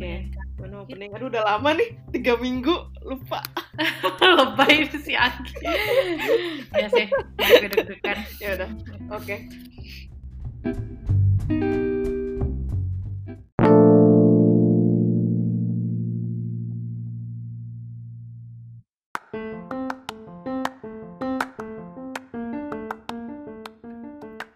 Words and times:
opening 0.00 0.32
mana 0.56 0.80
opening 0.80 1.12
aduh 1.12 1.28
udah 1.28 1.44
lama 1.44 1.76
nih. 1.76 1.92
Tiga 2.08 2.40
minggu. 2.40 2.72
Lupa. 3.04 3.44
Lebay 4.40 4.88
si 4.96 5.12
Anggi 5.12 5.60
ya 6.80 6.88
sih. 6.88 7.04
Deg-degan. 7.36 8.18
Ya 8.40 8.48
udah. 8.56 8.70
Oke. 9.12 9.44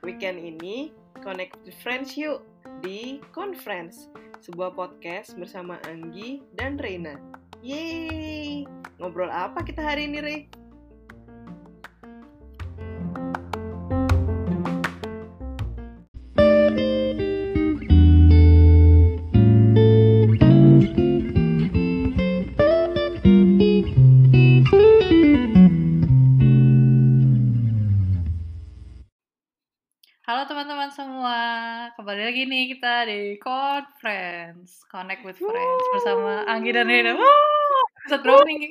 Weekend 0.04 0.40
ini 0.40 0.92
connect 1.20 1.56
with 1.68 1.76
friends 1.84 2.16
yuk 2.16 2.54
di 2.84 3.16
Conference, 3.32 4.12
sebuah 4.44 4.76
podcast 4.76 5.40
bersama 5.40 5.80
Anggi 5.88 6.44
dan 6.52 6.76
Reina. 6.76 7.16
Yeay! 7.64 8.68
Ngobrol 9.00 9.32
apa 9.32 9.64
kita 9.64 9.80
hari 9.80 10.04
ini, 10.04 10.20
Rey? 10.20 10.64
Di 33.34 33.42
Conference 33.42 34.86
Connect 34.86 35.27
with 35.27 35.34
Friends 35.42 35.84
bersama 35.91 36.47
Anggi 36.47 36.70
dan 36.70 36.86
Rina. 36.86 37.19
Episode 37.19 38.22
berapa 38.22 38.47
nih? 38.47 38.70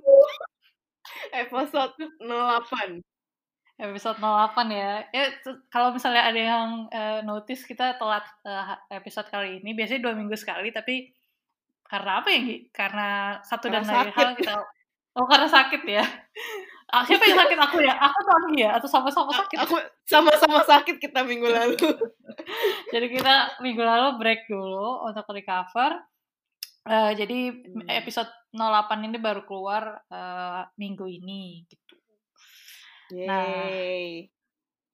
Episode 1.36 1.92
08. 2.24 3.04
Episode 3.76 4.20
08 4.24 4.72
ya. 4.72 5.04
Ya 5.12 5.26
kalau 5.68 5.92
misalnya 5.92 6.32
ada 6.32 6.40
yang 6.40 6.88
eh, 6.96 7.20
notice 7.28 7.68
kita 7.68 8.00
telat 8.00 8.24
eh, 8.48 8.96
episode 8.96 9.28
kali 9.28 9.60
ini, 9.60 9.76
biasanya 9.76 10.00
dua 10.00 10.16
minggu 10.16 10.40
sekali, 10.40 10.72
tapi 10.72 11.12
karena 11.84 12.24
apa 12.24 12.32
ya 12.32 12.40
Gi? 12.48 12.58
Karena 12.72 13.10
satu 13.44 13.68
dan 13.68 13.84
Karena 13.84 13.92
lain 14.00 14.00
sakit. 14.00 14.16
hal 14.16 14.30
kita 14.40 14.56
Oh 15.20 15.28
karena 15.28 15.48
sakit 15.52 15.82
ya? 15.84 16.08
Ah, 16.94 17.02
siapa 17.02 17.26
yang 17.26 17.42
sakit 17.42 17.58
aku 17.58 17.78
ya? 17.82 17.98
Aku 17.98 18.20
Anggi 18.22 18.62
ya? 18.62 18.78
Atau 18.78 18.86
sama-sama 18.86 19.34
sakit? 19.34 19.58
Aku 19.58 19.76
sama-sama 20.06 20.62
sakit 20.62 21.02
kita 21.02 21.26
minggu 21.26 21.50
lalu. 21.50 21.74
Jadi 22.94 23.08
kita 23.10 23.58
minggu 23.60 23.82
lalu 23.82 24.22
break 24.22 24.46
dulu 24.46 25.02
untuk 25.02 25.26
recover. 25.34 25.98
Eh, 26.84 27.12
jadi 27.16 27.40
Hmm. 27.64 27.88
episode 27.90 28.28
08 28.52 29.08
ini 29.08 29.18
baru 29.18 29.42
keluar 29.42 30.04
eh, 30.06 30.62
minggu 30.76 31.08
ini 31.08 31.64
gitu. 31.66 31.96
Yeay. 33.10 34.28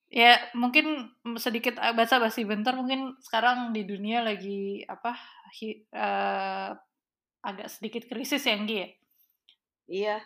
Ya 0.08 0.39
mungkin 0.53 1.09
sedikit 1.36 1.78
baca 1.78 2.16
basi 2.17 2.41
bentar 2.41 2.73
mungkin 2.73 3.13
sekarang 3.22 3.73
di 3.73 3.86
dunia 3.86 4.22
lagi 4.22 4.81
apa 4.86 5.13
hi- 5.53 5.86
eh, 5.86 6.69
agak 7.41 7.67
sedikit 7.69 8.06
krisis 8.06 8.41
ya 8.41 8.56
Nggi 8.56 8.78
ya 8.78 8.88
Iya. 9.89 10.17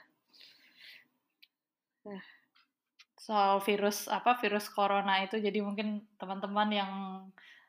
Soal 3.16 3.64
virus 3.64 4.12
apa 4.12 4.36
virus 4.36 4.68
corona 4.68 5.24
itu 5.24 5.40
jadi 5.40 5.64
mungkin 5.64 6.04
teman-teman 6.20 6.70
yang 6.70 6.92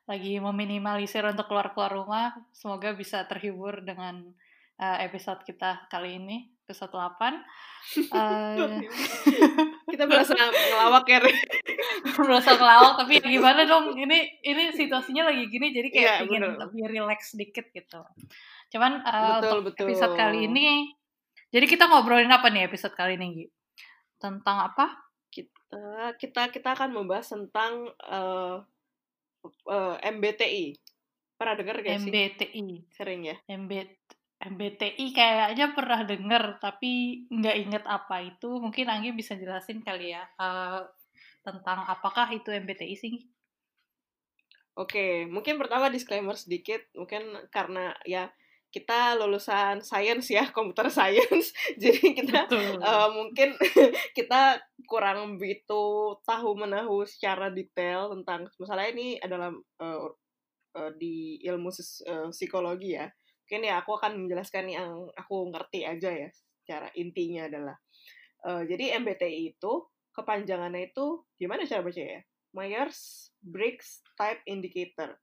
lagi 0.04 0.36
meminimalisir 0.42 1.22
untuk 1.24 1.46
keluar-keluar 1.46 1.94
rumah 1.94 2.34
semoga 2.50 2.92
bisa 2.92 3.22
terhibur 3.30 3.80
dengan 3.86 4.34
eh, 4.76 5.06
episode 5.06 5.40
kita 5.46 5.86
kali 5.88 6.18
ini 6.18 6.50
episode 6.66 6.90
8 6.92 7.44
Eh, 7.84 8.80
kita 9.92 10.08
berasa 10.08 10.32
ngelawak 10.32 11.04
ya, 11.04 11.20
berasa 12.16 12.56
kelawak 12.56 12.96
tapi 12.96 13.20
ya 13.20 13.28
gimana 13.28 13.68
dong 13.68 13.92
ini 13.92 14.40
ini 14.40 14.72
situasinya 14.72 15.28
lagi 15.28 15.52
gini 15.52 15.68
jadi 15.68 15.88
kayak 15.92 16.00
Iya, 16.00 16.14
pengen 16.24 16.42
bener. 16.48 16.60
lebih 16.64 16.82
relax 16.88 17.36
sedikit 17.36 17.68
gitu 17.76 18.00
cuman 18.72 19.04
eh, 19.04 19.36
Betul, 19.44 19.60
untuk 19.60 19.76
betul. 19.76 19.84
episode 19.92 20.16
kali 20.16 20.48
ini 20.48 20.96
jadi 21.52 21.68
kita 21.68 21.92
ngobrolin 21.92 22.32
apa 22.32 22.48
nih 22.48 22.64
episode 22.64 22.96
kali 22.96 23.20
ini 23.20 23.26
Gi? 23.36 23.46
Tentang 24.24 24.72
apa 24.72 25.04
Kita 25.28 26.16
kita 26.16 26.48
kita 26.48 26.68
akan 26.72 26.96
membahas 26.96 27.28
tentang 27.28 27.92
eh, 28.08 28.56
eh, 29.68 29.96
MBTI. 30.08 30.66
Pernah 31.36 31.54
dengar 31.60 31.76
gak 31.84 32.00
sih? 32.00 32.08
MBTI 32.08 32.66
Sering 32.94 33.20
ya. 33.28 33.36
MB, 33.50 33.72
MBTI 34.44 35.06
kayaknya 35.12 35.76
pernah 35.76 36.00
denger 36.06 36.62
tapi 36.62 37.24
nggak 37.28 37.56
inget 37.58 37.84
apa 37.84 38.22
itu 38.22 38.62
mungkin 38.62 38.86
Anggi 38.88 39.10
bisa 39.12 39.34
jelasin 39.34 39.84
kali 39.84 40.14
ya 40.16 40.24
eh, 40.24 40.80
tentang 41.44 41.84
apakah 41.84 42.32
itu 42.32 42.48
MBTI 42.48 42.96
sih 42.96 43.14
Oke, 44.74 45.30
mungkin 45.30 45.54
pertama 45.54 45.86
disclaimer 45.86 46.34
sedikit, 46.34 46.82
mungkin 46.98 47.46
karena 47.54 47.94
ya 48.02 48.26
kita 48.74 49.14
lulusan 49.14 49.78
science 49.86 50.34
ya, 50.34 50.50
computer 50.50 50.90
science, 50.90 51.54
jadi 51.82 52.10
kita 52.10 52.50
Betul. 52.50 52.82
eh, 52.82 53.08
mungkin 53.14 53.48
kita 54.18 54.58
kurang 54.90 55.38
begitu 55.38 56.18
tahu 56.26 56.58
menahu 56.58 57.06
secara 57.06 57.54
detail 57.54 58.10
tentang 58.10 58.50
masalah 58.58 58.90
ini 58.90 59.22
adalah 59.22 59.54
eh, 59.54 60.08
eh, 60.74 60.90
di 60.98 61.38
ilmu 61.46 61.70
eh, 61.70 62.28
psikologi 62.34 62.98
ya. 62.98 63.06
Mungkin 63.46 63.62
ya 63.62 63.78
aku 63.78 63.94
akan 63.94 64.26
menjelaskan 64.26 64.66
yang 64.66 65.06
aku 65.14 65.54
ngerti 65.54 65.86
aja 65.86 66.10
ya, 66.10 66.28
secara 66.34 66.90
intinya 66.98 67.46
adalah 67.46 67.76
eh, 68.42 68.62
jadi 68.66 68.98
MBTI 68.98 69.54
itu 69.54 69.86
kepanjangannya 70.10 70.90
itu 70.90 71.22
gimana 71.38 71.62
cara 71.62 71.86
baca 71.86 72.02
ya? 72.02 72.26
Myers 72.50 73.30
Briggs 73.38 74.02
Type 74.18 74.42
Indicator 74.50 75.14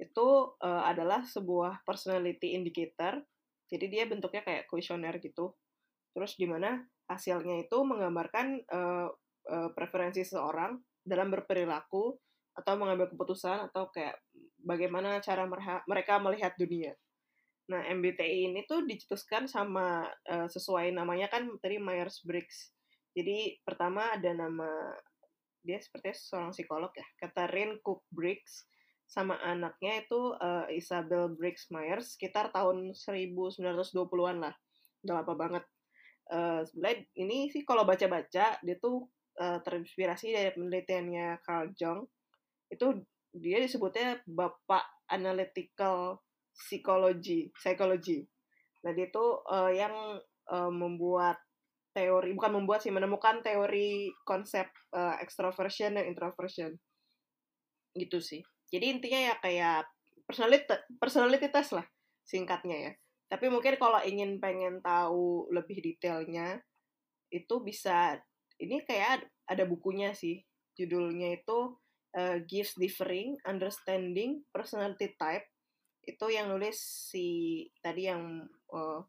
itu 0.00 0.28
eh, 0.64 0.82
adalah 0.88 1.20
sebuah 1.22 1.84
personality 1.84 2.56
indicator. 2.56 3.20
Jadi 3.68 3.86
dia 3.86 4.08
bentuknya 4.08 4.42
kayak 4.42 4.66
kuesioner 4.66 5.20
gitu. 5.20 5.52
Terus 6.16 6.34
di 6.40 6.48
mana 6.48 6.80
hasilnya 7.06 7.68
itu 7.68 7.78
menggambarkan 7.84 8.46
eh, 8.64 9.08
eh, 9.52 9.70
preferensi 9.76 10.24
seseorang 10.24 10.80
dalam 11.04 11.28
berperilaku 11.28 12.16
atau 12.56 12.74
mengambil 12.74 13.12
keputusan 13.12 13.70
atau 13.70 13.92
kayak 13.92 14.18
bagaimana 14.60 15.22
cara 15.22 15.46
mereka 15.86 16.18
melihat 16.18 16.56
dunia. 16.58 16.96
Nah, 17.70 17.86
MBTI 17.86 18.50
ini 18.50 18.66
tuh 18.66 18.82
dicetuskan 18.82 19.46
sama 19.46 20.08
eh, 20.26 20.48
sesuai 20.50 20.90
namanya 20.90 21.30
kan 21.30 21.46
tadi 21.62 21.78
Myers 21.78 22.26
Briggs. 22.26 22.74
Jadi 23.14 23.58
pertama 23.62 24.10
ada 24.10 24.30
nama 24.34 24.70
dia 25.60 25.76
sepertinya 25.76 26.16
seorang 26.16 26.52
psikolog 26.56 26.92
ya, 26.96 27.06
Catherine 27.20 27.78
Cook 27.84 28.02
Briggs 28.08 28.64
sama 29.10 29.34
anaknya 29.42 30.06
itu 30.06 30.38
eh, 30.38 30.78
Isabel 30.78 31.34
Briggs 31.34 31.66
Myers 31.74 32.14
sekitar 32.14 32.54
tahun 32.54 32.94
1920-an 32.94 34.38
lah. 34.38 34.54
Udah 35.02 35.14
lama 35.18 35.34
banget. 35.34 35.64
Eh, 36.30 36.62
sebenarnya 36.62 36.98
ini 37.18 37.50
sih 37.50 37.66
kalau 37.66 37.82
baca-baca 37.82 38.62
dia 38.62 38.76
tuh 38.78 39.10
eh, 39.34 39.58
terinspirasi 39.66 40.30
dari 40.30 40.54
penelitiannya 40.54 41.42
Carl 41.42 41.74
Jung. 41.74 42.06
Itu 42.70 43.02
dia 43.34 43.58
disebutnya 43.58 44.22
bapak 44.30 45.10
analytical 45.10 46.22
psychology, 46.54 47.50
psychology. 47.58 48.30
Nah, 48.86 48.94
dia 48.94 49.10
tuh 49.10 49.42
eh, 49.50 49.82
yang 49.82 50.22
eh, 50.54 50.70
membuat 50.70 51.42
teori 51.90 52.30
bukan 52.38 52.62
membuat 52.62 52.86
sih 52.86 52.94
menemukan 52.94 53.42
teori 53.42 54.14
konsep 54.22 54.70
eh, 54.94 55.16
extroversion 55.18 55.98
dan 55.98 56.06
introversion 56.06 56.78
gitu 57.98 58.22
sih 58.22 58.46
jadi 58.70 58.86
intinya 58.94 59.20
ya 59.20 59.34
kayak 59.42 59.82
personality 60.30 60.70
personality 61.02 61.50
test 61.50 61.74
lah 61.74 61.86
singkatnya 62.22 62.78
ya. 62.78 62.92
Tapi 63.26 63.50
mungkin 63.50 63.74
kalau 63.78 63.98
ingin 64.06 64.38
pengen 64.38 64.78
tahu 64.78 65.50
lebih 65.50 65.82
detailnya 65.82 66.62
itu 67.34 67.54
bisa 67.62 68.18
ini 68.62 68.82
kayak 68.86 69.26
ada 69.50 69.66
bukunya 69.66 70.14
sih. 70.14 70.46
Judulnya 70.78 71.34
itu 71.34 71.74
eh, 72.14 72.46
gives 72.46 72.78
differing 72.78 73.34
understanding 73.42 74.46
personality 74.54 75.18
type. 75.18 75.46
Itu 76.06 76.30
yang 76.30 76.54
nulis 76.54 76.78
si 77.10 77.66
tadi 77.82 78.06
yang 78.06 78.46
eh, 78.70 79.00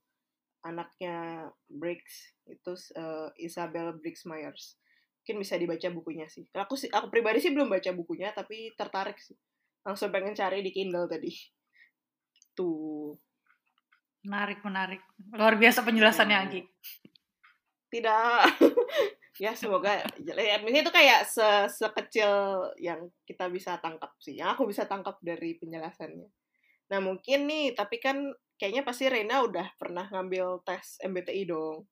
anaknya 0.65 1.49
Briggs 1.69 2.33
itu 2.49 2.73
eh, 2.97 3.29
Isabel 3.37 3.93
Briggs 4.01 4.25
Myers 4.25 4.81
mungkin 5.21 5.37
bisa 5.45 5.53
dibaca 5.53 5.85
bukunya 5.93 6.25
sih. 6.25 6.49
Aku 6.49 6.73
aku 6.73 7.07
pribadi 7.13 7.37
sih 7.37 7.53
belum 7.53 7.69
baca 7.69 7.93
bukunya 7.93 8.33
tapi 8.33 8.73
tertarik 8.73 9.21
sih 9.21 9.37
langsung 9.81 10.13
pengen 10.13 10.37
cari 10.37 10.61
di 10.61 10.71
Kindle 10.73 11.09
tadi 11.09 11.31
tuh 12.57 13.15
menarik 14.27 14.61
menarik 14.61 15.01
luar 15.33 15.57
biasa 15.57 15.81
penjelasannya 15.81 16.37
Hmm. 16.37 16.45
Anggi 16.45 16.61
tidak 17.91 18.47
ya 19.43 19.51
semoga 19.57 19.99
ya 20.21 20.61
ini 20.61 20.79
itu 20.79 20.93
kayak 20.93 21.25
se 21.25 21.43
sekecil 21.73 22.29
yang 22.77 23.09
kita 23.25 23.49
bisa 23.49 23.81
tangkap 23.81 24.13
sih 24.21 24.37
yang 24.37 24.53
aku 24.53 24.69
bisa 24.69 24.85
tangkap 24.85 25.17
dari 25.19 25.57
penjelasannya 25.57 26.29
nah 26.93 26.99
mungkin 27.01 27.49
nih 27.49 27.73
tapi 27.73 27.97
kan 27.97 28.31
kayaknya 28.61 28.85
pasti 28.85 29.09
Reina 29.09 29.41
udah 29.41 29.73
pernah 29.73 30.05
ngambil 30.05 30.61
tes 30.61 31.01
MBTI 31.01 31.49
dong. 31.49 31.89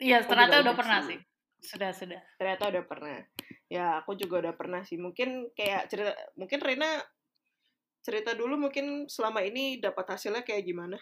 Iya, 0.00 0.24
ternyata 0.24 0.64
udah 0.64 0.72
pernah 0.72 1.04
sih. 1.04 1.20
Sudah, 1.60 1.92
sudah. 1.92 2.24
Ternyata 2.40 2.72
udah 2.72 2.84
pernah. 2.88 3.20
Ya, 3.74 3.98
aku 3.98 4.14
juga 4.14 4.38
udah 4.38 4.54
pernah 4.54 4.86
sih. 4.86 4.94
Mungkin 4.94 5.50
kayak 5.50 5.90
cerita, 5.90 6.14
mungkin 6.38 6.62
Rena 6.62 7.02
cerita 8.06 8.30
dulu 8.38 8.54
mungkin 8.54 9.10
selama 9.10 9.42
ini 9.42 9.82
dapat 9.82 10.14
hasilnya 10.14 10.46
kayak 10.46 10.62
gimana? 10.62 10.94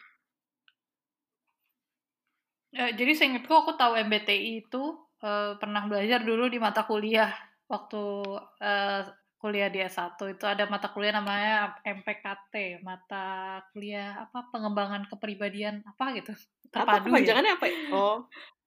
Ya, 2.73 2.89
jadi 2.97 3.13
seingatku 3.13 3.53
aku 3.53 3.77
tahu 3.77 4.01
MBTI 4.01 4.65
itu 4.65 4.97
uh, 5.21 5.61
pernah 5.61 5.85
belajar 5.85 6.25
dulu 6.25 6.49
di 6.49 6.57
mata 6.57 6.89
kuliah 6.89 7.29
waktu 7.69 8.01
uh, 8.41 9.03
kuliah 9.37 9.69
di 9.69 9.85
S1 9.85 10.17
itu 10.33 10.45
ada 10.49 10.65
mata 10.71 10.89
kuliah 10.89 11.13
namanya 11.13 11.77
MPKT, 11.85 12.81
mata 12.81 13.61
kuliah 13.77 14.17
apa 14.25 14.49
pengembangan 14.49 15.05
kepribadian 15.13 15.85
apa 15.85 16.17
gitu. 16.17 16.33
Terpadu 16.73 16.89
apa 16.89 16.93
ya? 16.97 17.05
kepanjangannya 17.05 17.53
ya? 17.53 17.59
apa? 17.61 17.67
Oh. 17.93 18.17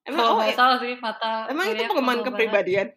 Emang 0.05 0.37
oh, 0.37 0.45
oh 0.45 0.53
salah 0.53 0.77
sih 0.77 0.93
mata 1.01 1.49
Emang 1.49 1.73
itu 1.73 1.81
pengembangan 1.89 2.29
kepribadian? 2.29 2.93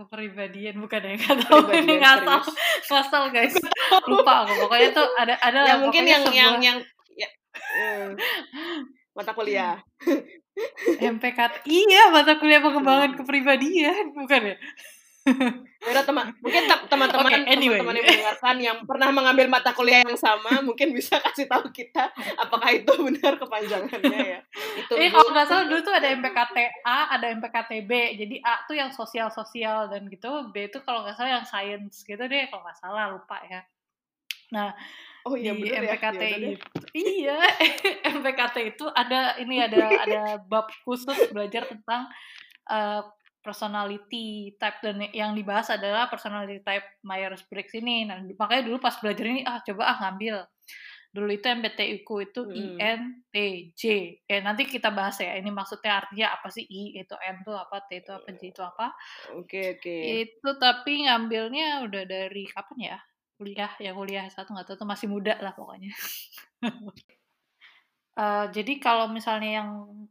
Kepribadian 0.00 0.80
bukan 0.80 1.00
ya? 1.04 1.12
Enggak 1.12 1.36
tahu 1.44 1.68
ini 1.76 2.00
ngasal. 2.00 2.40
Ngasal 2.88 3.24
guys. 3.36 3.52
Lupa 4.08 4.48
aku. 4.48 4.64
Pokoknya 4.64 4.88
tuh 4.96 5.04
ada 5.12 5.36
ada 5.36 5.60
ya, 5.68 5.76
mungkin 5.76 6.08
yang 6.08 6.24
sebuah... 6.24 6.40
yang 6.40 6.54
yang 6.64 6.78
ya, 7.20 7.28
uh, 7.76 8.16
mata 9.12 9.36
kuliah. 9.36 9.76
MPKT. 10.96 11.68
Iya, 11.68 12.08
mata 12.16 12.40
kuliah 12.40 12.64
pengembangan 12.64 13.12
kepribadian, 13.12 14.16
bukan 14.16 14.52
ya? 14.52 14.56
Udah 15.90 16.04
teman, 16.04 16.28
mungkin 16.44 16.62
teman-teman 16.68 17.32
okay, 17.32 17.56
anyway. 17.56 17.80
teman-teman 17.80 17.96
yang 17.96 18.06
mendengarkan 18.06 18.56
yang 18.60 18.78
pernah 18.84 19.08
mengambil 19.08 19.46
mata 19.48 19.72
kuliah 19.72 20.04
yang 20.04 20.18
sama 20.20 20.60
mungkin 20.60 20.92
bisa 20.92 21.16
kasih 21.16 21.48
tahu 21.48 21.72
kita 21.72 22.12
apakah 22.36 22.68
itu 22.70 22.92
benar 23.00 23.40
kepanjangannya 23.40 24.20
ya. 24.36 24.40
Itu 24.76 24.92
eh, 25.00 25.08
kalau 25.08 25.32
nggak 25.32 25.46
salah 25.48 25.64
dulu 25.64 25.80
tuh 25.80 25.94
ada 25.96 26.08
MPKT 26.12 26.56
A, 26.84 27.16
ada 27.16 27.26
MPKT 27.32 27.88
B. 27.88 27.92
Jadi 28.20 28.36
A 28.44 28.60
tuh 28.68 28.76
yang 28.76 28.92
sosial-sosial 28.92 29.88
dan 29.88 30.04
gitu, 30.12 30.28
B 30.52 30.68
itu 30.68 30.78
kalau 30.84 31.02
nggak 31.02 31.16
salah 31.16 31.40
yang 31.40 31.46
science 31.48 32.04
gitu 32.04 32.20
deh 32.20 32.44
kalau 32.52 32.60
nggak 32.60 32.78
salah 32.78 33.04
lupa 33.16 33.40
ya. 33.48 33.64
Nah, 34.50 34.74
Oh 35.20 35.36
iya 35.36 35.52
di 35.52 35.68
MPKT 35.68 36.22
ya, 36.24 36.36
itu. 36.56 36.66
Iya, 36.96 37.38
MPKT 38.16 38.56
itu 38.72 38.88
ada 38.88 39.36
ini 39.36 39.60
ada 39.60 39.84
ada 40.00 40.22
bab 40.40 40.72
khusus 40.80 41.28
belajar 41.28 41.68
tentang 41.68 42.08
uh, 42.72 43.04
personality 43.40 44.54
type 44.60 44.78
dan 44.84 45.00
yang 45.16 45.32
dibahas 45.32 45.72
adalah 45.72 46.12
personality 46.12 46.60
type 46.60 46.84
Myers-Briggs 47.04 47.74
ini. 47.80 48.04
Nah, 48.08 48.20
makanya 48.36 48.68
dulu 48.68 48.78
pas 48.80 48.96
belajar 49.00 49.24
ini 49.24 49.42
ah 49.44 49.60
coba 49.64 49.82
ah 49.90 49.96
ngambil. 50.06 50.44
Dulu 51.10 51.26
itu 51.34 51.42
MBTI 51.42 52.06
ku 52.06 52.22
itu 52.22 52.46
hmm. 52.46 52.78
INTJ. 52.78 53.82
Eh 54.30 54.40
nanti 54.46 54.62
kita 54.68 54.94
bahas 54.94 55.18
ya. 55.18 55.34
Ini 55.34 55.50
maksudnya 55.50 56.06
artinya 56.06 56.38
apa 56.38 56.48
sih 56.54 56.62
I 56.62 57.02
itu 57.02 57.16
N 57.18 57.42
itu 57.42 57.50
apa, 57.50 57.76
T 57.90 57.98
itu 57.98 58.12
apa, 58.14 58.28
J 58.30 58.42
itu 58.54 58.62
apa. 58.62 58.86
Oke, 59.34 59.42
okay, 59.42 59.64
oke. 59.74 59.82
Okay. 59.82 60.00
Itu 60.30 60.50
tapi 60.62 61.10
ngambilnya 61.10 61.82
udah 61.82 62.02
dari 62.06 62.46
kapan 62.46 62.94
ya? 62.94 62.98
Kuliah, 63.40 63.72
ya 63.80 63.90
kuliah 63.96 64.28
satu 64.28 64.52
nggak 64.52 64.68
tahu 64.68 64.76
tuh 64.84 64.88
masih 64.88 65.08
muda 65.10 65.34
lah 65.40 65.56
pokoknya. 65.56 65.90
Uh, 68.20 68.52
jadi 68.52 68.76
kalau 68.76 69.08
misalnya 69.08 69.64
yang 69.64 69.70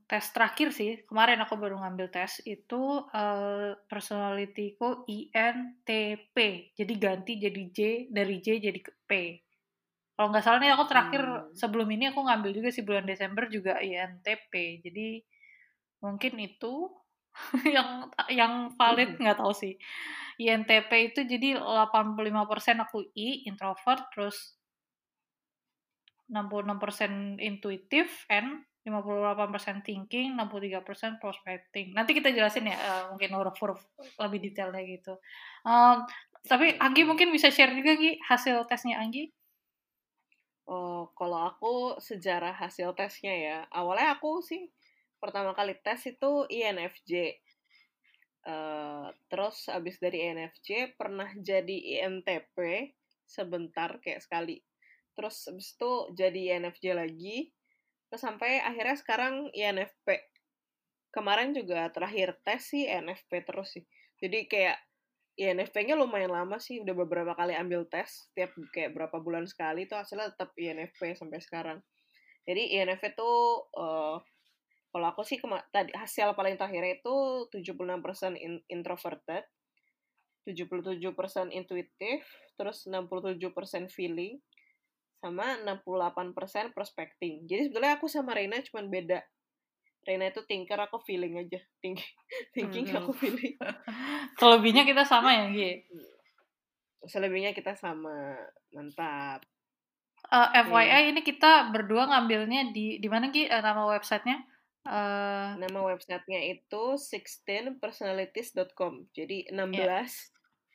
tes 0.09 0.33
terakhir 0.33 0.73
sih, 0.73 1.06
kemarin 1.06 1.38
aku 1.45 1.53
baru 1.61 1.77
ngambil 1.77 2.09
tes 2.09 2.41
itu 2.41 3.06
uh, 3.06 3.77
personality-ku 3.85 5.06
INTP. 5.06 6.38
Jadi 6.73 6.94
ganti 6.97 7.38
jadi 7.38 7.63
J, 7.69 7.79
dari 8.09 8.41
J 8.41 8.57
jadi 8.65 8.81
P. 8.81 9.11
Kalau 10.17 10.33
nggak 10.33 10.41
salah 10.41 10.57
nih 10.57 10.73
aku 10.73 10.89
terakhir 10.89 11.21
hmm. 11.21 11.53
sebelum 11.53 11.85
ini 11.94 12.09
aku 12.09 12.25
ngambil 12.25 12.50
juga 12.50 12.73
sih 12.73 12.81
bulan 12.81 13.06
Desember 13.06 13.45
juga 13.45 13.77
INTP. 13.77 14.81
Jadi 14.81 15.21
mungkin 16.01 16.33
itu 16.41 16.89
yang 17.77 18.09
yang 18.33 18.73
valid 18.73 19.15
hmm. 19.15 19.21
nggak 19.21 19.38
tahu 19.38 19.53
sih. 19.53 19.77
INTP 20.41 21.13
itu 21.13 21.29
jadi 21.29 21.61
85% 21.61 22.81
aku 22.81 23.06
I, 23.13 23.45
introvert, 23.45 24.09
terus 24.09 24.58
66% 26.29 27.41
intuitif 27.41 28.29
N 28.29 28.63
58% 28.87 29.83
thinking, 29.83 30.39
63% 30.39 31.19
prospecting. 31.19 31.91
Nanti 31.91 32.15
kita 32.15 32.31
jelasin 32.31 32.71
ya, 32.71 32.77
uh, 32.79 33.03
mungkin 33.13 33.35
huruf-huruf 33.35 33.79
lebih 34.17 34.49
detailnya 34.49 34.81
gitu. 34.87 35.13
Um, 35.67 36.07
tapi 36.47 36.79
Anggi 36.79 37.03
mungkin 37.03 37.29
bisa 37.29 37.51
share 37.51 37.75
juga 37.75 37.99
Gi 37.99 38.17
hasil 38.23 38.63
tesnya 38.65 39.03
Anggi. 39.03 39.27
Oh, 40.69 41.11
kalau 41.17 41.49
aku 41.49 41.73
sejarah 41.99 42.53
hasil 42.55 42.93
tesnya 42.95 43.33
ya, 43.33 43.57
awalnya 43.73 44.15
aku 44.15 44.39
sih 44.45 44.69
pertama 45.19 45.51
kali 45.51 45.75
tes 45.83 45.99
itu 46.07 46.45
INFJ. 46.47 47.41
Uh, 48.39 49.11
terus 49.27 49.67
abis 49.67 49.99
dari 49.99 50.23
INFJ 50.23 50.95
pernah 50.95 51.27
jadi 51.35 51.99
INTP 51.99 52.55
sebentar 53.27 53.99
kayak 53.99 54.23
sekali 54.23 54.63
terus 55.19 55.44
habis 55.51 55.75
itu 55.75 55.92
jadi 56.16 56.56
INFJ 56.56 56.95
lagi. 56.95 57.51
Terus 58.07 58.24
sampai 58.24 58.63
akhirnya 58.63 58.95
sekarang 58.95 59.51
INFP 59.51 60.07
kemarin 61.12 61.51
juga 61.51 61.92
terakhir 61.92 62.39
tes 62.48 62.71
sih 62.71 62.88
INFP 62.88 63.44
terus 63.44 63.75
sih. 63.75 63.83
Jadi 64.24 64.48
kayak 64.48 64.80
INFP-nya 65.36 66.00
lumayan 66.00 66.31
lama 66.31 66.56
sih 66.63 66.80
udah 66.80 66.95
beberapa 66.95 67.36
kali 67.36 67.51
ambil 67.56 67.83
tes 67.92 68.31
tiap 68.31 68.56
kayak 68.71 68.95
berapa 68.95 69.19
bulan 69.19 69.44
sekali 69.44 69.88
tuh 69.92 70.00
hasilnya 70.00 70.31
tetap 70.31 70.56
INFP 70.56 71.19
sampai 71.19 71.44
sekarang. 71.44 71.80
Jadi 72.48 72.80
INFP 72.80 73.19
tuh 73.19 73.68
uh, 73.75 74.24
kalau 74.89 75.07
aku 75.12 75.21
sih 75.27 75.38
tadi 75.69 75.92
hasil 75.94 76.33
paling 76.33 76.56
terakhir 76.57 77.04
itu 77.04 77.16
76% 77.51 78.39
in, 78.39 78.63
introverted 78.71 79.45
77% 80.50 81.54
intuitif 81.54 82.25
terus 82.57 82.89
67% 82.89 83.38
feeling 83.94 84.42
sama 85.19 85.60
68% 85.68 86.71
prospecting. 86.71 87.44
Jadi 87.44 87.68
sebetulnya 87.68 88.00
aku 88.00 88.07
sama 88.07 88.31
Reina 88.31 88.63
cuma 88.63 88.88
beda. 88.88 89.19
Reina 90.07 90.31
itu 90.31 90.39
thinker, 90.48 90.80
aku 90.80 91.04
feeling 91.04 91.44
aja. 91.44 91.60
Think, 91.83 92.00
thinking 92.56 92.88
hmm. 92.88 93.04
aku 93.04 93.12
feeling. 93.12 93.60
Selebihnya 94.39 94.88
kita 94.88 95.04
sama 95.04 95.36
ya, 95.36 95.51
Gi? 95.51 95.83
Selebihnya 97.04 97.51
kita 97.51 97.75
sama. 97.75 98.39
Mantap. 98.71 99.44
Uh, 100.30 100.45
eh, 100.56 100.64
FYI 100.68 100.88
okay. 100.88 101.09
ini 101.16 101.21
kita 101.23 101.71
berdua 101.71 102.11
ngambilnya 102.11 102.76
di 102.76 102.99
di 102.99 103.07
mana 103.11 103.31
Gi 103.31 103.47
uh, 103.52 103.59
nama 103.59 103.92
websitenya? 103.92 104.40
Uh, 104.88 105.59
nama 105.59 105.80
websitenya 105.92 106.47
itu 106.47 106.95
16personalities.com. 106.95 109.11
Jadi 109.11 109.52
16 109.52 109.76
yeah. 109.76 110.07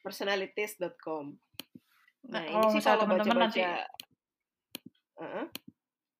personalities.com. 0.05 1.41
Nah, 2.25 2.41
nah 2.41 2.45
ini 2.45 2.65
sih 2.77 2.81
kalau 2.85 3.09
baca-baca 3.09 3.89
Uh-huh. 5.19 5.47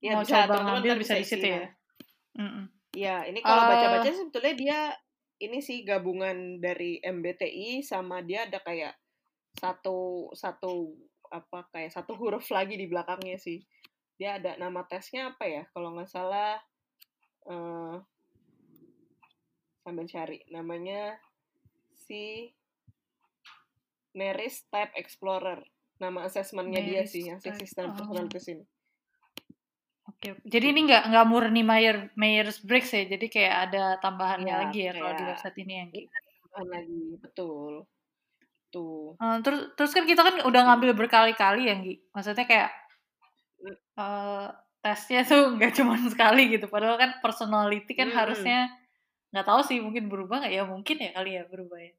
Ya, 0.05 0.21
Mau 0.21 0.23
bisa, 0.23 0.45
coba 0.45 0.57
ngambil 0.69 1.01
bisa, 1.01 1.17
di 1.17 1.27
situ 1.27 1.47
ya. 1.49 1.73
Ya, 2.95 3.17
ini 3.27 3.43
kalau 3.43 3.63
uh, 3.67 3.69
baca-baca 3.75 4.11
sebetulnya 4.13 4.55
dia 4.55 4.81
ini 5.43 5.59
sih 5.59 5.83
gabungan 5.83 6.63
dari 6.63 7.03
MBTI 7.03 7.83
sama 7.83 8.23
dia 8.23 8.47
ada 8.47 8.63
kayak 8.63 8.95
satu 9.59 10.31
satu 10.35 10.95
apa 11.31 11.67
kayak 11.75 11.91
satu 11.91 12.15
huruf 12.15 12.47
lagi 12.55 12.79
di 12.79 12.87
belakangnya 12.87 13.39
sih. 13.41 13.67
Dia 14.15 14.39
ada 14.39 14.55
nama 14.55 14.87
tesnya 14.87 15.35
apa 15.35 15.45
ya? 15.51 15.67
Kalau 15.75 15.91
nggak 15.99 16.11
salah 16.11 16.55
uh, 17.51 17.99
sambil 19.83 20.07
cari 20.07 20.47
namanya 20.55 21.19
si 21.99 22.55
Neris 24.15 24.71
Type 24.71 24.95
Explorer. 24.95 25.67
Nama 25.99 26.27
assessmentnya 26.27 26.83
dia 26.83 27.03
sih, 27.07 27.31
yang 27.31 27.39
sistem 27.43 27.91
oh. 27.91 27.99
personalities 27.99 28.47
ini. 28.51 28.65
Oke, 30.05 30.37
jadi 30.45 30.77
ini 30.77 30.85
nggak 30.85 31.09
nggak 31.09 31.27
murni 31.33 31.65
Mayer 31.65 32.13
Myers 32.13 32.61
Briggs 32.61 32.93
ya, 32.93 33.09
jadi 33.09 33.25
kayak 33.25 33.55
ada 33.69 33.85
tambahannya 34.05 34.53
ya, 34.53 34.61
lagi 34.61 34.81
ya 34.85 34.93
kalau 34.93 35.13
di 35.17 35.25
website 35.25 35.57
ini 35.65 35.73
yang 35.81 35.89
gitu. 35.89 36.09
Tambahan 36.53 36.67
lagi, 36.69 37.03
betul. 37.25 37.73
Tuh. 38.69 39.17
Uh, 39.17 39.39
terus 39.41 39.73
terus 39.81 39.93
kan 39.97 40.05
kita 40.05 40.21
kan 40.21 40.45
udah 40.45 40.61
ngambil 40.69 40.93
berkali-kali 40.93 41.73
ya, 41.73 41.81
Gi. 41.81 42.05
Maksudnya 42.13 42.45
kayak 42.45 42.71
uh, 43.97 44.53
tesnya 44.85 45.25
tuh 45.25 45.49
nggak 45.57 45.73
cuma 45.73 45.97
sekali 45.97 46.53
gitu. 46.53 46.69
Padahal 46.69 47.01
kan 47.01 47.11
personality 47.25 47.97
kan 47.97 48.13
hmm. 48.13 48.19
harusnya 48.19 48.69
nggak 49.33 49.47
tahu 49.49 49.61
sih 49.65 49.81
mungkin 49.81 50.13
berubah 50.13 50.45
nggak 50.45 50.53
ya 50.53 50.63
mungkin 50.69 50.97
ya 51.01 51.11
kali 51.17 51.41
ya 51.41 51.49
berubah 51.49 51.81
ya. 51.81 51.93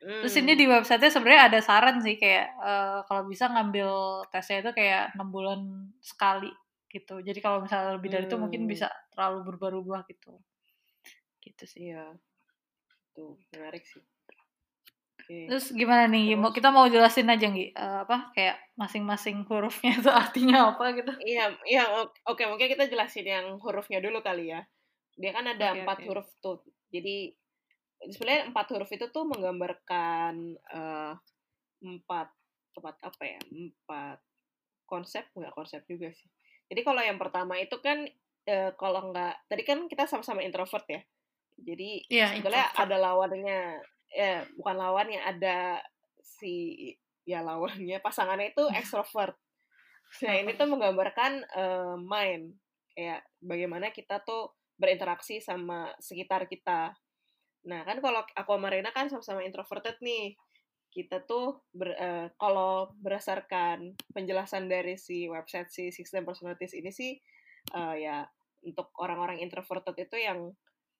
Hmm. 0.00 0.24
Terus 0.24 0.34
ini 0.40 0.56
di 0.56 0.64
websitenya 0.64 1.12
sebenarnya 1.12 1.42
ada 1.52 1.60
saran 1.60 2.00
sih 2.00 2.16
kayak 2.16 2.48
uh, 2.56 3.04
kalau 3.04 3.28
bisa 3.28 3.52
ngambil 3.52 4.24
tesnya 4.32 4.64
itu 4.64 4.72
kayak 4.72 5.12
enam 5.12 5.28
bulan 5.28 5.60
sekali 6.00 6.48
gitu 6.90 7.22
jadi 7.22 7.38
kalau 7.38 7.62
misalnya 7.62 7.94
lebih 7.96 8.10
dari 8.10 8.26
hmm. 8.26 8.30
itu 8.34 8.36
mungkin 8.36 8.62
hmm. 8.66 8.70
bisa 8.70 8.86
terlalu 9.14 9.38
berubah-ubah 9.46 10.02
gitu 10.10 10.34
gitu 11.40 11.64
sih 11.64 11.94
ya 11.94 12.04
tuh 13.14 13.38
menarik 13.54 13.86
sih 13.86 14.02
Okay. 15.30 15.46
Terus 15.46 15.70
gimana 15.70 16.10
nih? 16.10 16.34
Terus, 16.34 16.54
kita 16.58 16.74
mau 16.74 16.90
jelasin 16.90 17.30
aja 17.30 17.46
nggih 17.46 17.70
uh, 17.78 18.02
apa 18.02 18.34
kayak 18.34 18.56
masing-masing 18.74 19.46
hurufnya 19.46 19.94
itu 19.94 20.10
artinya 20.26 20.74
apa 20.74 20.90
gitu? 20.90 21.12
Iya, 21.22 21.54
iya 21.70 21.86
oke 22.02 22.10
okay, 22.26 22.50
mungkin 22.50 22.66
kita 22.66 22.90
jelasin 22.90 23.30
yang 23.30 23.46
hurufnya 23.62 24.02
dulu 24.02 24.18
kali 24.26 24.50
ya. 24.50 24.66
Dia 25.14 25.30
kan 25.30 25.46
ada 25.46 25.70
okay, 25.70 25.86
empat 25.86 25.98
okay. 26.02 26.06
huruf 26.10 26.28
tuh. 26.42 26.66
Jadi 26.90 27.30
sebenarnya 28.10 28.50
empat 28.50 28.66
huruf 28.74 28.90
itu 28.90 29.06
tuh 29.14 29.22
menggambarkan 29.30 30.34
uh, 30.74 31.14
empat 31.78 32.28
empat 32.74 32.96
apa 32.98 33.22
ya? 33.22 33.38
Empat 33.54 34.18
konsep 34.90 35.30
nggak 35.30 35.54
konsep 35.54 35.86
juga 35.86 36.10
sih. 36.10 36.26
Jadi 36.70 36.80
kalau 36.86 37.02
yang 37.02 37.18
pertama 37.18 37.58
itu 37.58 37.74
kan 37.82 38.06
uh, 38.46 38.70
kalau 38.78 39.10
nggak 39.10 39.50
tadi 39.50 39.62
kan 39.66 39.90
kita 39.90 40.06
sama-sama 40.06 40.46
introvert 40.46 40.86
ya. 40.86 41.02
Jadi 41.60 42.06
yeah, 42.08 42.30
sebenarnya 42.32 42.66
ada 42.78 42.96
lawannya 42.96 43.60
ya 44.10 44.42
bukan 44.58 44.76
lawannya 44.78 45.20
ada 45.22 45.82
si 46.22 46.78
ya 47.26 47.42
lawannya 47.42 47.98
pasangannya 48.00 48.54
itu 48.54 48.64
ekstrovert. 48.70 49.34
Nah 50.26 50.34
ini 50.34 50.54
tuh 50.58 50.66
menggambarkan 50.66 51.32
uh, 51.54 51.94
mind 51.98 52.54
kayak 52.94 53.22
bagaimana 53.38 53.94
kita 53.94 54.22
tuh 54.26 54.54
berinteraksi 54.80 55.38
sama 55.38 55.92
sekitar 56.00 56.48
kita. 56.48 56.96
Nah 57.68 57.80
kan 57.84 58.00
kalau 58.00 58.24
aku 58.24 58.50
sama 58.56 58.68
Rena 58.72 58.90
kan 58.90 59.06
sama-sama 59.12 59.44
introverted 59.44 60.00
nih. 60.00 60.34
Kita 60.90 61.22
tuh 61.22 61.62
ber, 61.70 61.94
uh, 61.94 62.26
kalau 62.34 62.90
berdasarkan 62.98 63.94
penjelasan 64.10 64.66
dari 64.66 64.98
si 64.98 65.30
website 65.30 65.70
si 65.70 65.94
System 65.94 66.26
Personalities 66.26 66.74
ini 66.74 66.90
sih 66.90 67.14
uh, 67.78 67.94
ya 67.94 68.26
untuk 68.66 68.90
orang-orang 68.98 69.38
introverted 69.38 69.94
itu 69.96 70.18
yang 70.18 70.50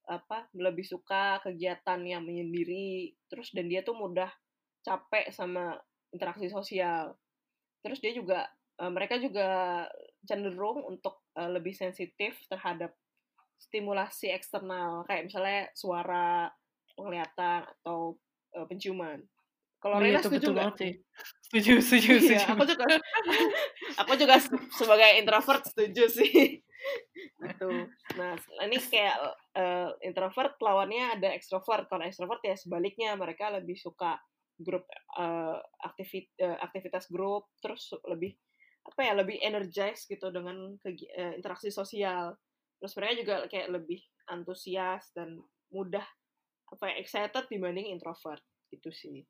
apa 0.09 0.49
lebih 0.57 0.83
suka 0.83 1.39
kegiatan 1.45 2.01
yang 2.03 2.25
menyendiri 2.27 3.15
terus 3.31 3.55
dan 3.55 3.71
dia 3.71 3.85
tuh 3.87 3.95
mudah 3.95 4.31
capek 4.83 5.31
sama 5.35 5.77
interaksi 6.11 6.51
sosial. 6.51 7.15
Terus 7.83 7.99
dia 7.99 8.15
juga 8.15 8.49
uh, 8.81 8.91
mereka 8.91 9.19
juga 9.21 9.85
cenderung 10.25 10.87
untuk 10.87 11.23
uh, 11.37 11.51
lebih 11.51 11.75
sensitif 11.77 12.39
terhadap 12.49 12.95
stimulasi 13.61 14.33
eksternal 14.33 15.05
kayak 15.05 15.29
misalnya 15.29 15.69
suara 15.77 16.49
penglihatan 16.97 17.69
atau 17.69 18.17
uh, 18.57 18.67
penciuman 18.67 19.21
kalau 19.81 19.97
oh, 19.97 20.01
Rena 20.05 20.21
iya, 20.21 20.21
setuju 20.21 20.47
nggak? 20.53 20.77
Setuju, 21.49 21.73
setuju, 21.81 22.13
setuju. 22.21 22.37
Iya, 22.37 22.45
aku 22.53 22.65
juga, 22.69 22.85
aku 24.05 24.13
juga 24.21 24.35
sebagai 24.77 25.11
introvert 25.17 25.65
setuju 25.65 26.05
sih. 26.13 26.61
Gitu. 27.41 27.69
Nah 28.17 28.37
ini 28.65 28.81
kayak 28.81 29.17
uh, 29.53 29.93
introvert 30.01 30.57
lawannya 30.61 31.21
ada 31.21 31.29
extrovert 31.37 31.89
kalau 31.93 32.09
extrovert 32.09 32.41
ya 32.41 32.57
sebaliknya 32.57 33.13
mereka 33.21 33.53
lebih 33.53 33.77
suka 33.77 34.17
grup 34.57 34.89
uh, 35.17 35.61
aktivit 35.85 36.33
uh, 36.41 36.57
aktivitas 36.65 37.13
grup 37.13 37.53
terus 37.61 37.93
lebih 38.09 38.33
apa 38.81 39.01
ya 39.05 39.13
lebih 39.13 39.37
energized 39.45 40.09
gitu 40.09 40.33
dengan 40.33 40.77
uh, 40.77 41.33
interaksi 41.37 41.69
sosial. 41.69 42.37
Terus 42.81 42.93
mereka 42.97 43.13
juga 43.21 43.37
kayak 43.49 43.69
lebih 43.77 44.01
antusias 44.33 45.13
dan 45.13 45.37
mudah 45.69 46.05
apa 46.73 46.85
ya 46.89 46.95
excited 47.01 47.45
dibanding 47.53 47.93
introvert. 47.93 48.41
Gitu 48.73 48.89
sih 48.89 49.21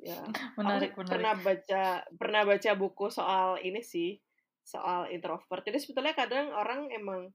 ya 0.00 0.20
menarik, 0.58 0.92
menarik. 0.92 1.08
pernah 1.08 1.34
baca 1.36 1.82
pernah 2.16 2.42
baca 2.44 2.70
buku 2.76 3.06
soal 3.08 3.56
ini 3.64 3.80
sih 3.80 4.20
soal 4.64 5.12
introvert. 5.12 5.62
Jadi 5.64 5.78
sebetulnya 5.80 6.16
kadang 6.16 6.50
orang 6.52 6.88
emang 6.92 7.28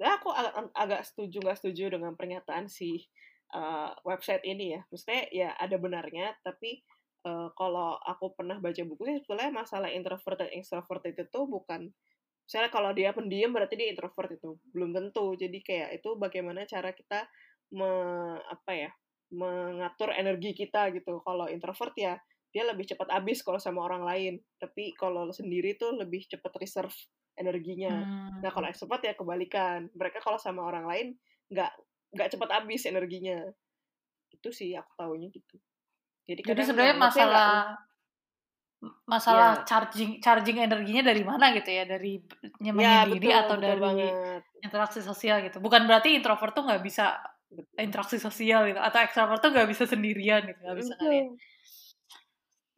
ya 0.00 0.16
aku 0.16 0.32
agak, 0.32 0.72
agak 0.72 1.00
setuju 1.04 1.36
nggak 1.44 1.58
setuju 1.60 1.84
dengan 1.94 2.16
pernyataan 2.16 2.66
si 2.66 3.04
uh, 3.52 3.92
website 4.08 4.42
ini 4.48 4.76
ya. 4.76 4.80
Maksudnya 4.88 5.22
ya 5.30 5.48
ada 5.60 5.76
benarnya, 5.76 6.32
tapi 6.40 6.80
uh, 7.28 7.52
kalau 7.52 8.00
aku 8.00 8.32
pernah 8.32 8.56
baca 8.58 8.82
buku 8.88 9.02
sih 9.04 9.16
sebetulnya 9.20 9.52
masalah 9.52 9.92
introvert 9.92 10.40
dan 10.40 10.50
extrovert 10.56 11.04
itu 11.06 11.28
tuh 11.28 11.44
bukan 11.44 11.92
misalnya 12.42 12.70
kalau 12.74 12.90
dia 12.90 13.14
pendiam 13.14 13.54
berarti 13.54 13.78
dia 13.78 13.88
introvert 13.92 14.32
itu 14.32 14.56
belum 14.72 14.96
tentu. 14.96 15.36
Jadi 15.36 15.60
kayak 15.60 16.00
itu 16.02 16.16
bagaimana 16.16 16.64
cara 16.64 16.90
kita 16.96 17.28
me, 17.72 17.88
apa 18.48 18.72
ya 18.72 18.90
mengatur 19.32 20.12
energi 20.12 20.52
kita 20.52 20.92
gitu. 20.92 21.24
Kalau 21.24 21.48
introvert 21.48 21.96
ya 21.96 22.14
dia 22.52 22.68
lebih 22.68 22.84
cepat 22.84 23.08
habis 23.08 23.40
kalau 23.40 23.56
sama 23.56 23.80
orang 23.88 24.04
lain 24.04 24.34
tapi 24.60 24.92
kalau 24.92 25.32
sendiri 25.32 25.74
tuh 25.80 25.96
lebih 25.96 26.28
cepat 26.28 26.52
reserve 26.60 26.92
energinya 27.40 28.04
hmm. 28.04 28.44
nah 28.44 28.52
kalau 28.52 28.68
extrovert 28.68 29.00
ya 29.00 29.16
kebalikan 29.16 29.88
mereka 29.96 30.20
kalau 30.20 30.36
sama 30.36 30.60
orang 30.68 30.84
lain 30.84 31.06
nggak 31.48 31.72
nggak 32.12 32.28
cepat 32.36 32.48
habis 32.60 32.84
energinya 32.84 33.40
itu 34.28 34.48
sih 34.52 34.76
aku 34.76 34.92
tahunya 35.00 35.32
gitu 35.32 35.56
jadi, 36.28 36.40
jadi 36.44 36.62
sebenarnya 36.68 36.96
masalah 37.00 37.52
masalah 39.06 39.62
ya. 39.62 39.64
charging 39.64 40.18
charging 40.20 40.58
energinya 40.60 41.08
dari 41.08 41.22
mana 41.24 41.54
gitu 41.56 41.70
ya 41.70 41.86
dari 41.86 42.20
menyendiri 42.60 43.30
ya, 43.30 43.46
atau 43.46 43.56
betul 43.56 43.64
dari 43.64 43.80
banget. 43.80 44.42
interaksi 44.60 45.00
sosial 45.00 45.40
gitu 45.46 45.62
bukan 45.62 45.86
berarti 45.88 46.18
introvert 46.18 46.52
tuh 46.52 46.66
nggak 46.66 46.82
bisa 46.82 47.16
interaksi 47.76 48.16
sosial 48.16 48.64
gitu 48.70 48.80
atau 48.80 48.98
extrovert 49.04 49.40
tuh 49.40 49.52
nggak 49.52 49.68
bisa 49.68 49.84
sendirian 49.84 50.42
gitu 50.48 50.60
nggak 50.62 50.78
bisa 50.80 50.94
kalian 50.96 51.36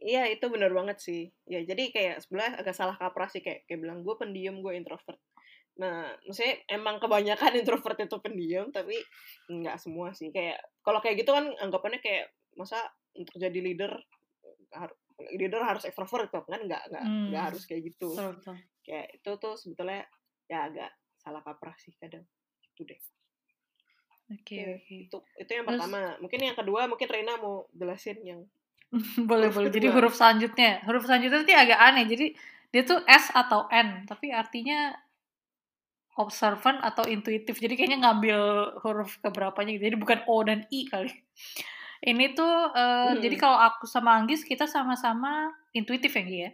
Iya 0.05 0.29
itu 0.29 0.47
bener 0.53 0.69
banget 0.77 1.01
sih. 1.01 1.33
Ya 1.49 1.65
jadi 1.65 1.89
kayak 1.89 2.17
sebelah 2.21 2.61
agak 2.61 2.77
salah 2.77 2.93
kaprah 3.01 3.33
sih 3.33 3.41
kayak 3.41 3.65
kayak 3.65 3.81
bilang 3.81 4.05
gue 4.05 4.15
pendiam 4.21 4.61
gue 4.61 4.77
introvert. 4.77 5.17
Nah 5.81 6.13
maksudnya 6.29 6.61
emang 6.69 7.01
kebanyakan 7.01 7.57
introvert 7.65 7.97
itu 7.97 8.21
pendiam 8.21 8.69
tapi 8.69 9.01
nggak 9.49 9.81
semua 9.81 10.13
sih. 10.13 10.29
Kayak 10.29 10.61
kalau 10.85 11.01
kayak 11.01 11.25
gitu 11.25 11.33
kan 11.33 11.49
anggapannya 11.57 12.05
kayak 12.05 12.29
masa 12.53 12.85
untuk 13.17 13.41
jadi 13.41 13.57
leader 13.57 13.97
harus 14.77 14.99
leader 15.33 15.63
harus 15.65 15.89
ekstrovert 15.89 16.29
gitu 16.29 16.45
kan 16.45 16.61
nggak 16.61 16.83
nggak 16.93 17.05
hmm. 17.09 17.27
nggak 17.33 17.45
harus 17.49 17.63
kayak 17.65 17.83
gitu. 17.89 18.13
Betul, 18.13 18.61
Kayak 18.85 19.07
itu 19.17 19.31
tuh 19.41 19.55
sebetulnya 19.57 20.05
ya 20.45 20.69
agak 20.69 20.93
salah 21.17 21.41
kaprah 21.41 21.73
sih 21.81 21.97
kadang 21.97 22.29
itu 22.77 22.85
deh. 22.85 23.01
Oke, 24.33 24.57
okay, 24.57 24.61
oke. 24.81 24.85
Okay. 24.89 24.99
Itu 25.05 25.19
itu 25.37 25.51
yang 25.53 25.67
Terus, 25.69 25.81
pertama. 25.85 26.01
Mungkin 26.21 26.41
yang 26.41 26.57
kedua 26.57 26.81
mungkin 26.89 27.09
Reina 27.13 27.37
mau 27.37 27.69
jelasin 27.77 28.19
yang 28.25 28.41
boleh 29.31 29.53
boleh. 29.53 29.69
Jadi 29.69 29.89
huruf 29.93 30.15
selanjutnya, 30.17 30.81
huruf 30.89 31.05
selanjutnya 31.05 31.45
itu 31.45 31.53
agak 31.53 31.81
aneh. 31.81 32.05
Jadi 32.09 32.27
dia 32.73 32.83
tuh 32.83 33.05
S 33.05 33.31
atau 33.31 33.69
N, 33.69 34.09
tapi 34.09 34.33
artinya 34.33 34.97
observant 36.15 36.79
atau 36.81 37.05
intuitif. 37.05 37.59
Jadi 37.59 37.75
kayaknya 37.75 38.07
ngambil 38.07 38.41
huruf 38.81 39.19
keberapanya 39.21 39.75
gitu. 39.77 39.93
Jadi 39.93 39.99
bukan 39.99 40.19
O 40.31 40.41
dan 40.47 40.65
I 40.71 40.87
kali. 40.87 41.11
Ini 42.05 42.37
tuh 42.37 42.69
uh, 42.69 43.17
hmm. 43.17 43.25
jadi 43.25 43.37
kalau 43.41 43.57
aku 43.57 43.89
sama 43.89 44.13
Anggis 44.21 44.45
kita 44.45 44.69
sama-sama 44.69 45.49
intuitif 45.73 46.13
ya 46.13 46.23
Gi 46.29 46.37
ya? 46.37 46.51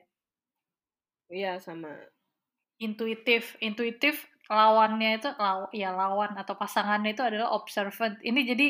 Iya 1.30 1.52
sama. 1.58 1.90
Intuitif, 2.78 3.58
intuitif 3.58 4.29
lawannya 4.50 5.22
itu 5.22 5.30
law, 5.38 5.70
ya 5.70 5.94
lawan 5.94 6.34
atau 6.34 6.58
pasangannya 6.58 7.14
itu 7.14 7.22
adalah 7.22 7.54
observant. 7.54 8.18
Ini 8.18 8.40
jadi 8.42 8.68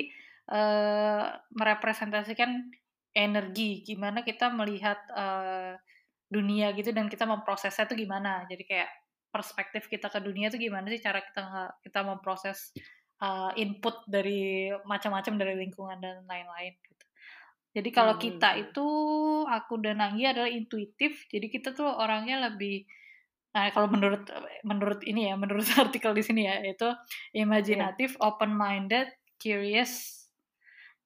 uh, 0.53 1.25
merepresentasikan 1.57 2.69
energi, 3.17 3.81
gimana 3.81 4.21
kita 4.21 4.53
melihat 4.53 5.01
uh, 5.17 5.81
dunia 6.29 6.77
gitu 6.77 6.93
dan 6.93 7.09
kita 7.09 7.25
memprosesnya 7.25 7.89
itu 7.89 8.05
gimana. 8.05 8.45
Jadi 8.45 8.63
kayak 8.69 8.91
perspektif 9.33 9.89
kita 9.89 10.13
ke 10.13 10.21
dunia 10.21 10.53
itu 10.53 10.61
gimana 10.61 10.91
sih 10.93 11.01
cara 11.01 11.25
kita 11.25 11.75
kita 11.81 12.01
memproses 12.05 12.77
uh, 13.25 13.51
input 13.57 14.05
dari 14.05 14.69
macam-macam 14.85 15.35
dari 15.41 15.55
lingkungan 15.65 15.97
dan 15.97 16.23
lain-lain 16.29 16.77
gitu. 16.77 17.05
Jadi 17.71 17.89
kalau 17.95 18.19
hmm. 18.19 18.23
kita 18.23 18.51
itu 18.59 18.87
aku 19.47 19.79
dan 19.81 20.03
Anggi 20.03 20.27
adalah 20.27 20.51
intuitif, 20.51 21.25
jadi 21.31 21.47
kita 21.47 21.73
tuh 21.73 21.87
orangnya 21.87 22.51
lebih 22.51 22.85
Nah, 23.51 23.71
kalau 23.75 23.91
menurut 23.91 24.31
menurut 24.63 25.01
ini 25.03 25.31
ya, 25.31 25.35
menurut 25.35 25.67
artikel 25.83 26.15
di 26.15 26.23
sini 26.23 26.47
ya, 26.47 26.63
itu 26.63 26.89
imajinatif, 27.35 28.15
yeah. 28.15 28.23
open 28.23 28.55
minded, 28.55 29.11
curious, 29.43 30.21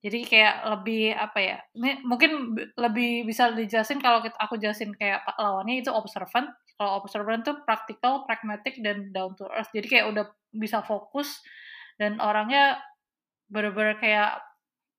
jadi 0.04 0.20
kayak 0.28 0.56
lebih 0.68 1.16
apa 1.16 1.38
ya? 1.40 1.58
Ini 1.72 2.04
mungkin 2.04 2.52
lebih 2.76 3.24
bisa 3.24 3.48
dijelasin 3.56 4.04
kalau 4.04 4.20
aku 4.36 4.60
jelasin 4.60 4.92
kayak 4.92 5.24
lawannya 5.40 5.80
itu 5.80 5.88
observant. 5.88 6.52
Kalau 6.76 7.00
observant 7.00 7.40
tuh 7.40 7.64
practical, 7.64 8.28
pragmatic 8.28 8.76
dan 8.84 9.08
down 9.16 9.32
to 9.40 9.48
earth. 9.48 9.72
Jadi 9.72 9.88
kayak 9.88 10.12
udah 10.12 10.24
bisa 10.52 10.84
fokus 10.84 11.40
dan 11.96 12.20
orangnya 12.20 12.84
bener-bener 13.48 13.96
kayak 13.96 14.44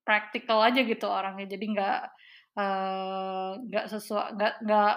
practical 0.02 0.66
aja 0.66 0.82
gitu 0.82 1.06
orangnya. 1.06 1.54
Jadi 1.54 1.66
nggak 1.70 2.00
eh, 2.58 3.50
nggak 3.62 3.86
uh, 3.86 3.90
sesuai 3.94 4.26
nggak 4.42 4.54
nggak 4.66 4.94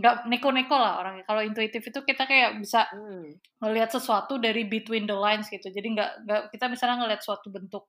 nggak 0.00 0.24
neko-neko 0.26 0.72
lah 0.72 1.04
orangnya. 1.04 1.24
Kalau 1.28 1.44
intuitif 1.44 1.84
itu 1.84 2.00
kita 2.00 2.24
kayak 2.24 2.56
bisa 2.56 2.88
hmm. 2.88 3.60
ngelihat 3.60 3.92
sesuatu 3.92 4.40
dari 4.40 4.64
between 4.64 5.04
the 5.04 5.14
lines 5.14 5.52
gitu. 5.52 5.68
Jadi 5.68 5.92
nggak 5.92 6.10
nggak 6.24 6.42
kita 6.56 6.72
misalnya 6.72 7.04
ngelihat 7.04 7.20
suatu 7.20 7.52
bentuk 7.52 7.84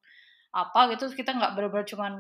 apa 0.52 0.92
gitu 0.92 1.08
kita 1.16 1.32
nggak 1.32 1.56
benar-benar 1.56 1.88
cuman 1.88 2.14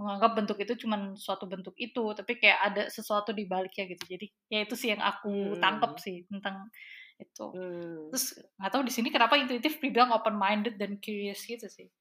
menganggap 0.00 0.32
bentuk 0.34 0.58
itu 0.58 0.72
cuman 0.88 1.14
suatu 1.14 1.44
bentuk 1.44 1.76
itu 1.76 2.00
tapi 2.16 2.40
kayak 2.40 2.58
ada 2.72 2.82
sesuatu 2.88 3.30
di 3.30 3.44
baliknya 3.44 3.86
gitu 3.92 4.08
jadi 4.08 4.26
ya 4.48 4.58
itu 4.64 4.74
sih 4.74 4.88
yang 4.96 5.04
aku 5.04 5.54
hmm. 5.54 5.60
tangkep 5.60 5.92
sih 6.00 6.24
tentang 6.26 6.72
itu 7.20 7.46
hmm. 7.52 8.08
terus 8.08 8.40
nggak 8.56 8.72
tahu 8.72 8.82
di 8.88 8.92
sini 8.96 9.12
kenapa 9.12 9.36
intuitif 9.36 9.78
dibilang 9.78 10.10
open 10.16 10.34
minded 10.34 10.80
dan 10.80 10.96
curious 10.96 11.44
gitu 11.44 11.68
sih 11.68 11.92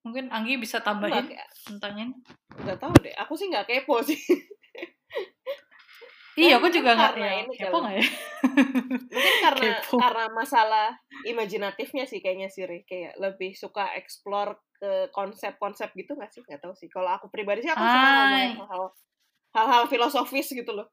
Mungkin 0.00 0.32
Anggi 0.32 0.56
bisa 0.56 0.80
tambahin 0.80 1.28
tentang 1.60 1.92
ini. 2.00 2.16
Gak 2.64 2.80
tahu 2.80 2.92
deh, 3.04 3.12
aku 3.20 3.36
sih 3.36 3.52
nggak 3.52 3.68
kepo 3.68 4.00
sih. 4.00 4.16
iya, 6.40 6.54
aku 6.56 6.68
juga 6.72 6.90
nggak 6.96 7.12
ya, 7.20 7.30
ini 7.44 7.54
kepo 7.56 7.76
nggak 7.84 7.94
ya? 8.00 8.04
Mungkin 9.12 9.34
karena 9.44 9.68
kepo. 9.76 9.96
karena 10.00 10.24
masalah 10.32 10.88
imajinatifnya 11.28 12.04
sih 12.08 12.18
kayaknya 12.24 12.48
sih, 12.48 12.64
kayak 12.88 13.20
lebih 13.20 13.52
suka 13.52 13.92
explore 14.00 14.56
ke 14.80 15.12
konsep-konsep 15.12 15.92
gitu 15.92 16.16
nggak 16.16 16.32
sih? 16.32 16.40
Nggak 16.40 16.60
tahu 16.64 16.74
sih. 16.74 16.88
Kalau 16.88 17.12
aku 17.12 17.28
pribadi 17.28 17.60
sih 17.60 17.70
aku 17.70 17.84
suka 17.84 18.08
ngomongin 18.08 18.56
hal-hal 18.56 18.84
hal-hal 19.54 19.82
filosofis 19.86 20.48
gitu 20.50 20.72
loh. 20.72 20.88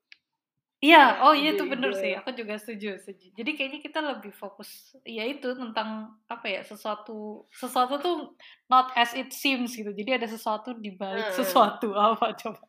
Iya, 0.77 1.25
oh 1.25 1.33
iya 1.33 1.57
itu 1.57 1.65
bener 1.65 1.89
sih. 1.97 2.13
Aku 2.13 2.29
juga 2.37 2.53
setuju, 2.61 3.01
setuju. 3.01 3.33
Jadi 3.33 3.51
kayaknya 3.57 3.79
kita 3.81 3.97
lebih 3.97 4.29
fokus 4.29 4.93
ya 5.01 5.25
itu 5.25 5.57
tentang 5.57 6.13
apa 6.29 6.45
ya 6.45 6.61
sesuatu 6.61 7.49
sesuatu 7.49 7.97
tuh 7.97 8.37
not 8.69 8.93
as 8.93 9.17
it 9.17 9.33
seems 9.33 9.73
gitu. 9.73 9.89
Jadi 9.89 10.21
ada 10.21 10.29
sesuatu 10.29 10.77
di 10.77 10.93
balik 10.93 11.33
hmm. 11.33 11.37
sesuatu 11.41 11.97
apa 12.13 12.29
coba? 12.37 12.61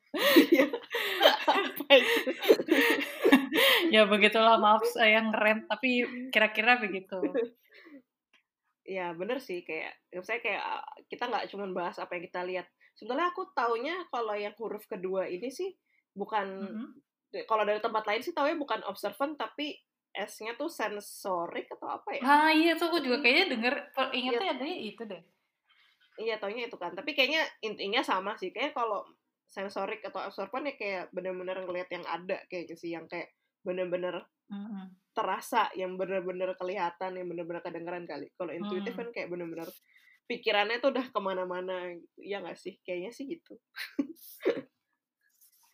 Iya. 0.49 0.73
ya 3.95 4.09
begitulah 4.09 4.57
maaf 4.57 4.89
saya 4.89 5.21
ngerem 5.29 5.69
tapi 5.69 6.09
kira-kira 6.33 6.81
begitu. 6.81 7.21
Ya 8.89 9.13
bener 9.13 9.37
sih 9.37 9.69
kayak 9.69 10.01
saya 10.25 10.41
kayak 10.41 10.65
kita 11.13 11.29
nggak 11.29 11.53
cuma 11.53 11.69
bahas 11.77 12.01
apa 12.01 12.17
yang 12.17 12.25
kita 12.25 12.41
lihat. 12.41 12.67
Sebenarnya 12.97 13.37
aku 13.37 13.53
taunya 13.53 14.01
kalau 14.09 14.33
yang 14.33 14.57
huruf 14.57 14.89
kedua 14.89 15.29
ini 15.29 15.53
sih 15.53 15.77
bukan 16.17 16.49
mm 16.49 16.73
-hmm 16.73 17.08
kalau 17.45 17.65
dari 17.69 17.81
tempat 17.83 18.05
lain 18.09 18.23
sih 18.25 18.33
tau 18.33 18.49
ya 18.49 18.57
bukan 18.57 18.81
observant 18.89 19.37
tapi 19.37 19.77
S-nya 20.19 20.57
tuh 20.57 20.73
sensorik 20.73 21.69
atau 21.71 21.89
apa 22.01 22.17
ya? 22.17 22.23
Ah 22.25 22.51
iya 22.51 22.75
tuh 22.75 22.91
aku 22.91 22.99
juga 23.05 23.23
kayaknya 23.23 23.47
denger 23.55 23.75
ingetnya 24.17 24.57
ya. 24.57 24.77
itu 24.81 25.03
deh. 25.05 25.23
Iya 26.19 26.35
taunya 26.43 26.67
itu 26.67 26.75
kan. 26.81 26.97
Tapi 26.97 27.15
kayaknya 27.15 27.47
intinya 27.63 28.03
sama 28.03 28.35
sih. 28.35 28.51
Kayak 28.51 28.75
kalau 28.75 29.05
sensorik 29.47 30.03
atau 30.03 30.27
observant 30.27 30.67
ya 30.67 30.75
kayak 30.75 31.05
bener-bener 31.15 31.65
ngeliat 31.65 31.89
yang 31.89 32.05
ada 32.05 32.37
kayak 32.53 32.75
sih 32.77 32.93
yang 32.93 33.09
kayak 33.09 33.33
bener-bener 33.63 34.27
mm-hmm. 34.51 35.15
terasa, 35.15 35.71
yang 35.79 35.95
bener-bener 35.95 36.57
kelihatan, 36.59 37.15
yang 37.15 37.27
bener-bener 37.29 37.63
kedengeran 37.63 38.05
kali. 38.09 38.33
Kalau 38.35 38.51
intuitif 38.51 38.97
mm. 38.97 38.99
kan 38.99 39.09
kayak 39.15 39.29
bener-bener 39.31 39.69
pikirannya 40.29 40.83
tuh 40.83 40.91
udah 40.93 41.07
ke 41.09 41.21
mana-mana 41.23 41.95
gitu. 41.95 42.19
Iya 42.21 42.43
gak 42.43 42.59
sih? 42.59 42.75
Kayaknya 42.83 43.11
sih 43.15 43.25
gitu. 43.29 43.55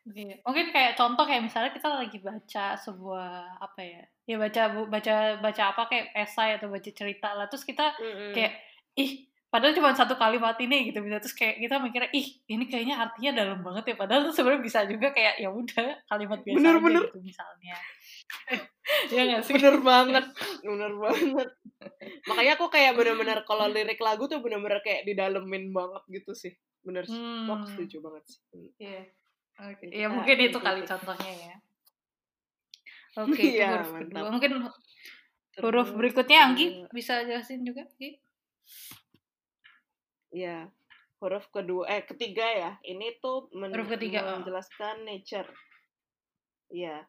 Iya. 0.05 0.37
Mungkin 0.45 0.67
kayak 0.69 0.93
contoh 1.01 1.25
kayak 1.25 1.49
misalnya 1.49 1.73
kita 1.73 1.89
lagi 1.89 2.19
baca 2.21 2.77
sebuah 2.77 3.57
apa 3.57 3.81
ya? 3.81 4.03
Ya 4.29 4.37
baca 4.37 4.63
baca 4.85 5.15
baca 5.41 5.63
apa 5.73 5.83
kayak 5.89 6.13
esai 6.13 6.61
atau 6.61 6.69
baca 6.69 6.91
cerita 6.93 7.33
lah 7.33 7.49
terus 7.49 7.65
kita 7.65 7.97
mm 7.97 8.13
-hmm. 8.13 8.33
kayak 8.37 8.53
ih 9.01 9.29
padahal 9.55 9.71
cuma 9.71 9.95
satu 9.95 10.19
kalimat 10.19 10.59
ini 10.59 10.91
gitu 10.91 10.99
bisa 10.99 11.23
terus 11.23 11.39
kayak 11.39 11.63
kita 11.63 11.79
mikirnya 11.79 12.11
ih 12.11 12.27
ini 12.51 12.67
kayaknya 12.67 12.99
artinya 12.99 13.39
dalam 13.39 13.63
banget 13.63 13.95
ya 13.95 13.97
padahal 14.03 14.27
tuh 14.27 14.35
sebenarnya 14.35 14.67
bisa 14.67 14.83
juga 14.91 15.15
kayak 15.15 15.39
ya 15.39 15.47
udah 15.47 15.95
kalimat 16.11 16.43
biasa 16.43 16.59
bener, 16.59 16.75
aja 16.75 16.83
bener. 16.83 17.03
gitu 17.07 17.19
misalnya 17.23 17.77
ya 19.15 19.23
gak 19.31 19.43
sih 19.47 19.55
bener 19.55 19.77
banget 19.79 20.27
bener 20.67 20.93
banget 20.99 21.49
makanya 22.27 22.53
aku 22.59 22.67
kayak 22.67 22.99
bener-bener 22.99 23.39
kalau 23.47 23.71
lirik 23.75 24.03
lagu 24.03 24.27
tuh 24.27 24.43
bener-bener 24.43 24.83
kayak 24.83 25.07
didalemin 25.07 25.71
banget 25.71 26.03
gitu 26.11 26.35
sih 26.35 26.51
bener 26.83 27.07
hmm. 27.07 27.47
aku 27.47 27.79
setuju 27.79 28.03
banget 28.03 28.27
sih 28.27 28.43
yeah. 28.83 29.07
Oke, 29.55 29.87
okay. 29.87 30.03
ya 30.03 30.11
mungkin 30.11 30.37
itu 30.51 30.59
kali 30.59 30.83
contohnya 30.83 31.31
ya. 31.31 31.55
Oke, 33.23 33.39
okay, 33.39 33.51
ya, 33.63 33.79
huruf 33.79 33.91
mantap. 33.95 34.11
kedua. 34.11 34.27
Mungkin 34.35 34.53
huruf 35.63 35.89
berikutnya 35.95 36.39
Anggi 36.51 36.67
bisa 36.91 37.23
jelasin 37.23 37.63
juga, 37.63 37.87
Anggi? 37.87 38.19
Ya, 40.35 40.67
huruf 41.23 41.47
kedua 41.55 41.87
eh 41.87 42.03
ketiga 42.03 42.43
ya. 42.43 42.71
Ini 42.83 43.23
tuh 43.23 43.47
men 43.55 43.71
huruf 43.71 43.95
ketiga 43.95 44.27
oh. 44.27 44.43
menjelaskan 44.43 45.07
nature. 45.07 45.47
Ya. 46.75 47.07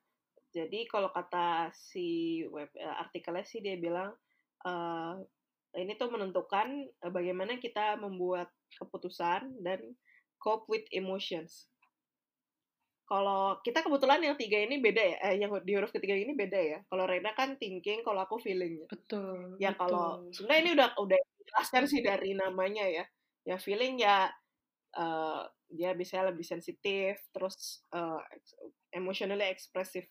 Jadi 0.54 0.86
kalau 0.88 1.10
kata 1.10 1.74
si 1.74 2.40
web 2.48 2.70
uh, 2.78 2.96
artikelnya 3.02 3.44
sih 3.44 3.60
dia 3.60 3.75
bilang 3.75 4.14
uh, 4.64 5.20
ini 5.75 5.98
tuh 6.00 6.14
menentukan 6.14 6.88
uh, 7.03 7.12
bagaimana 7.12 7.60
kita 7.60 8.00
membuat 8.00 8.48
keputusan 8.77 9.60
dan 9.66 9.81
cope 10.40 10.70
with 10.72 10.88
emotions 10.96 11.68
kalau 13.05 13.61
kita 13.61 13.85
kebetulan 13.85 14.18
yang 14.18 14.33
tiga 14.33 14.57
ini 14.65 14.81
beda 14.81 15.03
ya, 15.05 15.18
eh, 15.29 15.35
yang 15.37 15.53
di 15.61 15.77
huruf 15.77 15.94
ketiga 15.94 16.18
ini 16.18 16.33
beda 16.33 16.57
ya. 16.57 16.79
Kalau 16.89 17.05
Rena 17.05 17.37
kan 17.37 17.53
thinking, 17.61 18.01
kalau 18.01 18.25
aku 18.25 18.41
feeling. 18.41 18.81
Betul. 18.89 19.61
Ya 19.61 19.77
kalau 19.77 20.25
sebenarnya 20.33 20.61
ini 20.65 20.72
udah 20.74 20.89
udah 20.98 21.20
jelaskan 21.46 21.85
sih 21.85 22.01
dari 22.01 22.33
namanya 22.33 22.89
ya. 22.89 23.05
Ya 23.46 23.61
feeling 23.61 24.01
ya 24.01 24.33
uh, 24.98 25.46
dia 25.70 25.94
bisa 25.94 26.25
lebih 26.25 26.41
sensitif, 26.41 27.22
terus 27.29 27.85
uh, 27.94 28.18
emotionally 28.89 29.46
expressive, 29.53 30.09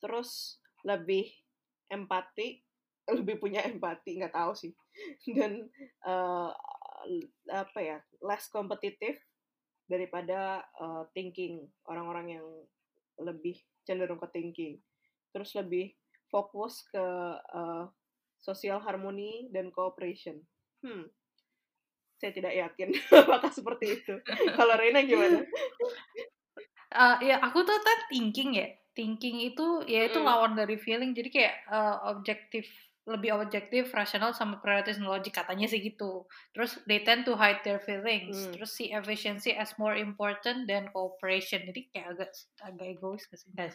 terus 0.00 0.56
lebih 0.88 1.28
empati, 1.92 2.64
lebih 3.12 3.36
punya 3.36 3.60
empati 3.68 4.24
nggak 4.24 4.32
tahu 4.32 4.56
sih, 4.56 4.72
dan 5.36 5.68
uh, 6.08 6.48
apa 7.52 7.78
ya 7.80 7.98
less 8.24 8.48
kompetitif 8.48 9.20
daripada 9.90 10.62
uh, 10.78 11.02
thinking 11.10 11.66
orang-orang 11.90 12.38
yang 12.38 12.46
lebih 13.18 13.58
cenderung 13.82 14.22
ke 14.22 14.30
thinking. 14.30 14.78
Terus 15.34 15.50
lebih 15.58 15.90
fokus 16.30 16.86
ke 16.86 17.02
uh, 17.34 17.90
social 18.38 18.78
harmony 18.78 19.50
dan 19.50 19.74
cooperation. 19.74 20.38
Hmm. 20.86 21.10
Saya 22.22 22.30
tidak 22.30 22.54
yakin 22.54 22.94
apakah 23.26 23.50
seperti 23.50 23.98
itu. 23.98 24.14
Kalau 24.58 24.78
Reina 24.78 25.02
gimana? 25.02 25.42
Uh, 26.94 27.16
ya 27.26 27.42
aku 27.42 27.66
tuh 27.66 27.74
kan 27.82 27.98
thinking 28.06 28.54
ya. 28.54 28.70
Thinking 28.94 29.38
itu 29.42 29.86
ya 29.86 30.10
itu 30.10 30.18
mm. 30.18 30.26
lawan 30.26 30.58
dari 30.58 30.74
feeling. 30.74 31.14
Jadi 31.14 31.30
kayak 31.30 31.54
uh, 31.70 32.10
objektif 32.10 32.66
lebih 33.10 33.34
objektif, 33.34 33.90
rasional 33.90 34.30
sama 34.30 34.62
prioritas 34.62 35.02
logik 35.02 35.34
katanya 35.34 35.66
sih 35.66 35.82
gitu. 35.82 36.30
Terus 36.54 36.78
they 36.86 37.02
tend 37.02 37.26
to 37.26 37.34
hide 37.34 37.58
their 37.66 37.82
feelings. 37.82 38.38
Hmm. 38.38 38.54
Terus 38.54 38.70
see 38.78 38.94
efficiency 38.94 39.50
as 39.50 39.74
more 39.76 39.98
important 39.98 40.70
than 40.70 40.86
cooperation. 40.94 41.66
Jadi 41.66 41.90
kayak 41.90 42.06
agak 42.14 42.30
agak 42.62 42.86
egois 42.86 43.26
gak 43.26 43.38
sih? 43.42 43.50
Guys. 43.50 43.74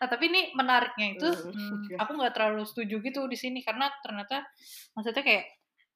Nah 0.00 0.08
tapi 0.08 0.32
ini 0.32 0.56
menariknya 0.56 1.20
itu, 1.20 1.28
hmm. 1.28 1.52
hmm, 1.52 2.00
aku 2.00 2.10
nggak 2.16 2.32
terlalu 2.32 2.64
setuju 2.64 2.96
gitu 3.04 3.20
di 3.28 3.36
sini 3.36 3.60
karena 3.60 3.92
ternyata 4.00 4.48
maksudnya 4.96 5.20
kayak 5.20 5.44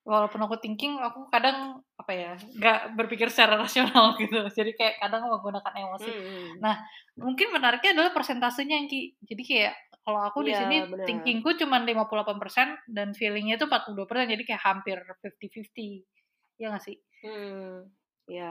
walaupun 0.07 0.39
aku 0.47 0.62
thinking 0.62 1.03
aku 1.03 1.27
kadang 1.35 1.83
apa 1.99 2.12
ya 2.15 2.33
nggak 2.39 2.95
berpikir 2.95 3.27
secara 3.27 3.59
rasional 3.67 4.15
gitu 4.15 4.39
jadi 4.55 4.71
kayak 4.79 4.95
kadang 5.03 5.27
menggunakan 5.27 5.75
emosi 5.75 6.07
hmm. 6.07 6.23
hmm. 6.23 6.51
nah 6.62 6.79
mungkin 7.19 7.51
menariknya 7.51 7.99
adalah 7.99 8.15
persentasenya 8.15 8.79
yang 8.79 8.87
ki 8.87 9.19
jadi 9.27 9.43
kayak 9.43 9.75
kalau 10.07 10.23
aku 10.23 10.47
di 10.47 10.55
ya, 10.55 10.62
sini 10.62 10.87
bener. 10.87 11.03
thinkingku 11.03 11.59
cuma 11.59 11.83
58% 11.83 12.87
dan 12.87 13.11
feelingnya 13.11 13.59
itu 13.59 13.66
42% 13.66 14.07
jadi 14.31 14.42
kayak 14.47 14.62
hampir 14.62 15.03
50-50 15.03 16.62
ya 16.62 16.71
nggak 16.71 16.85
sih? 16.87 16.97
Hmm 17.27 17.90
ya 18.27 18.51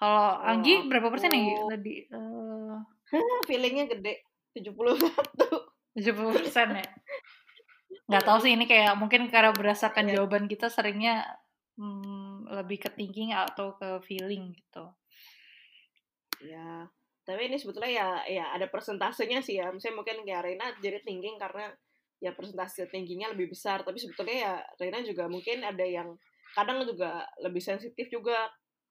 kalau 0.00 0.40
oh, 0.40 0.48
Anggi 0.48 0.88
berapa 0.88 1.12
persen 1.12 1.34
Anggi 1.34 1.54
lebih 1.70 1.96
uh... 2.14 2.80
feelingnya 3.48 3.84
gede 3.90 4.24
71 4.56 4.74
70 5.98 6.36
persen 6.40 6.68
ya? 6.80 6.86
Nggak 8.10 8.24
tahu 8.26 8.38
sih 8.42 8.54
ini 8.54 8.66
kayak 8.66 8.98
mungkin 8.98 9.30
karena 9.30 9.54
berdasarkan 9.54 10.10
yeah. 10.10 10.18
jawaban 10.18 10.50
kita 10.50 10.66
seringnya 10.66 11.22
hmm, 11.78 12.50
lebih 12.62 12.82
ke 12.82 12.90
thinking 12.90 13.30
atau 13.34 13.78
ke 13.78 14.02
feeling 14.02 14.50
gitu. 14.54 14.90
Ya 16.42 16.90
tapi 17.24 17.52
ini 17.52 17.56
sebetulnya 17.60 17.92
ya 17.92 18.08
ya 18.26 18.44
ada 18.56 18.66
persentasenya 18.66 19.44
sih 19.44 19.60
ya 19.60 19.70
misalnya 19.70 20.00
mungkin 20.00 20.24
kayak 20.24 20.42
Reina 20.44 20.66
jadi 20.80 20.98
thinking 21.04 21.36
karena 21.36 21.70
ya 22.20 22.32
persentase 22.36 22.88
thinkingnya 22.88 23.32
lebih 23.32 23.52
besar 23.52 23.84
tapi 23.84 24.00
sebetulnya 24.00 24.36
ya 24.36 24.54
Reina 24.80 25.00
juga 25.04 25.28
mungkin 25.28 25.64
ada 25.64 25.84
yang 25.84 26.16
kadang 26.56 26.82
juga 26.84 27.24
lebih 27.44 27.62
sensitif 27.62 28.10
juga 28.10 28.50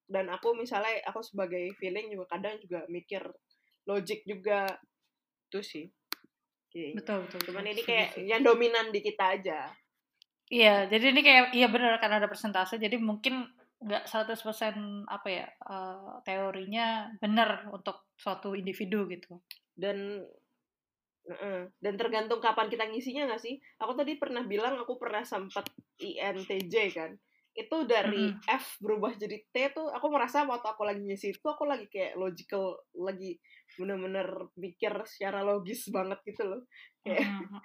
dan 0.10 0.32
aku 0.34 0.58
misalnya 0.58 1.04
aku 1.06 1.22
sebagai 1.22 1.70
feeling 1.78 2.10
juga 2.10 2.26
kadang 2.38 2.58
juga 2.62 2.86
mikir 2.90 3.22
logik 3.86 4.26
juga 4.26 4.78
itu 5.50 5.62
sih 5.62 5.86
Okay. 6.70 6.94
Betul, 6.94 7.26
betul. 7.26 7.40
Cuman 7.50 7.66
betul. 7.66 7.74
ini 7.74 7.82
kayak 7.82 8.10
yang 8.30 8.42
dominan 8.46 8.94
di 8.94 9.02
kita 9.02 9.42
aja. 9.42 9.66
Iya, 10.50 10.90
jadi 10.90 11.14
ini 11.14 11.22
kayak 11.22 11.44
iya 11.54 11.68
benar 11.70 11.98
karena 12.02 12.22
ada 12.22 12.30
persentase 12.30 12.82
jadi 12.82 12.98
mungkin 12.98 13.46
nggak 13.80 14.12
100% 14.12 15.08
apa 15.08 15.28
ya 15.32 15.48
uh, 15.72 16.20
teorinya 16.28 17.08
benar 17.24 17.72
untuk 17.72 18.12
suatu 18.20 18.52
individu 18.54 19.08
gitu. 19.08 19.40
Dan 19.72 20.24
uh, 21.32 21.64
dan 21.80 21.94
tergantung 21.96 22.44
kapan 22.44 22.68
kita 22.68 22.88
ngisinya 22.92 23.32
nggak 23.32 23.44
sih? 23.44 23.56
Aku 23.80 23.96
tadi 23.96 24.20
pernah 24.20 24.44
bilang 24.44 24.76
aku 24.80 25.00
pernah 25.00 25.24
sempat 25.24 25.72
INTJ 26.00 26.76
kan. 26.92 27.12
Itu 27.56 27.88
dari 27.88 28.36
mm 28.36 28.44
-hmm. 28.44 28.56
F 28.60 28.80
berubah 28.84 29.16
jadi 29.16 29.40
T 29.48 29.56
tuh 29.72 29.88
aku 29.90 30.08
merasa 30.12 30.44
waktu 30.44 30.68
aku 30.68 30.84
lagi 30.84 31.02
ngisi 31.04 31.36
itu 31.36 31.48
aku 31.48 31.64
lagi 31.64 31.88
kayak 31.88 32.20
logical 32.20 32.84
lagi 32.96 33.40
bener-bener 33.78 34.50
mikir 34.58 34.92
secara 35.06 35.46
logis 35.46 35.88
banget 35.94 36.18
gitu 36.26 36.44
loh 36.48 36.62
kayak 37.06 37.28
mm-hmm. 37.28 37.62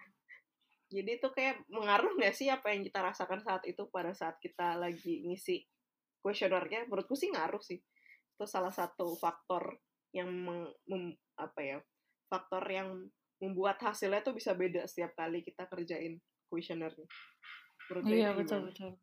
jadi 0.95 1.11
itu 1.19 1.29
kayak 1.33 1.65
mengaruh 1.73 2.13
nggak 2.19 2.35
sih 2.37 2.53
apa 2.53 2.71
yang 2.75 2.85
kita 2.85 3.01
rasakan 3.01 3.41
saat 3.41 3.65
itu 3.65 3.83
pada 3.89 4.13
saat 4.13 4.37
kita 4.39 4.77
lagi 4.77 5.25
ngisi 5.25 5.65
kuesionernya 6.25 6.89
menurutku 6.89 7.13
sih 7.13 7.29
ngaruh 7.29 7.61
sih. 7.61 7.77
Itu 8.35 8.49
salah 8.49 8.73
satu 8.73 9.13
faktor 9.21 9.77
yang 10.17 10.33
meng, 10.33 10.73
mem, 10.89 11.13
apa 11.37 11.61
ya 11.61 11.79
faktor 12.31 12.65
yang 12.71 13.11
membuat 13.43 13.77
hasilnya 13.83 14.25
tuh 14.25 14.33
bisa 14.33 14.57
beda 14.57 14.87
setiap 14.89 15.13
kali 15.19 15.43
kita 15.43 15.67
kerjain 15.67 16.23
kuesionernya 16.49 17.05
iya 18.09 18.33
betul 18.33 18.71
betul. 18.71 18.97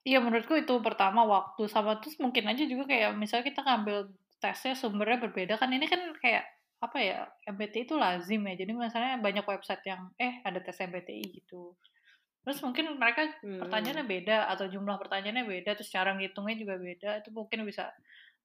Iya 0.00 0.18
menurutku 0.24 0.56
itu 0.56 0.72
pertama 0.80 1.28
waktu 1.28 1.68
sama 1.68 2.00
terus 2.00 2.16
mungkin 2.16 2.48
aja 2.48 2.64
juga 2.64 2.88
kayak 2.88 3.20
misalnya 3.20 3.52
kita 3.52 3.60
ngambil 3.60 4.08
tesnya 4.40 4.72
sumbernya 4.72 5.20
berbeda 5.20 5.60
kan 5.60 5.68
ini 5.68 5.84
kan 5.84 6.00
kayak 6.16 6.48
apa 6.80 6.98
ya 6.98 7.28
MBTI 7.44 7.84
itu 7.84 7.94
lazim 8.00 8.40
ya. 8.48 8.56
Jadi 8.56 8.72
misalnya 8.72 9.20
banyak 9.20 9.44
website 9.44 9.84
yang 9.84 10.08
eh 10.16 10.40
ada 10.40 10.56
tes 10.64 10.80
MBTI 10.80 11.44
gitu 11.44 11.76
terus 12.40 12.58
mungkin 12.64 12.96
mereka 12.96 13.28
hmm. 13.44 13.60
pertanyaannya 13.60 14.06
beda 14.08 14.36
atau 14.48 14.66
jumlah 14.72 14.96
pertanyaannya 14.96 15.44
beda 15.44 15.76
terus 15.76 15.92
cara 15.92 16.16
ngitungnya 16.16 16.56
juga 16.56 16.74
beda 16.80 17.10
itu 17.20 17.28
mungkin 17.36 17.68
bisa 17.68 17.92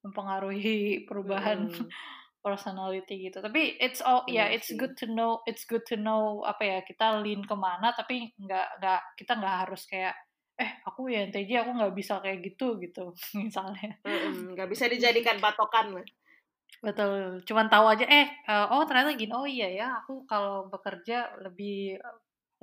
mempengaruhi 0.03 0.75
perubahan 1.07 1.71
hmm. 1.71 1.87
personality 2.45 3.31
gitu 3.31 3.41
tapi 3.41 3.73
it's 3.81 4.05
all 4.05 4.21
ya 4.29 4.45
yeah, 4.45 4.47
it's 4.53 4.69
good 4.77 4.93
to 4.93 5.09
know 5.09 5.41
it's 5.49 5.65
good 5.65 5.81
to 5.87 5.97
know 5.97 6.45
apa 6.45 6.61
ya 6.61 6.77
kita 6.85 7.17
lean 7.25 7.41
ke 7.41 7.55
mana 7.57 7.89
tapi 7.97 8.37
nggak 8.37 8.77
nggak 8.77 9.01
kita 9.17 9.33
nggak 9.33 9.55
harus 9.65 9.81
kayak 9.89 10.13
eh 10.55 10.71
aku 10.85 11.09
ya 11.09 11.25
NTJ 11.25 11.65
aku 11.65 11.71
nggak 11.73 11.95
bisa 11.97 12.21
kayak 12.21 12.45
gitu 12.45 12.77
gitu 12.77 13.17
misalnya 13.41 13.97
nggak 14.53 14.69
bisa 14.69 14.85
dijadikan 14.85 15.41
patokan 15.41 15.97
lah 15.97 16.07
Betul, 16.85 17.41
cuman 17.49 17.65
tahu 17.65 17.85
aja, 17.89 18.05
eh, 18.05 18.27
uh, 18.45 18.69
oh 18.69 18.85
ternyata 18.85 19.17
gini, 19.17 19.33
oh 19.33 19.47
iya 19.47 19.73
ya, 19.73 19.87
aku 20.03 20.27
kalau 20.29 20.69
bekerja 20.69 21.33
lebih 21.41 21.97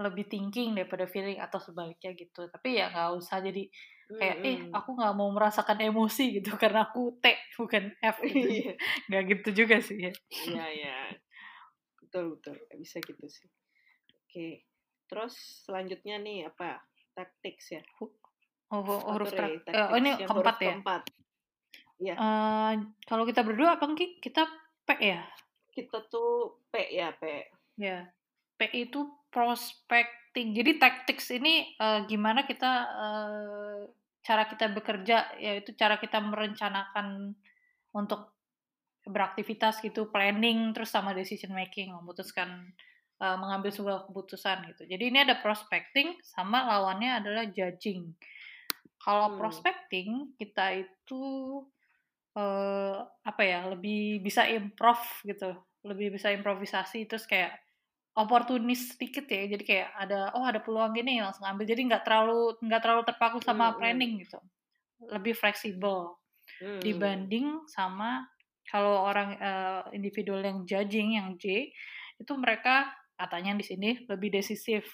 lebih 0.01 0.25
thinking 0.29 0.73
daripada 0.73 1.05
feeling 1.05 1.37
atau 1.37 1.61
sebaliknya 1.61 2.17
gitu. 2.17 2.49
Tapi 2.49 2.81
ya 2.81 2.89
nggak 2.89 3.11
usah 3.19 3.45
jadi 3.45 3.69
kayak, 4.13 4.37
eh, 4.45 4.59
aku 4.73 4.97
nggak 4.97 5.15
mau 5.17 5.29
merasakan 5.33 5.79
emosi 5.81 6.41
gitu 6.41 6.53
karena 6.63 6.89
aku 6.89 7.17
T 7.21 7.33
bukan 7.57 7.93
F 8.01 8.17
gitu. 8.29 8.49
Iya. 8.49 8.73
nggak 9.09 9.23
gitu 9.37 9.49
juga 9.65 9.77
sih 9.81 10.09
ya. 10.09 10.13
Iya, 10.29 10.67
iya. 10.73 10.97
Betul, 12.01 12.37
betul. 12.37 12.57
Bisa 12.77 13.01
gitu 13.05 13.25
sih. 13.29 13.49
Oke. 14.29 14.65
Terus 15.09 15.35
selanjutnya 15.69 16.17
nih 16.21 16.49
apa? 16.49 16.81
Tactics 17.13 17.77
ya. 17.77 17.83
Oh, 18.73 18.81
huruf 18.81 19.29
terakhir. 19.29 19.61
Oh, 19.93 20.01
ini 20.01 20.17
keempat 20.17 20.57
ya? 20.65 20.73
Keempat. 20.81 21.03
Iya. 22.03 22.15
Uh, 22.17 22.73
kalau 23.05 23.29
kita 23.29 23.45
berdua 23.45 23.77
apa 23.77 23.85
Ki? 23.93 24.17
Kita 24.19 24.49
P 24.89 24.89
ya? 24.99 25.23
Kita 25.69 26.09
tuh 26.09 26.65
P 26.73 26.91
ya, 26.91 27.13
P. 27.15 27.47
Ya. 27.77 28.09
P 28.57 28.61
itu 28.73 29.05
prospecting. 29.33 30.53
Jadi 30.53 30.77
tactics 30.77 31.33
ini 31.33 31.73
uh, 31.81 32.05
gimana 32.05 32.45
kita 32.45 32.73
uh, 32.87 33.81
cara 34.23 34.47
kita 34.47 34.71
bekerja 34.71 35.41
yaitu 35.41 35.75
cara 35.75 35.99
kita 35.99 36.21
merencanakan 36.23 37.35
untuk 37.97 38.37
beraktivitas 39.03 39.83
gitu, 39.83 40.13
planning 40.15 40.71
terus 40.71 40.95
sama 40.95 41.11
decision 41.11 41.51
making, 41.51 41.91
memutuskan 41.91 42.71
uh, 43.19 43.35
mengambil 43.35 43.75
sebuah 43.75 44.07
keputusan 44.07 44.71
gitu. 44.71 44.87
Jadi 44.87 45.05
ini 45.11 45.19
ada 45.27 45.43
prospecting 45.43 46.23
sama 46.23 46.63
lawannya 46.71 47.19
adalah 47.19 47.51
judging. 47.51 48.15
Kalau 49.03 49.35
hmm. 49.35 49.39
prospecting 49.43 50.39
kita 50.39 50.87
itu 50.87 51.23
uh, 52.39 52.97
apa 53.27 53.43
ya 53.43 53.67
lebih 53.73 54.23
bisa 54.23 54.47
improv 54.47 55.01
gitu 55.27 55.53
lebih 55.83 56.15
bisa 56.15 56.31
improvisasi 56.31 57.11
terus 57.11 57.27
kayak 57.27 57.59
oportunis 58.13 58.93
sedikit 58.93 59.25
ya 59.25 59.49
jadi 59.49 59.65
kayak 59.65 59.89
ada 59.97 60.21
oh 60.37 60.45
ada 60.45 60.61
peluang 60.61 60.93
gini 60.93 61.25
langsung 61.25 61.49
ambil 61.49 61.65
jadi 61.65 61.81
nggak 61.81 62.05
terlalu 62.05 62.61
nggak 62.61 62.83
terlalu 62.85 63.03
terpaku 63.09 63.39
sama 63.41 63.73
hmm, 63.73 63.77
planning 63.81 64.13
gitu 64.21 64.39
lebih 65.09 65.33
fleksibel 65.33 66.21
hmm. 66.61 66.81
dibanding 66.85 67.65
sama 67.73 68.29
kalau 68.69 69.09
orang 69.09 69.37
uh, 69.41 69.83
individual 69.97 70.45
yang 70.45 70.69
judging 70.69 71.17
yang 71.17 71.41
J 71.41 71.73
itu 72.21 72.33
mereka 72.37 72.93
katanya 73.17 73.57
di 73.57 73.65
sini 73.65 73.91
lebih 74.07 74.29
decisif 74.29 74.85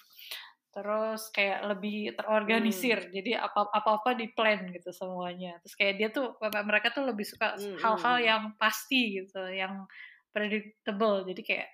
terus 0.71 1.35
kayak 1.35 1.67
lebih 1.75 2.15
terorganisir 2.15 3.09
hmm. 3.09 3.11
jadi 3.11 3.31
apa 3.43 3.67
apa 3.67 3.99
apa 3.99 4.11
di 4.15 4.31
plan 4.31 4.63
gitu 4.71 4.95
semuanya 4.95 5.59
terus 5.59 5.75
kayak 5.75 5.95
dia 5.99 6.09
tuh 6.15 6.39
mereka 6.63 6.95
tuh 6.95 7.03
lebih 7.03 7.27
suka 7.27 7.59
hmm. 7.59 7.83
hal-hal 7.83 8.17
hmm. 8.23 8.27
yang 8.31 8.43
pasti 8.61 9.19
gitu 9.19 9.43
yang 9.51 9.91
predictable 10.31 11.27
jadi 11.27 11.43
kayak 11.43 11.71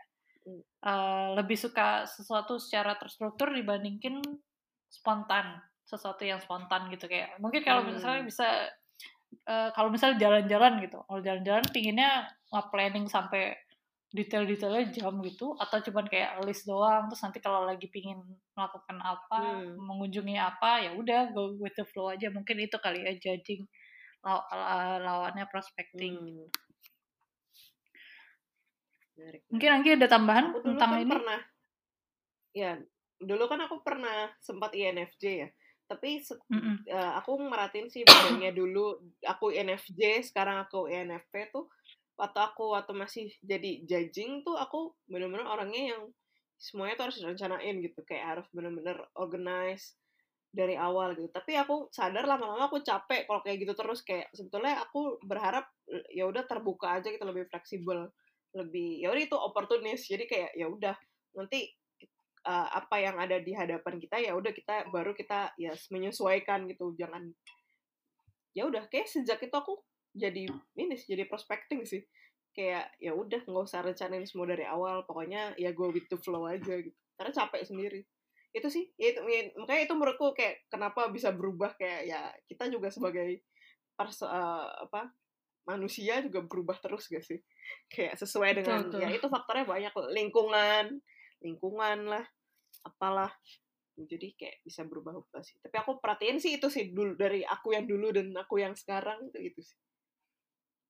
uh, 0.46 1.28
lebih 1.37 1.57
suka 1.57 2.04
sesuatu 2.04 2.61
secara 2.61 2.96
terstruktur 3.00 3.52
dibandingin 3.52 4.20
spontan 4.88 5.59
sesuatu 5.85 6.24
yang 6.24 6.40
spontan 6.40 6.88
gitu 6.88 7.09
kayak 7.09 7.37
mungkin 7.40 7.61
kalau 7.61 7.85
hmm. 7.85 8.00
misalnya 8.00 8.22
bisa 8.24 8.48
uh, 9.48 9.68
kalau 9.76 9.92
misalnya 9.92 10.16
jalan-jalan 10.20 10.80
gitu 10.80 10.98
kalau 11.04 11.20
jalan-jalan 11.20 11.64
pinginnya 11.72 12.28
planning 12.72 13.11
sampai 13.11 13.52
detail-detailnya 14.14 14.94
jam 14.94 15.18
gitu 15.26 15.59
atau 15.59 15.83
cuman 15.83 16.07
kayak 16.07 16.38
list 16.46 16.70
doang 16.70 17.11
terus 17.11 17.18
nanti 17.26 17.42
kalau 17.42 17.66
lagi 17.66 17.90
pingin 17.90 18.22
melakukan 18.54 19.02
apa 19.02 19.59
hmm. 19.59 19.74
mengunjungi 19.74 20.38
apa 20.38 20.87
ya 20.87 20.90
udah 20.94 21.35
go 21.35 21.59
with 21.59 21.74
the 21.74 21.83
flow 21.83 22.14
aja 22.14 22.30
mungkin 22.30 22.62
itu 22.62 22.78
kali 22.78 23.02
ya 23.02 23.12
judging 23.18 23.66
law 24.22 24.40
lawannya 25.02 25.50
prospecting 25.50 26.14
hmm. 26.14 26.46
Mungkin 29.50 29.70
lagi 29.70 29.88
ada 29.94 30.07
tambahan 30.11 30.44
aku 30.50 30.59
tentang 30.66 30.90
kan 30.90 31.03
ini? 31.03 31.12
pernah 31.12 31.40
ya 32.55 32.72
dulu 33.22 33.44
kan 33.46 33.61
aku 33.62 33.77
pernah 33.83 34.31
sempat 34.42 34.74
INFJ 34.74 35.24
ya 35.24 35.48
tapi 35.85 36.16
mm 36.16 36.61
-mm. 36.61 36.77
Uh, 36.88 37.12
aku 37.20 37.37
merhatiin 37.37 37.92
sih 37.92 38.09
bedanya 38.09 38.50
dulu. 38.57 38.96
Aku 39.20 39.53
INFJ 39.53 40.24
sekarang 40.24 40.64
aku 40.64 40.88
INFP 40.88 41.53
tuh 41.53 41.68
waktu 42.16 42.40
aku 42.40 42.72
waktu 42.72 42.92
masih 42.94 43.27
jadi 43.42 43.85
judging 43.85 44.46
tuh 44.46 44.55
aku 44.55 44.94
bener-bener 45.11 45.44
orangnya 45.44 45.94
yang 45.94 46.03
semuanya 46.57 46.94
tuh 46.96 47.05
harus 47.11 47.18
direncanain 47.20 47.77
gitu 47.83 48.00
kayak 48.07 48.24
harus 48.38 48.46
bener-bener 48.55 48.96
organize 49.18 49.98
dari 50.55 50.79
awal 50.79 51.12
gitu. 51.18 51.29
Tapi 51.29 51.53
aku 51.59 51.92
sadar 51.92 52.24
lama-lama 52.24 52.70
aku 52.70 52.81
capek 52.81 53.29
kalau 53.29 53.44
kayak 53.44 53.61
gitu 53.68 53.74
terus 53.77 54.00
kayak 54.00 54.33
sebetulnya 54.33 54.81
aku 54.81 55.20
berharap 55.20 55.68
ya 56.14 56.24
udah 56.24 56.48
terbuka 56.48 56.96
aja 56.96 57.12
gitu 57.12 57.24
lebih 57.29 57.44
fleksibel 57.53 58.09
lebih 58.55 59.03
ya 59.03 59.11
udah 59.11 59.23
itu 59.23 59.37
oportunis. 59.37 60.07
Jadi 60.07 60.25
kayak 60.31 60.51
ya 60.55 60.67
udah 60.71 60.95
nanti 61.35 61.69
uh, 62.47 62.69
apa 62.71 62.97
yang 63.03 63.17
ada 63.19 63.43
di 63.43 63.53
hadapan 63.53 63.99
kita 63.99 64.17
ya 64.23 64.33
udah 64.38 64.53
kita 64.55 64.88
baru 64.95 65.12
kita 65.12 65.53
ya 65.59 65.75
menyesuaikan 65.90 66.71
gitu. 66.71 66.95
Jangan 66.95 67.35
ya 68.55 68.71
udah 68.71 68.87
kayak 68.87 69.11
sejak 69.11 69.43
itu 69.43 69.55
aku 69.55 69.83
jadi 70.14 70.47
ini 70.79 70.95
sih 70.95 71.19
jadi 71.19 71.27
prospecting 71.27 71.83
sih. 71.85 72.07
Kayak 72.55 72.95
ya 73.03 73.19
udah 73.19 73.43
nggak 73.43 73.67
usah 73.67 73.83
rencanain 73.83 74.27
semua 74.31 74.47
dari 74.47 74.62
awal. 74.62 75.03
Pokoknya 75.03 75.59
ya 75.59 75.75
go 75.75 75.90
with 75.90 76.07
the 76.07 76.19
flow 76.23 76.47
aja 76.47 76.79
gitu. 76.79 76.95
Karena 77.19 77.35
capek 77.35 77.62
sendiri. 77.67 78.01
Itu 78.55 78.71
sih 78.71 78.87
ya 78.95 79.11
itu 79.11 79.21
ya, 79.27 79.51
makanya 79.59 79.83
itu 79.90 79.95
menurutku 79.99 80.31
kayak 80.38 80.62
kenapa 80.71 81.11
bisa 81.11 81.35
berubah. 81.35 81.75
Kayak 81.75 82.01
ya 82.07 82.21
kita 82.47 82.71
juga 82.71 82.95
sebagai 82.95 83.43
pers 83.99 84.23
uh, 84.23 84.87
apa 84.87 85.11
manusia 85.64 86.20
juga 86.20 86.44
berubah 86.44 86.77
terus 86.81 87.09
gak 87.09 87.24
sih? 87.24 87.40
Kayak 87.88 88.20
sesuai 88.20 88.50
dengan 88.61 88.88
betul. 88.88 89.00
ya 89.00 89.09
itu 89.12 89.27
faktornya 89.29 89.64
banyak 89.64 89.92
lingkungan 90.12 91.00
lingkungan 91.44 91.98
lah 92.09 92.24
apalah. 92.85 93.33
Jadi 93.94 94.35
kayak 94.35 94.64
bisa 94.66 94.83
berubah-ubah 94.83 95.42
sih. 95.44 95.57
Tapi 95.62 95.77
aku 95.79 96.03
perhatiin 96.03 96.42
sih 96.42 96.59
itu 96.59 96.66
sih 96.66 96.90
dulu 96.90 97.14
dari 97.14 97.46
aku 97.46 97.77
yang 97.77 97.87
dulu 97.87 98.11
dan 98.11 98.35
aku 98.35 98.59
yang 98.59 98.74
sekarang 98.74 99.31
itu 99.31 99.38
itu 99.55 99.61
sih. 99.62 99.79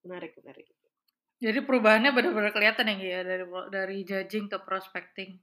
Menarik 0.08 0.32
menarik. 0.40 0.66
Jadi 1.42 1.60
perubahannya 1.66 2.16
benar-benar 2.16 2.56
kelihatan 2.56 2.88
ya 2.88 2.96
ya 2.96 3.20
dari 3.20 3.44
dari 3.68 3.96
judging 4.08 4.48
ke 4.48 4.58
prospecting. 4.64 5.36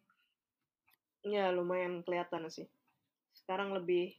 Ya 1.21 1.53
lumayan 1.53 2.01
kelihatan 2.01 2.49
sih. 2.49 2.65
Sekarang 3.37 3.77
lebih 3.77 4.17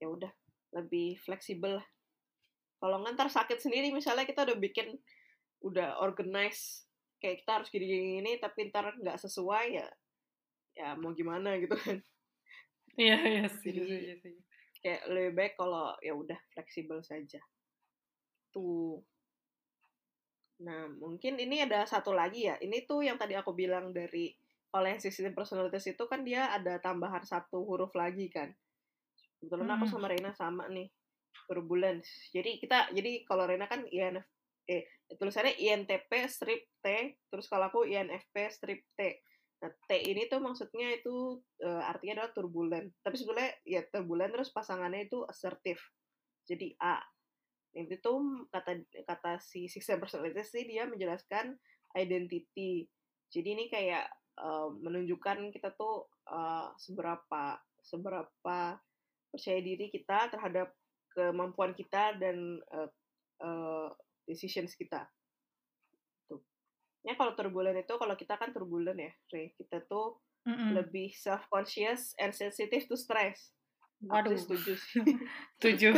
ya 0.00 0.08
udah 0.08 0.32
lebih 0.72 1.20
fleksibel 1.20 1.80
lah 1.80 1.86
kalau 2.76 3.02
ngantar 3.02 3.28
sakit 3.32 3.58
sendiri 3.60 3.92
misalnya 3.92 4.28
kita 4.28 4.44
udah 4.46 4.58
bikin 4.58 4.96
udah 5.64 6.00
organize 6.04 6.84
kayak 7.18 7.42
kita 7.42 7.50
harus 7.60 7.68
gini 7.72 7.86
gini 7.88 8.32
tapi 8.36 8.68
ntar 8.68 8.92
nggak 9.00 9.18
sesuai 9.20 9.66
ya 9.72 9.88
ya 10.76 10.88
mau 11.00 11.16
gimana 11.16 11.56
gitu 11.56 11.72
kan 11.72 11.98
iya 13.00 13.16
iya 13.24 13.46
sih 13.48 13.72
iya 13.72 14.14
sih 14.20 14.36
kayak 14.84 15.08
lebih 15.08 15.32
baik 15.32 15.54
kalau 15.56 15.96
ya 16.04 16.12
udah 16.12 16.36
fleksibel 16.52 17.00
saja 17.00 17.40
tuh 18.52 19.00
Nah, 20.56 20.88
mungkin 20.88 21.36
ini 21.36 21.60
ada 21.68 21.84
satu 21.84 22.16
lagi 22.16 22.48
ya. 22.48 22.56
Ini 22.56 22.88
tuh 22.88 23.04
yang 23.04 23.20
tadi 23.20 23.36
aku 23.36 23.52
bilang 23.52 23.92
dari 23.92 24.32
kalau 24.72 24.88
yang 24.88 25.00
sistem 25.00 25.36
personalitas 25.36 25.84
itu 25.84 26.00
kan 26.08 26.24
dia 26.24 26.48
ada 26.48 26.80
tambahan 26.80 27.24
satu 27.24 27.60
huruf 27.64 27.92
lagi 27.92 28.32
kan. 28.32 28.48
Kebetulan 29.36 29.68
hmm. 29.68 29.76
aku 29.76 29.84
sama 29.88 30.08
Rena 30.08 30.32
sama 30.32 30.64
nih. 30.72 30.88
Turbulence. 31.44 32.08
Jadi 32.32 32.56
kita 32.56 32.88
jadi 32.96 33.22
kalau 33.28 33.44
Rena 33.44 33.68
kan 33.68 33.84
INF 33.84 34.24
eh 34.66 34.82
tulisannya 35.14 35.54
INTP 35.62 36.10
strip 36.26 36.66
T, 36.82 36.86
terus 37.30 37.46
kalau 37.46 37.70
aku 37.70 37.86
INFP 37.86 38.50
strip 38.50 38.82
T. 38.98 39.22
Nah, 39.62 39.72
T 39.88 39.90
ini 40.02 40.26
tuh 40.26 40.42
maksudnya 40.42 40.92
itu 40.92 41.40
uh, 41.62 41.82
artinya 41.86 42.20
adalah 42.20 42.32
turbulent. 42.34 42.90
Tapi 43.00 43.16
sebenarnya 43.16 43.52
ya 43.62 43.80
turbulent 43.86 44.34
terus 44.34 44.50
pasangannya 44.50 45.06
itu 45.06 45.22
assertif. 45.24 45.78
Jadi 46.44 46.74
A. 46.82 46.98
Itu 47.72 47.94
tuh 48.02 48.50
kata 48.50 48.84
kata 49.06 49.38
si 49.38 49.70
Six 49.70 49.86
Personalities 49.96 50.50
sih 50.50 50.66
dia 50.66 50.84
menjelaskan 50.84 51.56
identity. 51.94 52.90
Jadi 53.30 53.48
ini 53.54 53.64
kayak 53.70 54.10
uh, 54.42 54.68
menunjukkan 54.82 55.54
kita 55.54 55.72
tuh 55.78 56.10
uh, 56.28 56.74
seberapa 56.76 57.56
seberapa 57.80 58.58
percaya 59.30 59.60
diri 59.62 59.88
kita 59.92 60.32
terhadap 60.32 60.74
kemampuan 61.16 61.72
kita 61.72 62.20
dan 62.20 62.60
uh, 62.76 62.88
uh, 63.40 63.88
decisions 64.28 64.76
kita. 64.76 65.08
Tuh. 66.28 66.44
Ya 67.00 67.16
kalau 67.16 67.32
turbulen 67.32 67.80
itu 67.80 67.96
kalau 67.96 68.12
kita 68.12 68.36
kan 68.36 68.52
turbulen 68.52 69.00
ya, 69.00 69.12
Ray. 69.32 69.56
Kita 69.56 69.80
tuh 69.88 70.20
mm 70.44 70.52
-mm. 70.52 70.70
lebih 70.76 71.16
self 71.16 71.48
conscious 71.48 72.12
and 72.20 72.36
sensitive 72.36 72.84
to 72.84 73.00
stress. 73.00 73.56
Waduh. 74.04 74.28
Aku 74.28 74.36
setuju 74.36 74.72
sih. 74.76 75.00
setuju. 75.56 75.88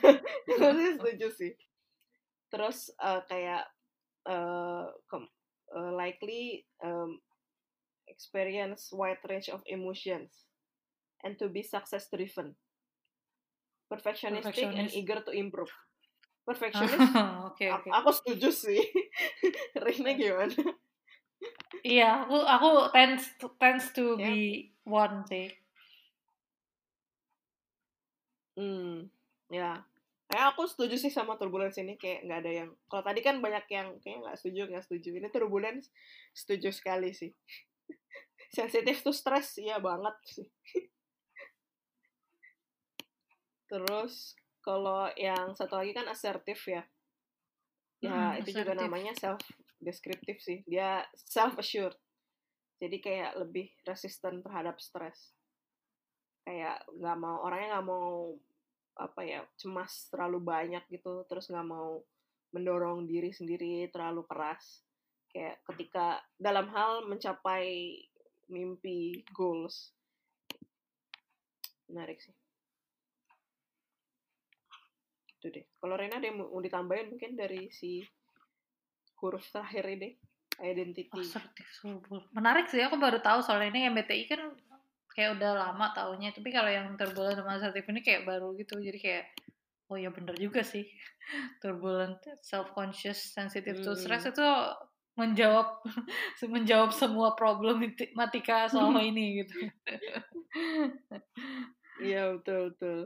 Aku 0.56 0.84
setuju 0.96 1.28
sih. 1.36 1.52
Terus 2.48 2.88
uh, 3.04 3.20
kayak 3.28 3.68
uh, 4.24 4.88
uh, 5.12 5.92
likely 5.92 6.64
um, 6.80 7.20
experience 8.08 8.88
wide 8.96 9.20
range 9.28 9.52
of 9.52 9.60
emotions 9.68 10.48
and 11.20 11.36
to 11.36 11.52
be 11.52 11.60
success 11.60 12.08
driven. 12.08 12.56
Perfectionistic 13.88 14.56
Perfectionist. 14.56 14.80
and 14.80 14.88
eager 14.96 15.20
to 15.20 15.32
improve. 15.32 15.70
Perfectionist. 16.44 16.96
okay, 17.52 17.72
okay. 17.72 17.90
Aku 17.92 18.10
setuju 18.12 18.52
sih. 18.52 18.80
Rina 19.84 20.12
gimana? 20.12 20.56
Iya, 21.84 22.24
aku 22.24 22.36
aku 22.40 22.68
tends 22.92 23.24
to, 23.40 23.46
tends 23.60 23.92
to 23.92 24.16
yeah. 24.16 24.28
be 24.28 24.72
one 24.84 25.24
sih. 25.28 25.52
Hmm, 28.56 29.08
ya. 29.52 29.84
Kayak 30.28 30.56
aku 30.56 30.64
setuju 30.64 30.96
sih 30.96 31.12
sama 31.12 31.36
turbulence 31.36 31.76
ini 31.76 32.00
kayak 32.00 32.24
nggak 32.24 32.40
ada 32.40 32.52
yang. 32.64 32.70
Kalau 32.88 33.02
tadi 33.04 33.20
kan 33.20 33.40
banyak 33.44 33.64
yang 33.68 33.88
kayak 34.00 34.24
nggak 34.24 34.36
setuju 34.40 34.60
nggak 34.72 34.84
setuju. 34.84 35.08
Ini 35.20 35.28
turbulence 35.28 35.92
setuju 36.32 36.72
sekali 36.72 37.12
sih. 37.12 37.32
Sensitif 38.56 39.04
tuh 39.04 39.12
stres 39.12 39.60
iya 39.60 39.76
banget 39.80 40.16
sih. 40.24 40.48
Terus 43.74 44.38
kalau 44.62 45.10
yang 45.18 45.58
satu 45.58 45.82
lagi 45.82 45.90
kan 45.90 46.06
asertif 46.06 46.62
ya. 46.70 46.86
Ya 47.98 48.38
hmm, 48.38 48.46
itu 48.46 48.54
assertive. 48.54 48.58
juga 48.62 48.72
namanya 48.78 49.12
self 49.18 49.42
deskriptif 49.82 50.38
sih. 50.38 50.62
Dia 50.70 51.02
self 51.18 51.58
assured. 51.58 51.98
Jadi 52.78 53.02
kayak 53.02 53.34
lebih 53.42 53.74
resisten 53.82 54.46
terhadap 54.46 54.78
stres 54.78 55.34
kayak 56.44 56.84
nggak 57.00 57.18
mau 57.18 57.40
orangnya 57.40 57.80
nggak 57.80 57.88
mau 57.88 58.36
apa 59.00 59.20
ya 59.26 59.40
cemas 59.58 60.06
terlalu 60.12 60.38
banyak 60.44 60.84
gitu 60.92 61.24
terus 61.26 61.48
nggak 61.50 61.66
mau 61.66 62.04
mendorong 62.54 63.08
diri 63.08 63.34
sendiri 63.34 63.90
terlalu 63.90 64.22
keras 64.28 64.84
kayak 65.32 65.58
ketika 65.66 66.22
dalam 66.38 66.70
hal 66.70 67.02
mencapai 67.08 67.98
mimpi 68.46 69.24
goals 69.34 69.90
menarik 71.90 72.20
sih 72.22 72.36
itu 75.44 75.60
deh. 75.60 75.64
Kalau 75.76 76.00
Rena 76.00 76.16
ada 76.16 76.24
yang 76.24 76.40
mau 76.40 76.56
ditambahin 76.56 77.12
mungkin 77.12 77.36
dari 77.36 77.68
si 77.68 78.00
huruf 79.20 79.44
terakhir 79.52 79.84
ini? 79.92 80.16
Identity. 80.56 81.10
Oh, 81.12 82.00
menarik 82.32 82.70
sih 82.72 82.80
aku 82.80 82.96
baru 82.96 83.20
tahu 83.20 83.44
soal 83.44 83.60
ini 83.68 83.90
MBTI 83.90 84.24
kan 84.30 84.40
kayak 85.12 85.36
udah 85.38 85.50
lama 85.66 85.92
taunya 85.94 86.30
tapi 86.34 86.50
kalau 86.50 86.70
yang 86.70 86.94
turbulent 86.94 87.38
sama 87.38 87.58
assertive 87.58 87.86
ini 87.90 88.02
kayak 88.02 88.26
baru 88.26 88.54
gitu 88.58 88.78
jadi 88.82 88.98
kayak 88.98 89.24
oh 89.90 89.98
ya 90.00 90.08
bener 90.14 90.32
juga 90.40 90.64
sih. 90.64 90.88
Turbulent 91.60 92.22
self 92.40 92.72
conscious 92.72 93.34
sensitive 93.34 93.82
hmm. 93.82 93.84
to 93.84 93.92
stress 93.98 94.24
itu 94.24 94.48
menjawab 95.14 95.84
menjawab 96.54 96.90
semua 96.96 97.36
problematika 97.36 98.70
selama 98.70 99.04
ini 99.10 99.44
gitu. 99.44 99.68
Iya 102.00 102.38
betul 102.38 102.72
betul 102.72 103.00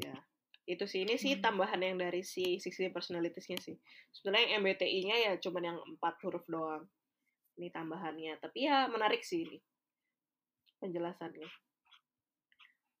ya 0.00 0.16
itu 0.70 0.84
sih 0.86 1.02
ini 1.02 1.18
sih 1.18 1.34
hmm. 1.34 1.42
tambahan 1.42 1.82
yang 1.82 1.98
dari 1.98 2.22
si 2.22 2.62
60 2.62 2.94
personalitiesnya 2.94 3.58
sih 3.58 3.74
sebenarnya 4.14 4.54
yang 4.54 4.62
MBTI-nya 4.62 5.16
ya 5.26 5.32
cuman 5.42 5.62
yang 5.66 5.78
empat 5.82 6.22
huruf 6.22 6.46
doang 6.46 6.86
ini 7.58 7.74
tambahannya 7.74 8.38
tapi 8.38 8.70
ya 8.70 8.86
menarik 8.86 9.26
sih 9.26 9.42
ini 9.42 9.58
penjelasannya 10.78 11.48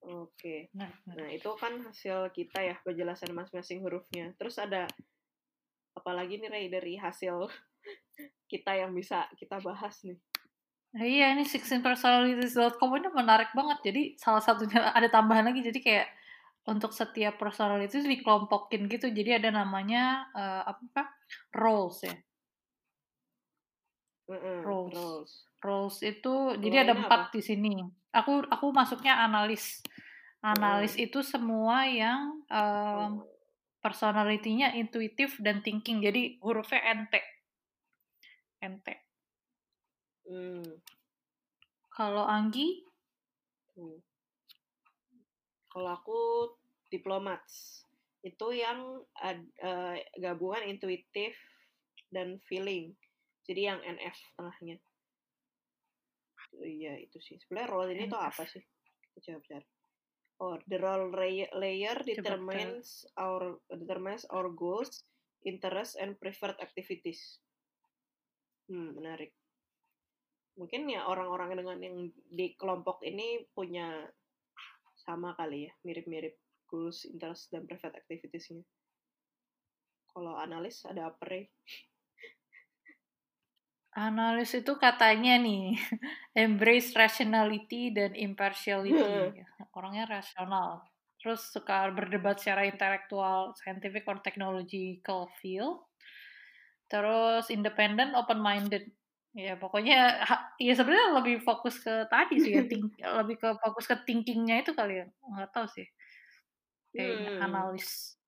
oke 0.02 0.56
nah, 0.74 0.90
nah. 1.06 1.14
nah 1.14 1.28
itu 1.30 1.50
kan 1.54 1.78
hasil 1.86 2.34
kita 2.34 2.58
ya 2.58 2.74
penjelasan 2.82 3.30
masing-masing 3.30 3.86
hurufnya 3.86 4.34
terus 4.34 4.58
ada 4.58 4.90
apalagi 5.94 6.42
nih 6.42 6.50
Ray 6.50 6.66
dari 6.74 6.98
hasil 6.98 7.46
kita 8.52 8.82
yang 8.82 8.90
bisa 8.96 9.30
kita 9.38 9.62
bahas 9.62 10.02
nih 10.02 10.18
Nah, 10.90 11.06
iya 11.06 11.30
ini 11.30 11.46
sixteenpersonalities.com 11.46 12.90
ini 12.98 13.14
menarik 13.14 13.54
banget. 13.54 13.78
Jadi 13.78 14.02
salah 14.18 14.42
satunya 14.42 14.90
ada 14.90 15.06
tambahan 15.06 15.46
lagi. 15.46 15.62
Jadi 15.62 15.78
kayak 15.78 16.10
untuk 16.70 16.94
setiap 16.94 17.34
personality 17.36 17.98
itu 17.98 18.06
dikelompokin 18.06 18.86
gitu. 18.86 19.10
Jadi 19.10 19.42
ada 19.42 19.50
namanya 19.50 20.30
uh, 20.30 20.62
apa? 20.70 21.10
Roles 21.50 22.06
ya. 22.06 22.14
Mm-mm, 24.30 24.62
roles. 24.62 24.94
roles. 24.94 25.32
Roles 25.60 25.96
itu 26.06 26.30
oh, 26.30 26.54
jadi 26.54 26.86
ada 26.86 26.94
empat 26.94 27.34
di 27.34 27.42
sini. 27.42 27.82
Aku 28.14 28.46
aku 28.46 28.70
masuknya 28.70 29.18
analis. 29.18 29.82
Analis 30.40 30.94
mm. 30.94 31.04
itu 31.10 31.20
semua 31.26 31.84
yang 31.90 32.38
um, 32.46 33.26
personalitinya 33.82 34.70
intuitif 34.78 35.34
dan 35.42 35.60
thinking. 35.66 35.98
Jadi 35.98 36.38
hurufnya 36.38 36.80
NT. 36.94 37.14
NT. 38.62 38.86
Mm. 40.30 40.78
Kalau 41.90 42.24
Anggi? 42.24 42.86
Hmm. 43.74 43.98
Kalau 45.70 45.90
aku 45.94 46.18
diplomats. 46.90 47.86
Itu 48.20 48.52
yang 48.52 49.00
uh, 49.24 49.96
gabungan 50.20 50.68
intuitif 50.68 51.32
dan 52.12 52.42
feeling. 52.44 52.92
Jadi 53.48 53.60
yang 53.66 53.80
NF 53.80 54.16
tengahnya 54.36 54.76
iya 56.66 56.98
itu 56.98 57.18
sih. 57.22 57.38
Sebenarnya 57.38 57.68
role 57.70 57.90
ini 57.94 58.04
tuh 58.10 58.20
apa 58.20 58.42
sih? 58.44 58.62
Kita 59.14 59.18
coba 59.32 59.40
cari. 59.46 59.68
Oh 60.40 60.56
the 60.72 60.78
role 60.80 61.12
layer 61.60 61.96
determines 62.00 63.04
our 63.20 63.60
determines 63.68 64.24
our 64.32 64.48
goals 64.48 65.04
interests 65.44 66.00
and 66.00 66.16
preferred 66.16 66.56
activities. 66.58 67.40
Hmm 68.66 68.96
menarik. 68.96 69.36
Mungkin 70.56 70.88
ya 70.90 71.08
orang-orang 71.08 71.56
dengan 71.60 71.78
yang 71.80 71.96
di 72.28 72.56
kelompok 72.56 73.04
ini 73.04 73.44
punya 73.52 74.04
sama 75.00 75.32
kali 75.32 75.68
ya 75.68 75.72
mirip-mirip 75.80 76.36
goals 76.70 77.02
interest 77.10 77.50
dan 77.50 77.66
preferred 77.66 77.98
activitiesnya 77.98 78.62
kalau 80.10 80.38
analis 80.38 80.86
ada 80.86 81.10
apa 81.10 81.22
ya 81.26 81.46
Analis 83.90 84.54
itu 84.54 84.78
katanya 84.78 85.34
nih, 85.42 85.74
embrace 86.38 86.94
rationality 86.94 87.90
dan 87.90 88.14
impartiality. 88.14 88.94
Hmm. 89.02 89.34
Orangnya 89.74 90.06
rasional. 90.06 90.86
Terus 91.18 91.50
suka 91.50 91.90
berdebat 91.90 92.38
secara 92.38 92.70
intelektual, 92.70 93.50
scientific 93.58 94.06
or 94.06 94.22
technological 94.22 95.26
field. 95.42 95.90
Terus 96.86 97.50
independent, 97.50 98.14
open-minded. 98.14 98.86
Ya 99.34 99.58
pokoknya, 99.58 100.22
ya 100.62 100.72
sebenarnya 100.78 101.18
lebih 101.18 101.42
fokus 101.42 101.82
ke 101.82 102.06
tadi 102.06 102.38
sih 102.38 102.54
ya, 102.54 102.62
think, 102.70 102.94
lebih 102.94 103.42
ke 103.42 103.48
fokus 103.58 103.90
ke 103.90 103.98
thinkingnya 104.06 104.62
itu 104.62 104.70
kali 104.70 105.02
ya. 105.02 105.06
Nggak 105.34 105.50
tahu 105.50 105.66
sih. 105.66 105.86
Kayak 106.90 107.16
hmm. 107.16 107.38
analis. 107.44 108.18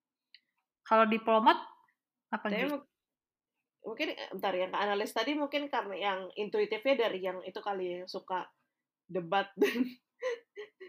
Kalau 0.86 1.06
diplomat, 1.06 1.58
apa 2.32 2.46
gitu? 2.48 2.82
mungkin 3.82 4.14
eh, 4.14 4.30
bentar 4.30 4.54
yang 4.54 4.72
analis 4.72 5.10
tadi 5.10 5.34
mungkin 5.34 5.66
karena 5.66 5.94
yang 5.98 6.20
intuitifnya 6.38 7.06
dari 7.06 7.18
yang 7.18 7.42
itu 7.42 7.58
kali 7.58 7.82
ya, 7.82 7.94
yang 8.02 8.08
suka 8.10 8.46
debat 9.10 9.50
dan 9.60 9.90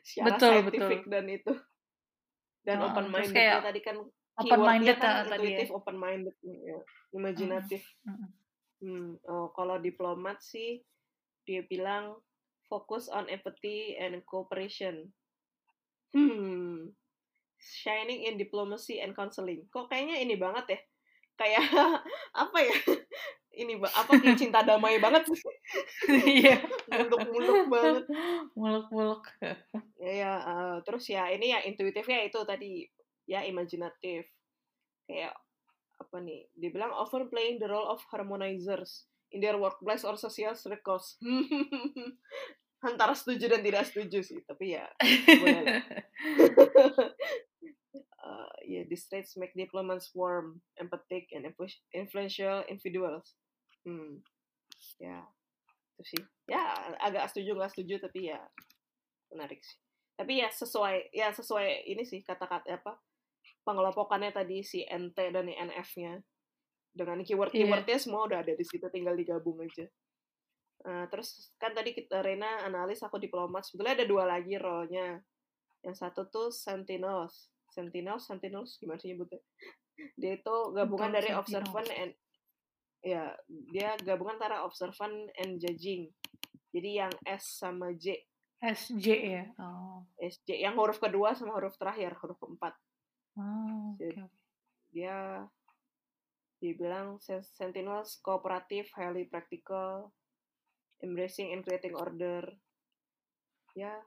secara 0.05 0.25
betul, 0.37 0.51
saintifik 0.53 1.01
betul. 1.03 1.11
dan 1.11 1.25
itu 1.25 1.53
dan 2.63 2.77
oh, 2.79 2.93
open 2.93 3.07
minded 3.09 3.35
kayak 3.35 3.65
tadi 3.65 3.81
kan 3.81 3.97
open 4.39 4.61
minded 4.61 4.97
kan 5.01 5.25
ya. 5.25 5.35
intuitif 5.35 5.67
ya. 5.67 5.73
open 5.73 5.97
minded 5.97 6.35
ya, 6.45 6.77
imajinatif 7.17 7.81
hmm. 8.05 8.29
Hmm. 8.83 9.15
Oh, 9.25 9.47
kalau 9.55 9.79
diplomat 9.81 10.43
sih 10.43 10.83
dia 11.49 11.65
bilang 11.65 12.19
fokus 12.69 13.09
on 13.09 13.25
empathy 13.27 13.97
and 13.97 14.21
cooperation 14.23 15.09
hmm 16.13 16.93
shining 17.63 18.27
in 18.27 18.35
diplomacy 18.35 18.99
and 18.99 19.15
counseling. 19.15 19.63
Kok 19.71 19.87
kayaknya 19.87 20.19
ini 20.19 20.35
banget 20.35 20.65
ya? 20.75 20.79
Kayak 21.39 21.65
apa 22.43 22.57
ya? 22.59 22.75
Ini 23.53 23.77
apa 23.85 24.17
kayak 24.17 24.41
cinta 24.41 24.65
damai 24.65 24.97
banget 24.97 25.29
iya. 26.25 26.57
Muluk-muluk 26.89 27.69
banget. 27.69 28.09
Muluk-muluk 28.57 29.29
ya, 29.37 29.53
ya 30.01 30.33
uh, 30.41 30.75
terus 30.81 31.05
ya 31.05 31.29
ini 31.29 31.53
ya 31.53 31.61
intuitifnya 31.61 32.25
itu 32.25 32.41
tadi 32.49 32.81
ya 33.29 33.45
imajinatif. 33.45 34.25
Kayak 35.05 35.37
apa 36.01 36.17
nih? 36.17 36.49
Dibilang 36.57 36.97
often 36.97 37.29
playing 37.29 37.61
the 37.61 37.69
role 37.69 37.85
of 37.93 38.01
harmonizers 38.09 39.05
in 39.29 39.37
their 39.37 39.61
workplace 39.61 40.01
or 40.01 40.17
social 40.17 40.57
circles. 40.57 41.21
Antara 42.81 43.13
setuju 43.13 43.53
dan 43.53 43.61
tidak 43.61 43.85
setuju 43.85 44.19
sih 44.25 44.41
tapi 44.43 44.75
ya 44.75 44.83
boleh 44.97 45.79
yeah, 48.79 48.85
these 48.89 49.05
traits 49.05 49.37
make 49.37 49.53
diplomats 49.53 50.09
warm, 50.17 50.61
empathic, 50.81 51.29
and 51.35 51.45
influential 51.93 52.65
individuals. 52.65 53.37
Hmm, 53.85 54.23
ya, 54.97 55.21
itu 55.97 56.03
sih. 56.17 56.23
Ya, 56.49 56.73
agak 56.97 57.29
setuju 57.29 57.53
nggak 57.53 57.71
setuju, 57.75 58.01
tapi 58.01 58.33
ya 58.33 58.39
menarik 59.29 59.61
sih. 59.61 59.77
Tapi 60.13 60.41
ya 60.41 60.49
sesuai, 60.49 61.13
ya 61.13 61.33
sesuai 61.33 61.89
ini 61.89 62.05
sih 62.05 62.21
kata-kata 62.21 62.77
apa 62.77 62.97
pengelompokannya 63.65 64.29
tadi 64.35 64.61
si 64.61 64.83
NT 64.85 65.17
dan 65.33 65.49
NF-nya 65.49 66.21
dengan 66.93 67.25
keyword-keywordnya 67.25 67.97
yeah. 67.97 68.03
semua 68.03 68.29
udah 68.29 68.45
ada 68.45 68.53
di 68.53 68.65
situ, 68.65 68.85
tinggal 68.93 69.17
digabung 69.17 69.57
aja. 69.63 69.89
Uh, 70.83 71.07
terus 71.07 71.55
kan 71.57 71.71
tadi 71.71 71.95
kita 71.95 72.19
Rena 72.19 72.67
analis 72.67 72.99
aku 72.99 73.15
diplomat 73.15 73.63
sebetulnya 73.63 74.03
ada 74.03 74.07
dua 74.07 74.23
lagi 74.27 74.59
role-nya. 74.59 75.23
Yang 75.83 75.95
satu 75.99 76.27
tuh 76.31 76.47
Sentinels 76.51 77.51
Sentinel, 77.73 78.21
Sentinels 78.21 78.77
gimana 78.77 79.01
sih 79.01 79.09
nyebutnya? 79.09 79.41
Dia 80.13 80.37
itu 80.37 80.55
gabungan 80.77 81.09
Betul, 81.09 81.17
dari 81.17 81.29
Sentinels. 81.33 81.41
observant 81.41 81.89
and 81.97 82.11
ya 83.03 83.23
dia 83.73 83.89
gabungan 84.05 84.37
antara 84.37 84.61
observant 84.61 85.33
and 85.41 85.57
judging. 85.57 86.13
Jadi 86.69 86.89
yang 87.01 87.13
S 87.25 87.61
sama 87.61 87.93
J. 87.97 88.21
SJ 88.63 89.07
ya. 89.27 89.43
Oh. 89.59 90.07
SJ 90.15 90.63
yang 90.63 90.79
huruf 90.79 90.97
kedua 91.03 91.35
sama 91.35 91.51
huruf 91.59 91.75
terakhir, 91.75 92.15
huruf 92.23 92.39
keempat. 92.39 92.71
Oh, 93.35 93.97
okay. 93.99 94.23
Dia 94.95 95.43
dibilang 96.63 97.19
Sentinels 97.19 98.23
kooperatif, 98.23 98.87
highly 98.95 99.27
practical, 99.27 100.15
embracing 101.03 101.51
and 101.51 101.67
creating 101.67 101.91
order. 101.91 102.47
Ya, 103.75 103.99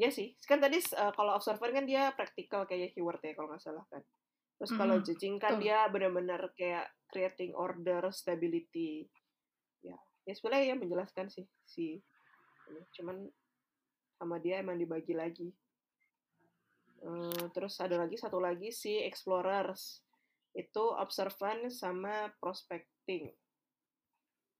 ya 0.00 0.08
sih 0.08 0.32
kan 0.48 0.56
tadi 0.64 0.80
uh, 0.96 1.12
kalau 1.12 1.36
observer 1.36 1.76
kan 1.76 1.84
dia 1.84 2.08
praktikal 2.16 2.64
kayak 2.64 2.96
keyword 2.96 3.20
ya 3.20 3.36
kalau 3.36 3.52
nggak 3.52 3.60
salah 3.60 3.84
kan. 3.92 4.00
Terus 4.56 4.72
kalau 4.76 4.96
mm, 5.00 5.04
judging 5.04 5.36
kan 5.36 5.60
dia 5.60 5.84
benar-benar 5.92 6.52
kayak 6.56 6.88
creating 7.12 7.52
order 7.52 8.08
stability. 8.08 9.04
Ya 9.84 9.96
ya 10.24 10.32
sebenarnya 10.32 10.72
ya 10.72 10.76
menjelaskan 10.80 11.28
sih 11.28 11.44
si 11.68 12.00
ini. 12.72 12.80
Cuman 12.96 13.28
sama 14.16 14.40
dia 14.40 14.64
emang 14.64 14.80
dibagi 14.80 15.12
lagi. 15.12 15.52
Uh, 17.00 17.48
terus 17.52 17.76
ada 17.80 18.00
lagi 18.00 18.16
satu 18.16 18.40
lagi 18.40 18.72
si 18.72 19.04
explorers. 19.04 20.00
Itu 20.56 20.96
observant 20.96 21.68
sama 21.68 22.32
prospecting. 22.40 23.28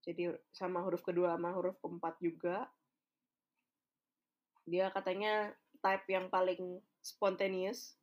Jadi 0.05 0.33
sama 0.53 0.85
huruf 0.85 1.01
kedua 1.01 1.33
sama 1.33 1.49
huruf 1.53 1.77
keempat 1.81 2.17
juga 2.21 2.69
dia 4.65 4.93
katanya 4.93 5.53
type 5.81 6.05
yang 6.09 6.29
paling 6.29 6.81
spontaneous. 7.01 7.97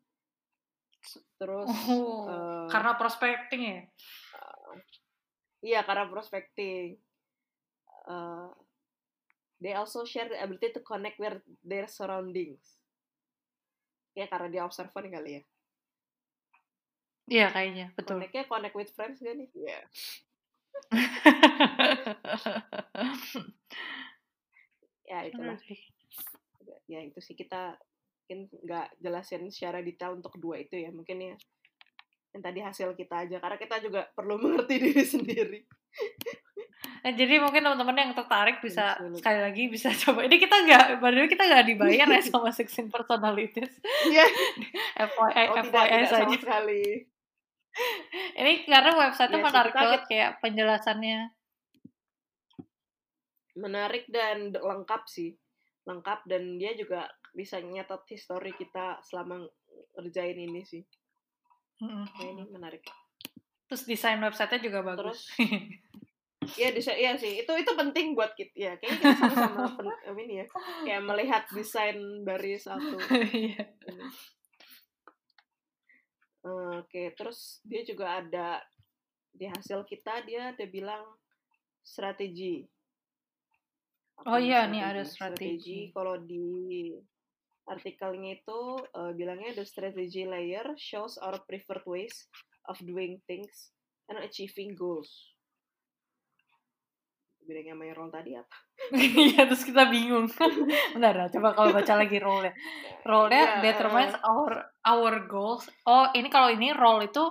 Terus 1.39 1.71
oh, 1.89 2.27
uh, 2.27 2.67
karena 2.67 2.99
prospecting 2.99 3.63
ya? 3.63 3.81
Uh, 4.35 4.73
iya 5.63 5.81
karena 5.87 6.11
prospecting. 6.11 6.99
Uh, 8.09 8.51
they 9.63 9.75
also 9.75 10.03
share 10.03 10.27
the 10.27 10.39
ability 10.43 10.75
to 10.75 10.83
connect 10.83 11.23
with 11.23 11.39
their 11.63 11.87
surroundings. 11.87 12.83
Ya 14.19 14.27
karena 14.27 14.51
dia 14.51 14.63
observant 14.67 15.07
kali 15.07 15.39
ya. 15.39 15.43
Iya 17.29 17.47
kayaknya. 17.53 17.87
Betul. 17.95 18.19
Connectnya 18.19 18.45
connect 18.49 18.75
with 18.75 18.91
friends 18.97 19.23
gak 19.23 19.37
nih? 19.37 19.49
Iya. 19.55 19.69
Yeah. 19.69 19.83
ya 25.09 25.25
itulah 25.27 25.59
ya 26.89 27.05
itu 27.05 27.21
sih 27.21 27.37
kita 27.37 27.77
mungkin 28.29 28.49
nggak 28.65 28.89
jelasin 29.01 29.49
secara 29.49 29.81
detail 29.81 30.17
untuk 30.17 30.37
dua 30.37 30.61
itu 30.61 30.77
ya 30.77 30.93
mungkin 30.93 31.33
ya 31.33 31.37
yang 32.37 32.43
tadi 32.45 32.61
hasil 32.61 32.93
kita 32.93 33.25
aja 33.25 33.41
karena 33.41 33.57
kita 33.57 33.77
juga 33.81 34.05
perlu 34.13 34.37
mengerti 34.43 34.75
diri 34.77 35.05
sendiri 35.05 35.61
Nah, 36.99 37.15
jadi 37.15 37.39
mungkin 37.39 37.63
teman-teman 37.63 37.97
yang 37.97 38.13
tertarik 38.13 38.59
bisa 38.59 38.99
Absolutely. 38.99 39.19
sekali 39.23 39.41
lagi 39.41 39.63
bisa 39.71 39.89
coba. 40.05 40.21
Ini 40.27 40.37
kita 40.37 40.57
nggak, 40.67 40.87
baru 40.99 41.27
kita 41.31 41.43
nggak 41.47 41.67
dibayar 41.67 42.07
ya 42.11 42.21
sama 42.23 42.51
Sixteen 42.51 42.91
Personalities. 42.91 43.71
Iya. 44.11 44.27
FYI, 45.09 45.47
oh, 45.49 45.57
FYI 45.63 45.71
tidak, 45.73 46.11
saja. 46.11 46.37
Sekali. 46.37 46.83
Ini 48.35 48.53
karena 48.67 48.93
website-nya 48.99 49.39
ya, 49.39 49.47
menarik 49.47 49.75
banget 49.75 50.03
kayak 50.11 50.31
penjelasannya. 50.43 51.19
Menarik 53.59 54.05
dan 54.11 54.53
lengkap 54.55 55.03
sih 55.07 55.39
lengkap 55.89 56.29
dan 56.29 56.61
dia 56.61 56.77
juga 56.77 57.09
bisa 57.33 57.57
nyatat 57.65 58.05
histori 58.13 58.53
kita 58.53 59.01
selama 59.01 59.41
ngerjain 59.97 60.37
ini 60.37 60.61
sih. 60.69 60.85
Mm-hmm. 61.81 62.05
Nah, 62.05 62.27
ini 62.29 62.43
menarik. 62.53 62.85
Terus 63.69 63.89
desain 63.89 64.21
websitenya 64.21 64.61
juga 64.61 64.81
bagus. 64.85 65.33
Iya, 66.57 66.73
desain 66.73 66.97
iya 66.97 67.13
sih. 67.17 67.45
Itu 67.45 67.53
itu 67.57 67.73
penting 67.77 68.17
buat 68.17 68.33
kita 68.33 68.55
ya. 68.57 68.73
Kayaknya 68.81 68.97
kita 69.01 69.17
sama-sama 69.37 69.93
ini 70.25 70.45
ya. 70.45 70.47
Kayak 70.85 71.03
melihat 71.05 71.43
desain 71.53 71.99
dari 72.25 72.57
satu. 72.57 72.97
Iya. 73.29 73.65
Oke, 76.49 77.13
terus 77.13 77.61
dia 77.67 77.85
juga 77.85 78.25
ada 78.25 78.63
di 79.37 79.45
hasil 79.47 79.85
kita 79.85 80.25
dia 80.25 80.57
ada 80.57 80.65
bilang 80.65 81.05
strategi 81.85 82.65
Oh 84.27 84.41
iya, 84.41 84.67
nih 84.67 84.83
ada 84.83 85.03
strategi. 85.07 85.95
Kalau 85.95 86.19
di 86.19 86.91
artikelnya 87.69 88.41
itu 88.41 88.61
uh, 88.97 89.13
bilangnya 89.15 89.55
the 89.55 89.67
strategy 89.69 90.25
layer 90.25 90.65
shows 90.81 91.21
our 91.21 91.37
preferred 91.45 91.85
ways 91.85 92.27
of 92.67 92.81
doing 92.83 93.21
things 93.29 93.71
and 94.11 94.19
achieving 94.19 94.75
goals. 94.75 95.37
Bedanya 97.45 97.79
sama 97.79 97.93
role 97.95 98.13
tadi 98.13 98.33
apa? 98.35 98.57
Iya, 99.29 99.47
terus 99.47 99.65
kita 99.65 99.87
bingung. 99.89 100.27
Bentar, 100.97 101.15
nah, 101.15 101.29
coba 101.31 101.49
kalau 101.55 101.71
baca 101.73 101.95
lagi 101.95 102.19
role-nya. 102.19 102.53
Role-nya 103.05 103.43
yeah, 103.43 103.63
determines 103.63 104.17
uh, 104.19 104.27
our 104.27 104.53
our 104.83 105.15
goals. 105.29 105.69
Oh, 105.87 106.11
ini 106.13 106.29
kalau 106.29 106.53
ini 106.53 106.75
role 106.75 107.07
itu 107.07 107.25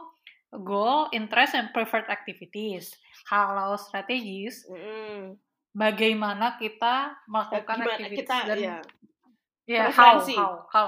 goal, 0.53 1.11
interest, 1.11 1.53
and 1.59 1.69
preferred 1.75 2.07
activities. 2.07 2.95
Kalau 3.27 3.75
strategies, 3.75 4.63
mm 4.69 5.46
bagaimana 5.77 6.57
kita 6.57 7.13
melakukan 7.29 7.77
Gimana 7.77 7.93
aktivitas 7.93 8.17
kita, 8.25 8.37
dan 8.49 8.57
ya, 8.57 8.77
ya 9.69 9.83
how, 9.93 10.17
how 10.17 10.53
how. 10.73 10.87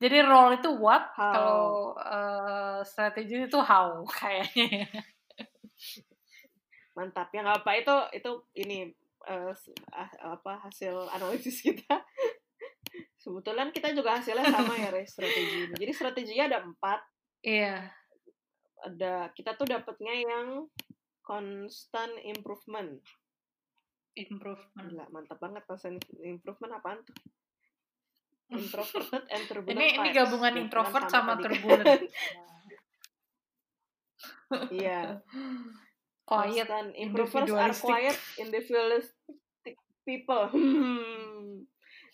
Jadi 0.00 0.18
role 0.24 0.56
itu 0.56 0.70
what 0.80 1.12
how. 1.14 1.30
kalau 1.36 1.66
uh, 2.00 2.80
strategi 2.82 3.44
itu 3.44 3.60
how 3.60 4.02
kayaknya. 4.18 4.88
Mantap. 6.96 7.28
Ya 7.36 7.44
nggak 7.44 7.60
apa 7.62 7.70
itu 7.76 7.96
itu 8.16 8.30
ini 8.56 8.78
uh, 9.28 9.52
apa 10.24 10.52
hasil 10.64 11.12
analisis 11.12 11.60
kita. 11.60 12.00
Sebetulnya 13.20 13.70
kita 13.70 13.94
juga 13.94 14.18
hasilnya 14.18 14.50
sama 14.50 14.74
ya 14.74 14.90
Re, 14.90 15.06
strategi 15.06 15.70
ini. 15.70 15.74
Jadi 15.78 15.92
strateginya 15.94 16.44
ada 16.50 16.58
empat. 16.66 17.00
Iya. 17.46 17.86
Ada 18.82 19.30
kita 19.38 19.54
tuh 19.54 19.70
dapatnya 19.70 20.10
yang 20.26 20.66
constant 21.22 22.10
improvement 22.26 22.98
Improvement. 24.12 24.88
Gila, 24.92 25.04
mantap 25.08 25.38
banget 25.40 25.64
pesan 25.64 25.96
improvement 26.20 26.72
apaan 26.76 27.00
tuh? 27.00 27.16
Introverted 28.52 29.24
and 29.32 29.42
turbulent 29.48 29.80
Ini 29.80 29.86
ini 29.96 30.08
gabungan 30.12 30.54
introvert 30.60 31.08
sama, 31.08 31.40
sama 31.40 31.40
turbulent. 31.40 32.04
Iya. 34.52 35.16
quiet 36.28 36.68
and 36.68 36.92
introverts 36.92 37.56
are 37.56 37.72
quiet 37.72 38.16
individualistic 38.36 39.80
people. 40.04 40.44
Hmm. 40.52 41.64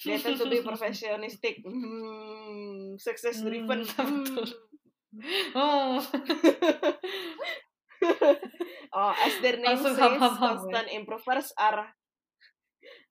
They 0.07 0.23
tend 0.23 0.39
to 0.39 0.47
be 0.47 0.63
perfectionistic. 0.63 1.67
Hmm. 1.67 2.95
Success 3.03 3.43
driven. 3.43 3.83
Hmm. 3.83 4.47
Oh. 5.59 5.99
Oh, 8.95 9.13
as 9.15 9.35
their 9.43 9.57
name 9.59 9.79
says, 9.79 9.99
constant 9.99 10.89
improvers 10.93 11.53
are 11.59 11.91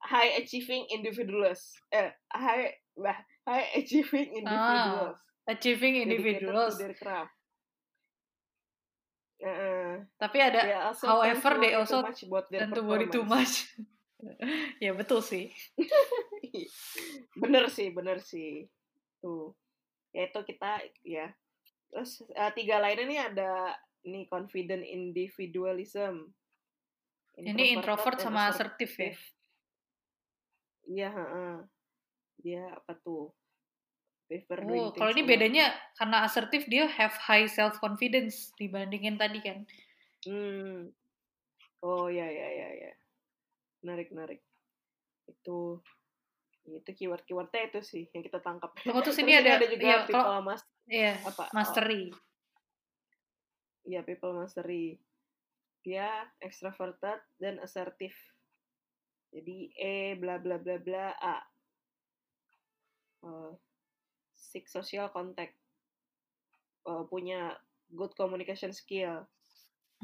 high 0.02 0.30
achieving 0.38 0.86
individuals. 0.90 1.76
Eh, 1.92 2.10
high, 2.32 2.74
bah, 2.96 3.18
high 3.46 3.66
achieving 3.76 4.32
ah, 4.32 4.38
individuals. 4.40 5.16
Ah, 5.16 5.52
achieving 5.52 5.94
individuals. 6.02 6.78
Their 6.78 6.94
craft. 6.94 7.32
Uh, 9.38 10.02
Tapi 10.18 10.38
ada, 10.42 10.90
however, 10.98 11.62
they 11.62 11.70
also 11.78 12.02
tend 12.50 12.74
to 12.74 12.82
worry 12.82 13.06
too 13.06 13.22
much. 13.22 13.70
ya 14.82 14.90
betul 14.98 15.22
sih. 15.22 15.54
bener 17.42 17.70
sih, 17.70 17.94
bener 17.94 18.18
sih. 18.18 18.66
Tuh, 19.22 19.54
ya 20.10 20.26
itu 20.26 20.40
kita 20.42 20.82
ya 21.06 21.30
Terus 21.88 22.20
uh, 22.36 22.52
tiga 22.52 22.76
lainnya 22.80 23.04
nih 23.08 23.20
ada 23.32 23.52
nih 24.08 24.24
confident 24.26 24.82
individualism. 24.82 26.32
Ini 27.38 27.78
introvert 27.78 28.18
sama 28.18 28.50
asertif 28.50 28.98
ya? 28.98 29.12
Iya. 30.88 31.10
Dia 32.42 32.62
apa 32.74 32.96
tuh? 32.98 33.30
Prefer 34.28 34.60
oh, 34.68 34.92
kalau 34.92 35.08
ini 35.16 35.24
bedanya 35.24 35.72
karena 35.96 36.20
asertif 36.20 36.68
dia 36.68 36.84
have 36.84 37.16
high 37.16 37.48
self 37.48 37.80
confidence 37.80 38.52
dibandingin 38.60 39.16
tadi 39.16 39.40
kan. 39.40 39.64
Hmm. 40.28 40.92
Oh 41.80 42.12
ya 42.12 42.28
ya 42.28 42.48
ya 42.52 42.68
ya. 42.76 42.92
Menarik 43.80 44.12
menarik. 44.12 44.44
Itu 45.24 45.80
itu 46.68 46.90
keyword 46.92 47.24
keywordnya 47.24 47.72
itu 47.72 47.80
sih 47.80 48.04
yang 48.12 48.20
kita 48.20 48.44
tangkap. 48.44 48.76
Oh 48.92 49.00
terus 49.00 49.16
ini 49.16 49.32
ada, 49.32 49.56
ada 49.56 49.64
juga 49.64 49.86
ya, 49.88 49.98
kalau, 50.04 50.44
mas 50.44 50.60
iya, 50.84 51.16
apa 51.24 51.48
mastery. 51.56 52.12
Iya 53.88 54.04
people 54.04 54.36
mastery. 54.36 55.00
Dia 55.80 56.28
extroverted 56.44 57.24
dan 57.40 57.56
assertif. 57.64 58.12
Jadi 59.32 59.72
E 59.72 60.12
bla 60.20 60.36
bla 60.36 60.60
bla 60.60 60.76
bla 60.76 61.16
A. 61.16 61.40
Uh, 63.24 63.56
seek 64.36 64.68
social 64.68 65.08
contact. 65.08 65.56
Uh, 66.84 67.08
punya 67.08 67.56
good 67.88 68.12
communication 68.12 68.76
skill. 68.76 69.24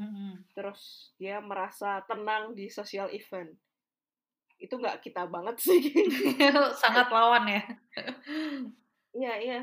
Mm-hmm. 0.01 0.49
Terus 0.57 1.13
dia 1.21 1.37
merasa 1.37 2.01
tenang 2.09 2.57
di 2.57 2.73
social 2.73 3.13
event. 3.13 3.53
Itu 4.57 4.81
nggak 4.81 5.05
kita 5.05 5.29
banget 5.29 5.61
sih. 5.61 5.93
Sangat 6.81 7.13
lawan 7.13 7.45
ya. 7.45 7.63
Iya, 9.13 9.33
iya. 9.45 9.61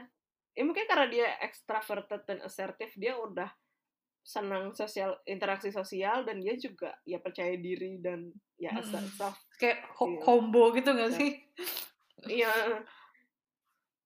Ya 0.55 0.62
mungkin 0.62 0.87
karena 0.87 1.11
dia 1.11 1.29
extroverted 1.43 2.23
dan 2.29 2.39
assertif, 2.45 2.93
dia 2.97 3.16
udah 3.16 3.49
senang 4.23 4.70
sosial 4.70 5.18
interaksi 5.27 5.75
sosial 5.75 6.23
dan 6.23 6.39
dia 6.39 6.55
juga 6.55 6.95
ya 7.03 7.18
percaya 7.18 7.59
diri 7.59 7.99
dan 7.99 8.31
ya 8.55 8.70
hmm. 8.70 8.87
self 9.18 9.35
kayak 9.59 9.83
iya. 9.83 10.18
combo 10.23 10.70
gitu 10.70 10.95
gak 10.95 11.12
sih 11.18 11.43
iya 12.31 12.51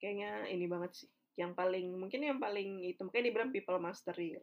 kayaknya 0.01 0.49
ini 0.49 0.65
banget 0.65 1.05
sih 1.05 1.09
yang 1.37 1.53
paling 1.53 1.93
mungkin 1.93 2.25
yang 2.25 2.41
paling 2.41 2.81
itu 2.81 3.05
mungkin 3.05 3.29
dibilang 3.29 3.53
people 3.53 3.77
mastery 3.77 4.41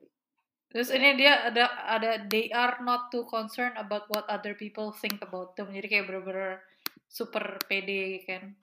terus 0.70 0.94
ya. 0.94 1.02
ini 1.02 1.18
dia 1.18 1.50
ada 1.50 1.66
ada 1.90 2.12
they 2.30 2.54
are 2.54 2.78
not 2.86 3.10
too 3.10 3.26
concerned 3.26 3.74
about 3.82 4.06
what 4.14 4.30
other 4.30 4.54
people 4.54 4.94
think 4.94 5.18
about 5.26 5.58
them 5.58 5.74
jadi 5.74 5.90
kayak 5.90 6.06
bener-bener 6.06 6.62
super 7.10 7.58
pede 7.66 8.22
kan 8.30 8.54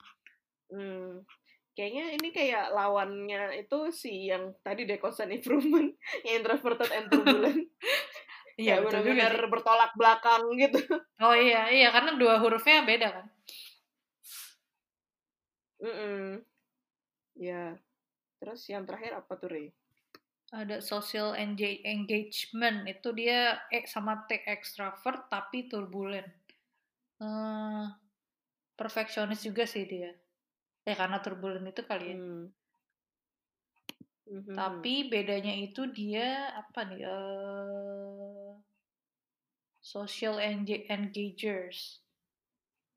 hmm 0.71 1.27
kayaknya 1.71 2.15
ini 2.19 2.29
kayak 2.35 2.75
lawannya 2.75 3.63
itu 3.63 3.91
si 3.95 4.27
yang 4.27 4.51
tadi 4.59 4.83
deh 4.83 4.99
constant 4.99 5.31
improvement 5.31 5.95
yang 6.27 6.43
introverted 6.43 6.89
and 6.91 7.07
turbulent 7.07 7.67
Iya, 8.59 8.83
benar-benar 8.83 9.33
bertolak 9.47 9.91
belakang 9.97 10.43
gitu. 10.59 10.83
Oh 11.23 11.33
iya, 11.33 11.71
iya 11.71 11.89
karena 11.89 12.13
dua 12.19 12.37
hurufnya 12.37 12.85
beda 12.85 13.07
kan. 13.09 13.25
Mm 15.81 15.93
-mm. 15.97 16.25
Ya. 17.41 17.79
Terus 18.37 18.61
yang 18.69 18.85
terakhir 18.85 19.17
apa 19.17 19.33
tuh, 19.37 19.49
Rey? 19.49 19.67
Ada 20.53 20.77
social 20.83 21.33
engagement. 21.33 22.85
Itu 22.85 23.17
dia 23.17 23.57
eh, 23.73 23.87
sama 23.89 24.29
T 24.29 24.45
extrovert 24.45 25.25
tapi 25.31 25.65
turbulent. 25.65 26.29
Uh, 27.17 27.89
perfeksionis 28.77 29.41
juga 29.41 29.65
sih 29.65 29.89
dia. 29.89 30.13
Ya 30.85 30.93
karena 30.97 31.21
turbulent 31.21 31.69
itu 31.69 31.83
kali 31.85 32.05
ya. 32.13 32.17
Hmm. 32.17 32.45
Mm-hmm. 34.31 34.55
Tapi 34.55 34.93
bedanya 35.11 35.53
itu 35.59 35.91
dia 35.91 36.55
apa 36.55 36.87
nih? 36.87 37.03
Uh, 37.03 38.55
social 39.83 40.39
engagers. 40.39 41.99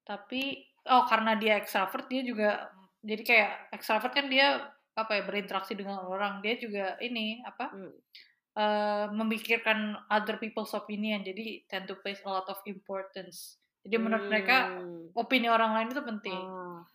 Tapi 0.07 0.74
oh 0.89 1.05
karena 1.09 1.35
dia 1.35 1.59
extrovert 1.59 2.07
dia 2.07 2.22
juga 2.22 2.68
jadi 3.01 3.22
kayak 3.24 3.53
extrovert 3.72 4.12
kan 4.12 4.28
dia 4.28 4.68
apa 4.95 5.11
ya 5.18 5.22
berinteraksi 5.26 5.74
dengan 5.74 6.07
orang 6.07 6.39
dia 6.39 6.55
juga 6.61 6.95
ini 7.03 7.43
apa 7.43 7.72
hmm. 7.72 7.93
uh, 8.55 9.07
memikirkan 9.11 9.97
other 10.07 10.39
people's 10.39 10.76
opinion 10.76 11.24
jadi 11.24 11.66
tend 11.66 11.91
to 11.91 11.99
place 11.99 12.22
a 12.22 12.30
lot 12.30 12.47
of 12.47 12.61
importance 12.68 13.59
jadi 13.82 13.97
menurut 13.99 14.28
hmm. 14.28 14.30
mereka 14.30 14.57
opini 15.18 15.51
orang 15.51 15.74
lain 15.74 15.91
itu 15.91 16.03
penting 16.05 16.37
oh 16.39 16.87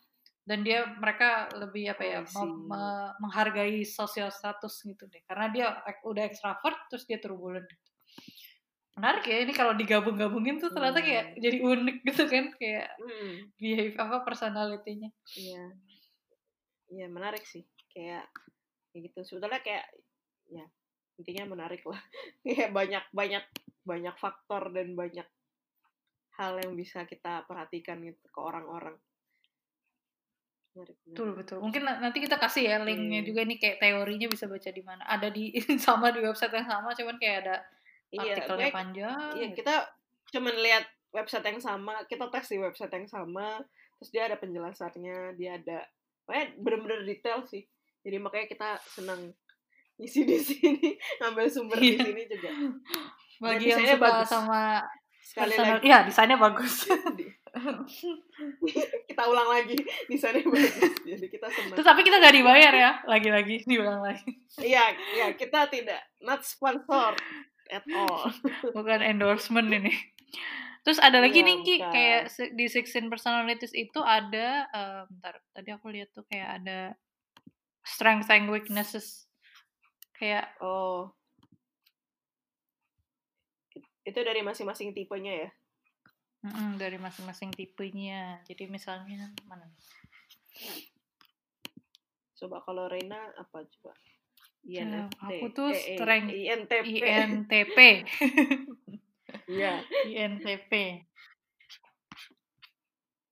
dan 0.49 0.65
dia 0.65 0.81
mereka 0.97 1.45
lebih 1.61 1.93
apa 1.93 2.01
ya 2.01 2.19
oh, 2.25 2.49
me 2.65 3.13
menghargai 3.21 3.85
sosial 3.85 4.33
status 4.33 4.81
gitu 4.81 5.05
deh. 5.05 5.21
Karena 5.29 5.45
dia 5.53 5.65
udah 6.01 6.25
ekstrovert 6.25 6.89
terus 6.89 7.05
dia 7.05 7.21
turbulent 7.21 7.69
gitu. 7.69 7.87
menarik 8.99 9.31
ya 9.31 9.37
ini 9.47 9.53
kalau 9.55 9.77
digabung-gabungin 9.79 10.59
tuh 10.59 10.75
ternyata 10.75 10.99
kayak 10.99 11.31
hmm. 11.31 11.39
jadi 11.39 11.57
unik 11.63 11.97
gitu 12.03 12.23
kan 12.27 12.45
kayak 12.59 12.87
hmm. 12.99 13.31
behave 13.55 13.95
apa 13.95 14.17
personalitinya 14.27 15.07
iya. 15.37 15.63
Iya 16.89 17.07
menarik 17.07 17.45
sih. 17.45 17.63
Kayak 17.93 18.25
kayak 18.89 19.01
gitu. 19.13 19.19
Sebetulnya 19.21 19.61
kayak 19.61 19.85
ya 20.49 20.65
intinya 21.21 21.53
menarik 21.53 21.85
lah. 21.85 22.01
Kayak 22.43 22.73
banyak 22.73 23.03
banyak 23.13 23.45
banyak 23.85 24.15
faktor 24.17 24.73
dan 24.73 24.97
banyak 24.97 25.27
hal 26.41 26.53
yang 26.57 26.73
bisa 26.73 27.05
kita 27.05 27.45
perhatikan 27.45 28.01
gitu 28.01 28.25
ke 28.31 28.39
orang-orang 28.41 28.97
Betul 30.86 31.36
betul. 31.36 31.57
Mungkin 31.59 31.82
nanti 31.84 32.17
kita 32.21 32.38
kasih 32.38 32.63
ya 32.69 32.77
linknya 32.84 33.23
hmm. 33.23 33.30
juga 33.30 33.41
nih 33.43 33.57
kayak 33.57 33.77
teorinya 33.82 34.27
bisa 34.30 34.45
baca 34.45 34.69
di 34.69 34.84
mana. 34.86 35.03
Ada 35.07 35.27
di 35.34 35.51
sama 35.86 36.13
di 36.13 36.19
website 36.23 36.53
yang 36.53 36.67
sama, 36.67 36.93
cuman 36.93 37.15
kayak 37.17 37.36
ada 37.45 37.55
iya, 38.13 38.38
artikelnya 38.38 38.69
panjang. 38.71 39.30
Iya, 39.36 39.47
gitu. 39.51 39.57
kita 39.63 39.75
cuman 40.30 40.55
lihat 40.61 40.86
website 41.09 41.45
yang 41.49 41.61
sama, 41.61 41.93
kita 42.05 42.25
tes 42.30 42.45
di 42.47 42.57
website 42.61 42.93
yang 42.93 43.07
sama, 43.09 43.59
terus 43.97 44.09
dia 44.13 44.30
ada 44.30 44.38
penjelasannya, 44.38 45.34
dia 45.36 45.57
ada, 45.57 45.84
pokoknya 46.23 46.45
bener-bener 46.61 46.99
detail 47.05 47.41
sih. 47.49 47.65
Jadi 48.05 48.17
makanya 48.21 48.47
kita 48.47 48.69
senang 48.86 49.34
isi 49.99 50.23
di 50.23 50.38
sini, 50.47 50.95
ngambil 51.19 51.45
sumber 51.49 51.77
di 51.82 51.97
iya. 51.97 52.01
sini 52.05 52.23
juga. 52.30 52.49
Bagi 53.39 53.65
yang 53.71 53.84
suka 53.84 53.97
bagus. 53.99 54.27
sama 54.27 54.61
sekali 55.23 55.53
lagi. 55.55 55.88
Iya, 55.88 55.97
desainnya 56.07 56.38
bagus. 56.39 56.88
kita 59.09 59.23
ulang 59.25 59.49
lagi 59.49 59.77
di 60.05 60.17
sana 60.17 60.39
bagus 60.41 60.95
jadi 61.03 61.27
kita 61.27 61.47
senang. 61.49 61.75
Terus 61.77 61.87
tapi 61.87 62.01
kita 62.05 62.17
nggak 62.21 62.35
dibayar 62.35 62.73
ya 62.73 62.91
lagi-lagi 63.05 63.65
diulang 63.65 64.01
lagi. 64.01 64.31
Iya 64.61 64.95
iya 65.17 65.27
kita 65.33 65.69
tidak 65.69 66.01
not 66.21 66.45
sponsor 66.45 67.17
at 67.69 67.85
all. 67.93 68.29
Bukan 68.77 68.99
endorsement 69.01 69.69
ini. 69.69 69.93
Terus 70.85 70.97
ada 71.03 71.19
lagi 71.19 71.43
iya, 71.43 71.47
nih 71.49 71.57
Ki 71.61 71.75
kayak 71.83 72.21
di 72.55 72.65
sixteen 72.71 73.11
personalities 73.11 73.75
itu 73.75 73.99
ada 73.99 74.65
uh, 74.71 75.01
bentar 75.11 75.37
tadi 75.51 75.69
aku 75.75 75.91
lihat 75.91 76.09
tuh 76.15 76.23
kayak 76.25 76.63
ada 76.63 76.79
strength 77.83 78.31
and 78.31 78.49
weaknesses. 78.49 79.27
Kayak 80.15 80.49
oh. 80.63 81.13
Itu 84.07 84.25
dari 84.25 84.41
masing-masing 84.41 84.95
tipenya 84.97 85.45
ya 85.45 85.49
Mm, 86.39 86.79
dari 86.79 86.95
masing-masing 86.95 87.51
tipenya. 87.51 88.39
Jadi 88.47 88.71
misalnya 88.71 89.27
mana 89.43 89.67
nih? 89.67 89.83
Coba 92.39 92.63
kalau 92.63 92.87
Reina 92.87 93.19
apa 93.35 93.67
coba? 93.67 93.91
INFP. 94.63 95.19
aku 95.23 95.47
tuh 95.55 95.71
eh, 95.71 95.95
eh 95.95 95.97
strength 95.99 96.31
INTP. 96.31 96.87
INTP. 97.03 97.77
Iya. 99.49 99.81
INTP. 100.09 100.73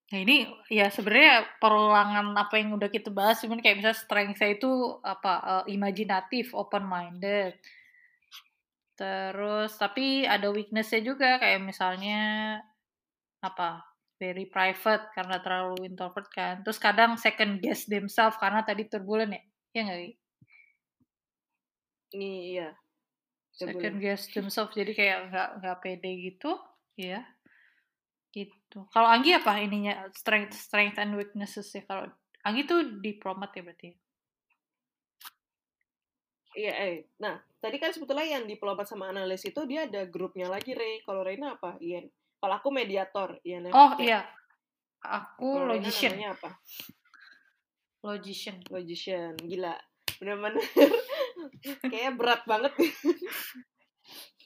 Nah 0.08 0.20
ini 0.24 0.50
ya 0.70 0.90
sebenarnya 0.94 1.46
perulangan 1.58 2.38
apa 2.38 2.58
yang 2.62 2.74
udah 2.78 2.90
kita 2.90 3.10
bahas 3.10 3.42
cuman 3.42 3.62
kayak 3.62 3.82
misalnya 3.82 4.02
strength 4.02 4.38
saya 4.38 4.58
itu 4.58 4.98
apa 5.02 5.34
uh, 5.42 5.64
imajinatif, 5.66 6.54
open 6.54 6.86
minded. 6.86 7.58
Terus 8.98 9.78
tapi 9.78 10.26
ada 10.26 10.50
weaknessnya 10.50 11.02
juga 11.06 11.38
kayak 11.38 11.66
misalnya 11.66 12.22
apa 13.44 13.86
very 14.18 14.50
private 14.50 15.14
karena 15.14 15.38
terlalu 15.40 15.86
introvert 15.86 16.28
kan 16.34 16.66
terus 16.66 16.82
kadang 16.82 17.16
second 17.22 17.62
guess 17.62 17.86
themselves 17.86 18.38
karena 18.42 18.66
tadi 18.66 18.90
turbulent 18.90 19.38
ya 19.38 19.44
ya 19.78 19.82
nggak 19.86 20.02
iya 22.18 22.70
second 23.54 23.98
guess 24.02 24.26
themselves 24.34 24.74
jadi 24.74 24.92
kayak 24.98 25.18
nggak 25.30 25.50
nggak 25.62 25.78
pede 25.86 26.12
gitu 26.18 26.58
ya 26.98 27.22
gitu 28.34 28.90
kalau 28.90 29.10
Anggi 29.10 29.38
apa 29.38 29.62
ininya 29.62 30.10
strength 30.14 30.58
strength 30.58 30.98
and 30.98 31.14
weaknesses 31.14 31.70
ya 31.74 31.86
kalau 31.86 32.10
Anggi 32.42 32.66
tuh 32.66 33.02
diplomat 33.02 33.54
ya 33.54 33.64
berarti 33.66 33.92
Iya, 36.58 36.74
eh. 36.74 36.96
Nah, 37.22 37.38
tadi 37.62 37.78
kan 37.78 37.94
sebetulnya 37.94 38.42
yang 38.42 38.50
diplomat 38.50 38.90
sama 38.90 39.14
analis 39.14 39.46
itu 39.46 39.62
dia 39.70 39.86
ada 39.86 40.10
grupnya 40.10 40.50
lagi, 40.50 40.74
Rey. 40.74 41.06
Kalau 41.06 41.22
Reina 41.22 41.54
apa? 41.54 41.78
Iya. 41.78 42.10
Kalau 42.38 42.54
aku 42.56 42.70
mediator, 42.70 43.42
ya. 43.42 43.58
Oh 43.74 43.98
iya. 43.98 44.22
Aku 45.02 45.58
Kalo 45.62 45.74
logician. 45.78 46.14
apa? 46.22 46.50
Logician. 48.06 48.58
Logician, 48.70 49.34
gila. 49.42 49.74
Bener-bener 50.18 50.62
Kayaknya 51.90 52.12
berat 52.18 52.42
banget. 52.46 52.74
Tapi 52.78 52.90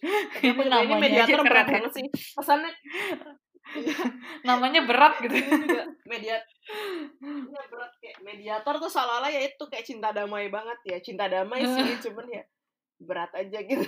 Ini 0.01 0.41
aku 0.41 0.63
ini 0.65 0.69
namanya 0.71 0.95
mediator 0.97 1.39
berat 1.45 1.67
ya. 1.67 1.73
banget 1.79 1.91
sih. 1.95 2.05
Pesannya 2.35 2.71
Namanya 4.49 4.81
berat 4.83 5.13
gitu. 5.21 5.35
juga 5.37 5.85
mediat 6.03 6.43
Iya 7.21 7.61
berat 7.69 7.91
kayak 8.01 8.17
mediator 8.25 8.73
tuh 8.81 8.89
seolah-olah 8.91 9.31
ya 9.31 9.41
itu 9.47 9.63
kayak 9.69 9.85
cinta 9.85 10.09
damai 10.11 10.49
banget 10.49 10.79
ya. 10.83 10.97
Cinta 10.99 11.29
damai 11.29 11.63
sih, 11.63 11.99
cuman 12.09 12.27
ya 12.31 12.43
berat 12.99 13.31
aja 13.37 13.59
gitu. 13.63 13.87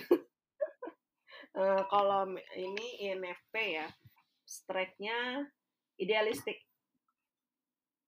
Eh, 1.54 1.84
kalau 1.86 2.34
ini 2.58 2.88
INFP 3.06 3.54
ya, 3.78 3.88
strike-nya 4.42 5.46
idealistik. 6.02 6.58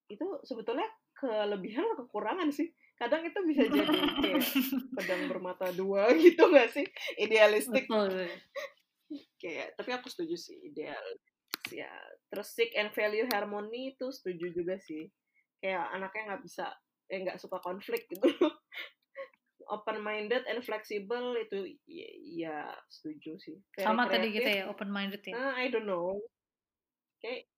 Itu 0.09 0.41
sebetulnya 0.41 0.89
kelebihan 1.13 1.85
atau 1.93 2.09
kekurangan 2.09 2.49
sih? 2.49 2.73
Kadang 2.97 3.21
itu 3.27 3.39
bisa 3.45 3.69
jadi 3.69 3.97
kayak 4.23 4.41
pedang 4.97 5.23
bermata 5.29 5.69
dua 5.75 6.09
gitu 6.25 6.49
gak 6.49 6.73
sih? 6.73 6.85
Idealistik 7.21 7.85
Betul. 7.85 8.25
kayak 9.37 9.77
tapi 9.77 9.93
aku 9.93 10.09
setuju 10.09 10.33
sih 10.33 10.57
ideal 10.65 11.05
ya 11.69 11.89
terus 12.29 12.53
seek 12.53 12.73
and 12.77 12.93
value 12.93 13.25
harmony 13.29 13.93
itu 13.93 14.09
setuju 14.09 14.53
juga 14.53 14.77
sih 14.81 15.09
kayak 15.61 15.93
anaknya 15.93 16.33
nggak 16.33 16.43
bisa 16.45 16.65
eh 17.09 17.21
nggak 17.21 17.37
suka 17.41 17.57
konflik 17.61 18.05
gitu 18.09 18.25
open 19.69 20.01
minded 20.01 20.43
and 20.45 20.61
flexible 20.61 21.33
itu 21.37 21.77
ya, 21.89 22.09
ya 22.21 22.57
setuju 22.89 23.37
sih. 23.41 23.57
Very 23.73 23.85
Sama 23.85 24.05
tadi 24.05 24.29
kreatif. 24.29 24.37
kita 24.41 24.49
ya, 24.51 24.63
open 24.69 24.89
minded 24.89 25.21
ya. 25.25 25.33
Ah, 25.35 25.53
I 25.57 25.67
don't 25.69 25.89
know. 25.89 26.21
Kayak 27.21 27.49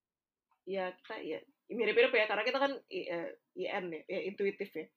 ya 0.68 0.91
kita 0.91 1.16
ya 1.24 1.39
mirip-mirip 1.72 2.12
ya 2.12 2.26
karena 2.28 2.43
kita 2.43 2.60
kan 2.60 2.74
I- 2.91 3.08
eh, 3.12 3.30
IN 3.55 3.86
ya, 3.91 4.01
ya 4.08 4.20
intuitif 4.28 4.70
ya. 4.72 4.88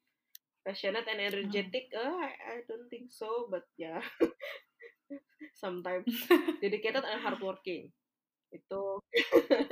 Passionate 0.61 1.09
and 1.09 1.21
energetic 1.25 1.89
eh, 1.95 2.15
I, 2.21 2.33
I 2.37 2.57
don't 2.69 2.87
think 2.93 3.11
so 3.11 3.49
but 3.51 3.65
ya. 3.75 3.99
Sometimes. 5.63 6.09
Dedicated 6.63 7.03
and 7.03 7.21
hardworking. 7.23 7.91
Itu 8.51 9.03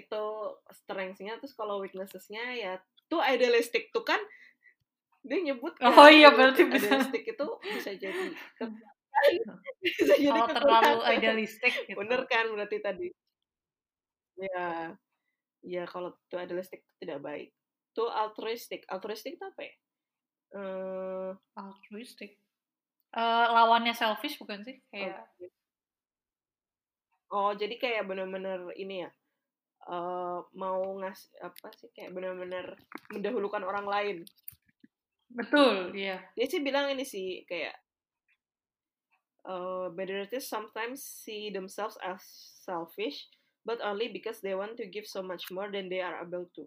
itu 0.00 0.24
strengths-nya 0.72 1.40
terus 1.40 1.56
kalau 1.56 1.80
weaknesses-nya 1.80 2.44
ya 2.56 2.72
tuh 3.08 3.24
idealistic 3.24 3.88
tuh 3.88 4.04
kan 4.04 4.20
dia 5.26 5.38
nyebut 5.42 5.74
Oh 5.82 5.92
kan, 5.92 6.10
iya, 6.14 6.28
ide- 6.30 6.36
berarti 6.36 6.62
bisa. 6.70 6.94
itu 7.12 7.46
bisa 7.74 7.90
jadi 7.98 8.26
bisa 9.82 10.14
jadi 10.14 10.30
Kalau 10.30 10.46
terlalu 10.54 10.98
idealistik 11.18 11.72
gitu. 11.86 11.98
bener 11.98 12.20
kan 12.30 12.46
berarti 12.54 12.78
tadi? 12.80 13.08
Ya 14.38 14.94
ya 15.66 15.82
kalau 15.90 16.14
itu 16.14 16.34
idealistic 16.38 16.86
itu 16.86 16.94
tidak 17.02 17.18
baik. 17.26 17.48
Itu 17.94 18.06
altruistic 18.06 18.86
altruistic 18.86 19.34
itu 19.36 19.44
apa 19.44 19.62
ya? 19.66 19.74
Eh, 20.54 21.30
Altruistic. 21.58 22.38
Eh, 23.12 23.46
lawannya 23.52 23.92
selfish 23.96 24.38
bukan 24.38 24.62
sih? 24.62 24.78
Kayak 24.92 25.26
oh 27.28 27.52
jadi 27.52 27.74
kayak 27.76 28.06
bener-bener 28.08 28.72
ini 28.78 29.04
ya 29.04 29.10
eh, 29.90 30.38
mau 30.54 30.80
ngasih 31.02 31.30
apa 31.42 31.68
sih? 31.76 31.90
Kayak 31.92 32.14
bener-bener 32.14 32.66
mendahulukan 33.12 33.62
orang 33.66 33.86
lain 33.88 34.16
betul, 35.32 35.92
iya. 35.92 36.24
dia 36.32 36.46
sih 36.48 36.60
bilang 36.64 36.88
ini 36.92 37.04
sih 37.04 37.44
kayak 37.44 37.76
uh, 39.48 39.88
Bedretists 39.92 40.52
sometimes 40.52 41.00
see 41.00 41.48
themselves 41.48 41.96
as 42.04 42.20
selfish 42.64 43.28
but 43.68 43.80
only 43.84 44.08
because 44.08 44.40
they 44.40 44.56
want 44.56 44.76
to 44.80 44.88
give 44.88 45.04
so 45.04 45.20
much 45.20 45.52
more 45.52 45.68
than 45.68 45.92
they 45.92 46.00
are 46.00 46.24
able 46.24 46.48
to. 46.56 46.64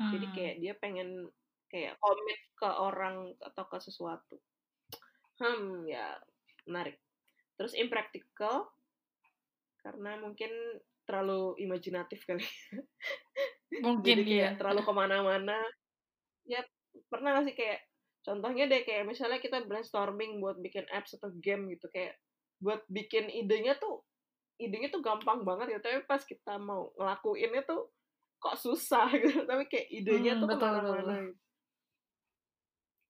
Jadi 0.00 0.26
Hmm. 0.28 0.34
kayak 0.36 0.54
dia 0.64 0.72
pengen 0.80 1.28
kayak 1.68 2.00
komit 2.00 2.40
ke 2.56 2.68
orang 2.68 3.36
atau 3.40 3.64
ke 3.68 3.78
sesuatu. 3.80 4.36
Hmm 5.36 5.84
ya 5.84 6.16
menarik. 6.64 6.96
Terus 7.56 7.76
impractical 7.76 8.68
karena 9.80 10.20
mungkin 10.20 10.52
terlalu 11.08 11.56
imajinatif 11.60 12.24
kali. 12.28 12.44
Mungkin 13.84 14.04
jadi 14.04 14.22
kayak 14.24 14.52
iya. 14.52 14.58
terlalu 14.58 14.80
ke 14.84 14.92
mana-mana. 14.92 15.58
Ya 16.44 16.60
pernah 17.10 17.38
gak 17.38 17.50
sih 17.50 17.56
kayak 17.56 17.80
contohnya 18.20 18.68
deh 18.68 18.82
kayak 18.84 19.08
misalnya 19.08 19.40
kita 19.40 19.64
brainstorming 19.64 20.40
buat 20.44 20.60
bikin 20.60 20.84
apps 20.92 21.16
atau 21.16 21.32
game 21.40 21.72
gitu 21.72 21.88
kayak 21.88 22.16
buat 22.60 22.84
bikin 22.92 23.32
idenya 23.32 23.76
tuh 23.80 24.04
idenya 24.60 24.92
tuh 24.92 25.00
gampang 25.00 25.40
banget 25.48 25.72
ya 25.72 25.78
tapi 25.80 26.04
pas 26.04 26.20
kita 26.20 26.60
mau 26.60 26.92
ngelakuinnya 27.00 27.64
tuh 27.64 27.88
kok 28.40 28.56
susah 28.56 29.08
gitu. 29.20 29.44
Tapi 29.48 29.64
kayak 29.68 29.88
idenya 29.88 30.36
Hmm, 30.36 30.40
tuh 30.40 30.48
betul, 30.48 30.60
betul, 30.60 30.60
ke 30.60 30.66
mana-mana 30.68 31.14
betul. 31.16 31.24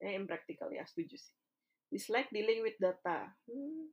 eh 0.00 0.12
impractical 0.16 0.68
ya 0.72 0.84
setuju 0.88 1.16
sih. 1.18 1.34
Dislike 1.90 2.30
dealing 2.30 2.62
with 2.62 2.78
data. 2.80 3.34
Hmm, 3.46 3.90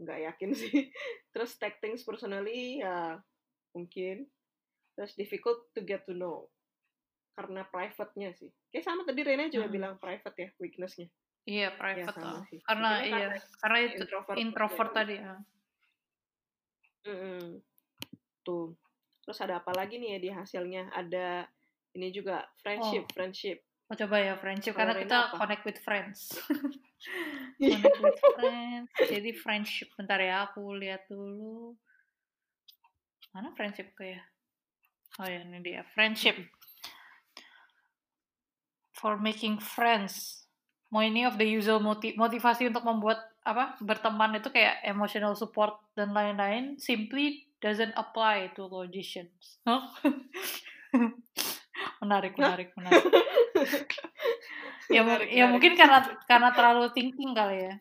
nggak 0.00 0.20
yakin 0.30 0.50
sih. 0.60 0.92
Terus 1.32 1.56
take 1.58 1.80
things 1.80 2.04
personally 2.04 2.80
ya 2.80 3.18
mungkin. 3.74 4.28
Terus 4.96 5.16
difficult 5.16 5.72
to 5.72 5.80
get 5.82 6.04
to 6.04 6.12
know 6.12 6.52
karena 7.40 7.64
private-nya 7.64 8.36
sih 8.36 8.52
kayak 8.68 8.84
sama 8.84 9.08
tadi 9.08 9.24
Rena 9.24 9.48
juga 9.48 9.66
Hmm. 9.66 9.74
bilang 9.74 9.94
private 9.96 10.36
ya 10.36 10.48
weakness-nya 10.60 11.08
Iya, 11.48 11.72
private 11.72 12.12
sama 12.12 12.36
lah. 12.36 12.44
sih. 12.52 12.60
Karena 12.60 12.88
Mungkin 13.00 13.10
iya, 13.16 13.28
karena 13.64 13.78
itu 13.80 14.02
introvert 14.04 14.36
introvert 14.36 14.90
tadi. 14.92 15.16
tadi 15.16 15.24
ya. 15.24 15.34
Tuh 18.44 18.76
terus 19.24 19.38
ada 19.40 19.56
apa 19.56 19.72
lagi 19.72 19.96
nih 19.96 20.16
ya 20.16 20.18
di 20.20 20.30
hasilnya 20.32 20.92
ada 20.92 21.48
ini 21.92 22.12
juga 22.12 22.44
friendship 22.60 23.08
Oh. 23.08 23.12
friendship 23.16 23.58
Oh, 23.90 23.98
coba 23.98 24.22
ya 24.22 24.38
friendship 24.38 24.78
karena 24.78 24.94
Rena 24.94 25.02
kita 25.02 25.16
apa? 25.18 25.34
connect 25.34 25.64
with 25.66 25.78
friends. 25.82 26.30
Iya. 27.58 27.74
connect 27.74 27.98
with 27.98 28.20
friends. 28.38 28.88
Jadi 29.02 29.30
friendship 29.34 29.88
bentar 29.98 30.22
ya 30.22 30.46
aku 30.46 30.62
lihat 30.78 31.10
dulu. 31.10 31.74
Mana 33.34 33.50
friendship 33.58 33.90
ya? 33.98 34.22
Oh 35.18 35.26
ya, 35.26 35.42
ini 35.42 35.58
dia. 35.58 35.82
Friendship. 35.90 36.38
For 39.00 39.16
making 39.16 39.64
friends. 39.64 40.44
Many 40.92 41.24
of 41.24 41.38
the 41.38 41.46
usual 41.46 41.80
moti- 41.80 42.18
motivasi 42.18 42.68
untuk 42.68 42.84
membuat 42.84 43.22
apa 43.40 43.80
berteman 43.80 44.36
itu 44.36 44.52
kayak 44.52 44.84
emotional 44.84 45.32
support 45.32 45.80
dan 45.96 46.12
lain-lain 46.12 46.76
simply 46.76 47.48
doesn't 47.64 47.94
apply 47.96 48.52
to 48.52 48.68
logicians. 48.68 49.62
Huh? 49.64 49.80
menarik, 52.02 52.36
menarik, 52.36 52.68
menarik. 52.76 53.04
ya, 54.92 55.00
Menarik, 55.00 55.28
ya 55.30 55.46
menarik. 55.46 55.52
mungkin 55.54 55.72
karena 55.78 55.98
karena 56.26 56.48
terlalu 56.52 56.84
thinking 56.92 57.32
kali 57.32 57.56
ya 57.70 57.74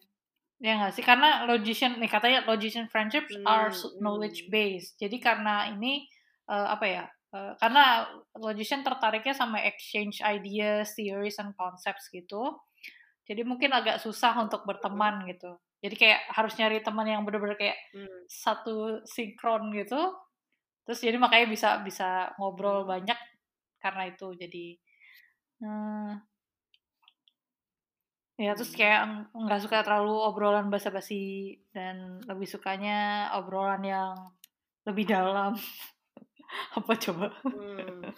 ya 0.59 0.71
nggak 0.75 0.91
sih 0.91 1.03
karena 1.07 1.47
logician 1.47 1.95
nih 2.03 2.11
katanya 2.11 2.43
logician 2.43 2.91
friendships 2.91 3.31
are 3.47 3.71
Hmm, 3.71 3.95
knowledge 4.03 4.45
hmm. 4.45 4.51
based 4.51 4.99
jadi 4.99 5.15
karena 5.17 5.71
ini 5.71 6.03
eh, 6.51 6.67
apa 6.67 6.85
ya 6.85 7.03
eh, 7.35 7.53
karena 7.61 8.09
logician 8.37 8.81
tertariknya 8.81 9.33
sama 9.37 9.61
exchange 9.65 10.21
ideas 10.25 10.93
theories 10.97 11.37
and 11.41 11.53
concepts 11.57 12.09
gitu 12.09 12.57
jadi 13.29 13.45
mungkin 13.45 13.69
agak 13.73 14.01
susah 14.01 14.33
untuk 14.41 14.65
berteman 14.65 15.25
gitu 15.29 15.57
jadi 15.79 15.95
kayak 15.95 16.19
harus 16.33 16.53
nyari 16.59 16.81
teman 16.83 17.07
yang 17.07 17.21
bener-bener 17.23 17.55
kayak 17.55 17.77
Hmm. 17.95 18.19
satu 18.27 19.01
sinkron 19.05 19.71
gitu 19.77 19.99
terus 20.85 20.99
jadi 21.05 21.17
makanya 21.21 21.47
bisa 21.49 21.69
bisa 21.85 22.33
ngobrol 22.41 22.83
Hmm. 22.85 22.91
banyak 22.99 23.19
karena 23.79 24.03
itu 24.11 24.27
jadi 24.35 24.65
eh, 25.63 26.11
ya 28.39 28.51
terus 28.55 28.71
Hmm. 28.71 28.79
kayak 28.79 29.01
ng- 29.07 29.27
nggak 29.45 29.61
suka 29.63 29.77
terlalu 29.85 30.15
obrolan 30.27 30.67
basa-basi 30.71 31.55
dan 31.75 32.23
lebih 32.23 32.47
sukanya 32.47 33.29
obrolan 33.35 33.83
yang 33.83 34.15
lebih 34.87 35.05
dalam 35.05 35.53
apa 36.77 36.93
coba 36.97 37.27
Hmm. 37.43 38.13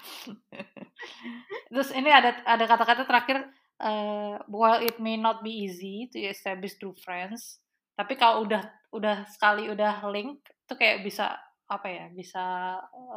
terus 1.71 1.89
ini 1.91 2.09
ada 2.13 2.39
ada 2.45 2.65
kata-kata 2.69 3.03
terakhir 3.03 3.37
eh, 3.81 4.35
while 4.47 4.79
it 4.79 4.97
may 5.01 5.17
not 5.17 5.41
be 5.41 5.67
easy 5.67 6.07
to 6.13 6.21
establish 6.21 6.77
true 6.77 6.95
friends 7.01 7.59
tapi 7.97 8.15
kalau 8.15 8.45
udah 8.45 8.63
udah 8.93 9.25
sekali 9.27 9.67
udah 9.67 10.05
link 10.13 10.41
itu 10.45 10.73
kayak 10.77 11.03
bisa 11.03 11.35
apa 11.71 11.87
ya 11.87 12.05
bisa 12.13 12.43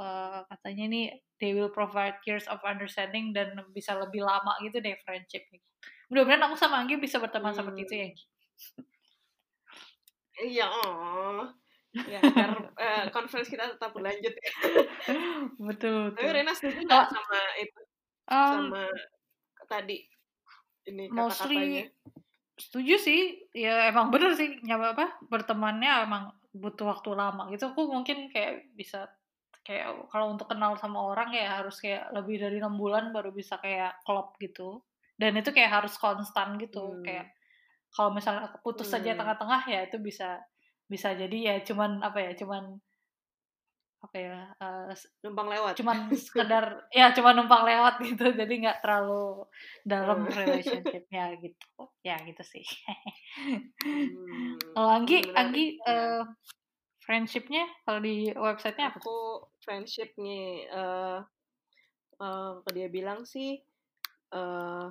eh, 0.00 0.38
katanya 0.48 0.84
nih 0.90 1.06
they 1.42 1.52
will 1.52 1.70
provide 1.70 2.16
years 2.24 2.46
of 2.48 2.62
understanding 2.64 3.34
dan 3.36 3.54
bisa 3.74 3.94
lebih 3.98 4.24
lama 4.24 4.56
gitu 4.64 4.80
deh 4.80 4.96
friendship 5.04 5.44
mudah-mudahan 6.08 6.46
aku 6.46 6.56
sama 6.56 6.84
Anggi 6.84 7.00
bisa 7.00 7.18
berteman 7.18 7.52
seperti 7.56 7.80
itu 7.84 7.94
ya 7.96 8.04
Anggi. 8.08 8.24
Iya, 10.34 10.66
oh. 10.66 11.46
Ya, 11.94 12.18
agar 12.18 12.50
eh, 12.74 13.04
conference 13.14 13.46
kita 13.46 13.70
tetap 13.78 13.94
berlanjut. 13.94 14.34
ya. 14.34 14.52
betul 15.62 16.10
Tapi 16.10 16.26
betul 16.26 16.34
Rena 16.34 16.52
setuju 16.52 16.80
nggak 16.82 17.06
sama 17.10 17.40
itu, 17.62 17.80
Um, 18.24 18.72
sama 18.72 18.84
tadi 19.68 20.08
ini 20.88 21.12
mostly 21.12 21.92
setuju 22.56 22.96
sih 22.96 23.20
ya 23.52 23.92
emang 23.92 24.08
bener 24.08 24.32
sih 24.32 24.64
nyawa 24.64 24.96
apa 24.96 25.20
bertemannya 25.28 26.08
emang 26.08 26.32
butuh 26.56 26.88
waktu 26.88 27.12
lama 27.12 27.52
gitu 27.52 27.68
aku 27.76 27.84
mungkin 27.92 28.32
kayak 28.32 28.72
bisa 28.72 29.12
kayak 29.60 30.08
kalau 30.08 30.32
untuk 30.32 30.48
kenal 30.48 30.72
sama 30.80 31.04
orang 31.04 31.36
ya 31.36 31.60
harus 31.60 31.76
kayak 31.84 32.08
lebih 32.16 32.40
dari 32.40 32.56
enam 32.64 32.80
bulan 32.80 33.12
baru 33.12 33.28
bisa 33.28 33.60
kayak 33.60 34.00
klop 34.08 34.40
gitu 34.40 34.80
dan 35.20 35.36
itu 35.36 35.52
kayak 35.52 35.84
harus 35.84 35.96
konstan 36.00 36.56
gitu 36.56 36.80
Hmm. 36.96 37.04
kayak 37.04 37.28
kalau 37.92 38.08
misalnya 38.16 38.48
putus 38.64 38.88
saja 38.88 39.12
Hmm. 39.12 39.20
tengah-tengah 39.20 39.62
ya 39.68 39.80
itu 39.84 40.00
bisa 40.00 40.40
bisa 40.84 41.16
jadi 41.16 41.36
ya 41.36 41.54
cuman 41.64 42.04
apa 42.04 42.18
ya 42.20 42.32
cuman 42.36 42.76
apa 44.04 44.16
ya 44.20 44.36
s- 44.92 45.08
Numpang 45.24 45.48
lewat. 45.48 45.80
cuman 45.80 45.96
sekedar 46.28 46.84
ya 46.92 47.08
cuma 47.16 47.32
numpang 47.32 47.64
lewat 47.64 48.04
gitu 48.04 48.36
jadi 48.36 48.52
nggak 48.52 48.78
terlalu 48.84 49.48
dalam 49.80 50.28
Hmm. 50.28 50.36
relationshipnya 50.36 51.40
gitu 51.40 51.88
ya 52.04 52.20
gitu 52.28 52.42
sih 52.44 52.64
Hmm. 53.80 54.60
kalau 54.76 54.90
Anggi 54.92 55.24
Menarik, 55.24 55.36
Anggi 55.40 55.66
ya. 55.80 55.88
eh, 55.88 56.22
friendshipnya 57.04 57.64
kalau 57.84 58.00
di 58.00 58.28
websitenya 58.32 58.92
apa? 58.92 58.98
Aku 59.00 59.44
friendship 59.64 60.12
nih, 60.20 60.68
eh 60.68 61.18
eh, 62.20 62.50
apa 62.60 62.68
dia 62.72 62.88
bilang 62.92 63.24
sih, 63.24 63.60
eh 64.34 64.86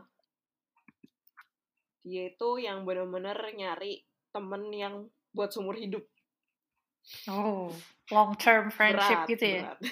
dia 2.03 2.23
itu 2.29 2.49
yang 2.59 2.83
bener-bener 2.83 3.37
nyari 3.55 4.03
temen 4.35 4.67
yang 4.75 4.95
buat 5.36 5.53
seumur 5.53 5.75
hidup. 5.77 6.03
oh 7.27 7.75
long 8.11 8.36
term 8.36 8.71
friendship 8.71 9.19
Berat, 9.19 9.27
gitu 9.27 9.45
ya 9.59 9.63
berat. 9.63 9.79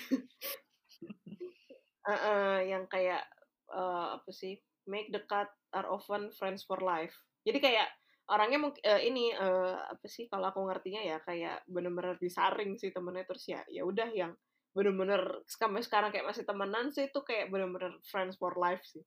Heeh, 2.07 2.55
yang 2.73 2.87
kayak 2.89 3.21
eh, 3.69 4.07
apa 4.17 4.29
sih? 4.33 4.57
Make 4.89 5.13
the 5.13 5.21
cut 5.29 5.49
are 5.77 5.85
often 5.89 6.31
friends 6.33 6.65
for 6.65 6.81
life. 6.81 7.13
Jadi 7.45 7.61
kayak 7.61 7.87
orangnya 8.29 8.57
mungkin 8.61 8.81
ini 8.81 9.29
eh, 9.33 9.75
apa 9.77 10.05
sih 10.09 10.25
kalau 10.31 10.49
aku 10.49 10.65
ngertinya 10.65 11.01
ya 11.03 11.17
kayak 11.21 11.61
bener-bener 11.69 12.17
disaring 12.17 12.77
sih 12.81 12.89
temennya 12.95 13.25
terus 13.29 13.45
ya 13.49 13.61
ya 13.69 13.83
udah 13.85 14.09
yang 14.13 14.33
bener-bener 14.73 15.43
sampai 15.51 15.83
sekarang 15.83 16.09
kayak 16.15 16.31
masih 16.31 16.47
temenan 16.47 16.89
sih 16.95 17.11
itu 17.11 17.19
kayak 17.27 17.51
bener-bener 17.53 17.91
friends 18.07 18.39
for 18.41 18.55
life 18.57 18.81
sih. 18.87 19.03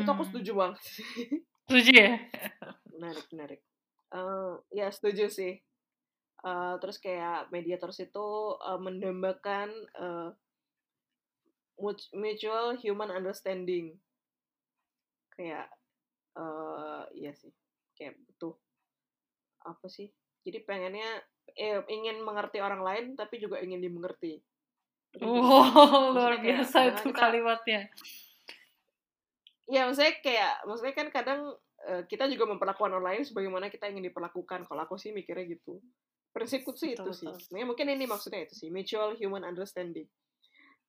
Itu 0.00 0.08
aku 0.10 0.24
Hmm, 0.24 0.26
setuju 0.26 0.52
banget 0.58 0.80
sih. 0.82 1.06
setuju 1.68 1.90
ya 1.94 2.12
menarik 2.94 3.26
menarik. 3.32 3.60
Eh, 4.14 4.54
ya 4.70 4.86
setuju 4.94 5.26
sih. 5.26 5.58
Eh, 6.44 6.74
terus 6.78 7.02
kayak 7.02 7.50
mediators 7.50 7.98
itu 7.98 8.26
eh, 8.62 8.78
mendambakan 8.78 9.68
mut- 11.82 12.12
mutual 12.14 12.78
human 12.78 13.10
understanding. 13.10 13.98
Kayak 15.34 15.66
eh 16.38 17.02
iya 17.18 17.32
sih. 17.34 17.50
Kayak 17.98 18.18
butuh 18.26 18.54
apa 19.66 19.86
sih? 19.90 20.10
Jadi 20.46 20.62
pengennya 20.62 21.10
eh, 21.58 21.82
ingin 21.90 22.22
mengerti 22.22 22.62
orang 22.62 22.86
lain 22.86 23.04
tapi 23.18 23.42
juga 23.42 23.58
ingin 23.58 23.82
dimengerti. 23.82 24.38
Wow 25.18 26.10
luar 26.14 26.34
Maksudnya 26.34 26.38
kayak 26.38 26.42
biasa 26.42 26.74
kadang 26.78 26.90
itu 26.90 27.02
kita 27.10 27.18
kalimatnya 27.18 27.80
ya 29.64 29.88
maksudnya 29.88 30.14
kayak 30.20 30.54
maksudnya 30.68 30.94
kan 30.94 31.08
kadang 31.08 31.40
eh, 31.84 32.02
kita 32.08 32.26
juga 32.32 32.48
memperlakukan 32.48 32.92
orang 32.96 33.06
lain 33.14 33.22
sebagaimana 33.24 33.68
kita 33.68 33.88
ingin 33.92 34.08
diperlakukan. 34.08 34.64
Kalau 34.64 34.80
aku 34.82 34.96
sih 34.96 35.12
mikirnya 35.12 35.44
gitu. 35.48 35.80
Prinsipku 36.34 36.74
sih 36.74 36.98
itu 36.98 37.04
betul 37.04 37.14
sih. 37.14 37.30
Sebenarnya 37.46 37.68
mungkin 37.68 37.86
ini 37.94 38.04
maksudnya 38.10 38.42
itu 38.42 38.54
sih, 38.58 38.68
mutual 38.72 39.14
human 39.14 39.46
understanding. 39.46 40.08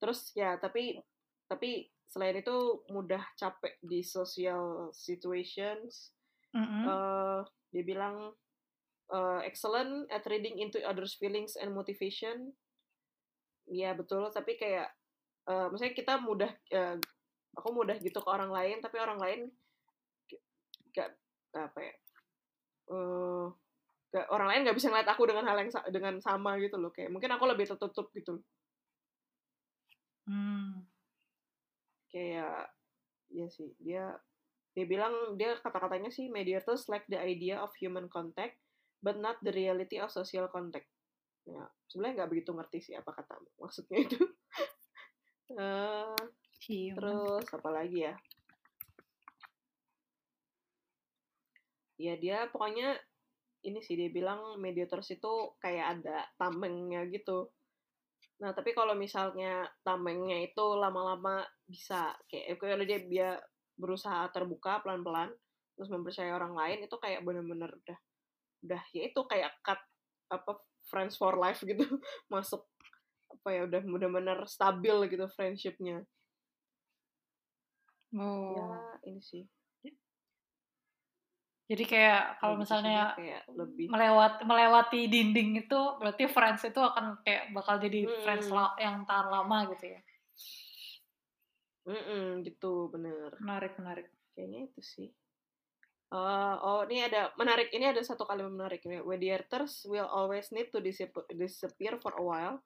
Terus 0.02 0.34
ya 0.34 0.58
tapi 0.58 0.98
tapi 1.46 1.86
selain 2.10 2.42
itu 2.42 2.82
mudah 2.90 3.22
capek 3.38 3.78
di 3.84 4.02
social 4.02 4.90
situations. 4.96 6.16
Mm-mm. 6.56 6.88
eh 6.88 7.42
dia 7.76 7.84
bilang 7.84 8.32
eh, 9.12 9.42
excellent 9.46 10.08
at 10.08 10.24
reading 10.26 10.58
into 10.58 10.80
others 10.82 11.20
feelings 11.20 11.60
and 11.60 11.76
motivation. 11.76 12.56
Ya 13.70 13.94
betul, 13.94 14.32
tapi 14.34 14.58
kayak 14.58 14.90
eh 15.46 15.66
maksudnya 15.70 15.94
kita 15.94 16.14
mudah 16.24 16.52
eh, 16.74 16.98
aku 17.54 17.70
mudah 17.70 18.02
gitu 18.02 18.18
ke 18.18 18.30
orang 18.30 18.50
lain, 18.50 18.82
tapi 18.82 18.98
orang 18.98 19.20
lain 19.22 19.42
gak 20.96 21.12
apa 21.54 21.80
ya? 21.84 21.94
eh 22.86 23.46
gak- 24.16 24.30
orang 24.32 24.48
lain 24.48 24.62
nggak 24.64 24.78
bisa 24.80 24.88
ngeliat 24.88 25.10
aku 25.12 25.28
dengan 25.28 25.46
hal 25.50 25.58
yang 25.60 25.72
sa- 25.74 25.90
dengan 25.92 26.16
sama 26.24 26.56
gitu 26.64 26.80
loh 26.80 26.94
kayak 26.96 27.12
mungkin 27.12 27.32
aku 27.36 27.44
lebih 27.50 27.68
tertutup 27.68 28.10
gitu 28.16 28.40
Hmm. 30.26 30.82
kayak 32.10 32.74
ya 33.30 33.46
sih 33.46 33.70
dia 33.78 34.10
dia 34.74 34.86
bilang 34.90 35.38
dia 35.38 35.54
kata-katanya 35.62 36.10
sih 36.10 36.34
mediators 36.34 36.90
like 36.90 37.06
the 37.14 37.20
idea 37.22 37.62
of 37.62 37.70
human 37.78 38.10
contact 38.10 38.58
but 39.06 39.22
not 39.22 39.38
the 39.46 39.54
reality 39.54 40.02
of 40.02 40.10
social 40.10 40.50
contact 40.50 40.90
ya 41.46 41.62
sebenarnya 41.86 42.26
nggak 42.26 42.32
begitu 42.34 42.52
ngerti 42.58 42.80
sih 42.82 42.94
apa 42.98 43.14
kata 43.14 43.38
maksudnya 43.62 44.02
itu 44.02 44.18
Human. 46.66 46.98
terus 46.98 47.46
apa 47.54 47.70
lagi 47.70 48.10
ya 48.10 48.18
ya 51.96 52.20
dia 52.20 52.48
pokoknya 52.52 53.00
ini 53.66 53.82
sih 53.82 53.98
dia 53.98 54.14
bilang 54.14 54.62
mediators 54.62 55.10
itu 55.16 55.58
kayak 55.58 56.00
ada 56.00 56.28
tamengnya 56.38 57.08
gitu. 57.10 57.50
Nah 58.44 58.54
tapi 58.54 58.76
kalau 58.78 58.94
misalnya 58.94 59.66
tamengnya 59.82 60.46
itu 60.46 60.66
lama-lama 60.78 61.42
bisa 61.66 62.14
kayak 62.30 62.62
kalau 62.62 62.86
dia 62.86 63.00
dia 63.08 63.30
berusaha 63.76 64.30
terbuka 64.32 64.80
pelan-pelan 64.86 65.34
terus 65.76 65.92
mempercayai 65.92 66.32
orang 66.32 66.56
lain 66.56 66.88
itu 66.88 66.96
kayak 66.96 67.26
bener-bener 67.26 67.68
udah 67.68 68.00
udah 68.64 68.84
ya 68.96 69.12
itu 69.12 69.20
kayak 69.28 69.52
cut 69.60 69.82
apa 70.32 70.62
friends 70.88 71.18
for 71.18 71.36
life 71.36 71.60
gitu. 71.66 71.84
Masuk 72.34 72.70
apa 73.26 73.50
ya 73.50 73.62
udah 73.66 73.82
bener-bener 73.82 74.40
stabil 74.46 74.96
gitu 75.10 75.26
friendshipnya. 75.34 76.06
Ya 78.16 78.22
Oh. 78.22 78.80
ini 79.04 79.20
sih 79.20 79.44
Jadi 81.66 81.84
kayak 81.90 82.38
kalau 82.38 82.56
di 82.56 82.62
misalnya 82.62 83.18
kayak 83.18 83.42
lebih 83.50 83.86
melewat 83.90 84.34
melewati 84.46 85.10
dinding 85.10 85.66
itu 85.66 85.80
berarti 85.98 86.30
friends 86.30 86.62
itu 86.62 86.78
akan 86.78 87.26
kayak 87.26 87.50
bakal 87.58 87.82
jadi 87.82 88.06
friends 88.22 88.48
Mm-mm. 88.48 88.58
la- 88.62 88.78
yang 88.78 89.02
tahan 89.10 89.28
lama 89.34 89.58
gitu 89.74 89.86
ya. 89.90 90.02
Mm-mm, 91.86 92.42
gitu 92.46 92.90
bener 92.90 93.34
Menarik 93.42 93.78
menarik. 93.78 94.08
kayaknya 94.34 94.70
itu 94.70 94.82
sih 94.82 95.10
Eh, 96.06 96.56
oh 96.62 96.86
ini 96.86 97.02
ada 97.02 97.34
menarik 97.34 97.74
ini 97.74 97.90
ada 97.90 97.98
satu 98.00 98.30
kalimat 98.30 98.54
menarik 98.54 98.86
ini 98.86 99.02
mediators 99.02 99.90
will 99.90 100.06
always 100.06 100.54
need 100.54 100.70
to 100.70 100.78
disap- 100.78 101.26
disappear 101.34 101.98
for 101.98 102.14
a 102.14 102.22
while 102.22 102.62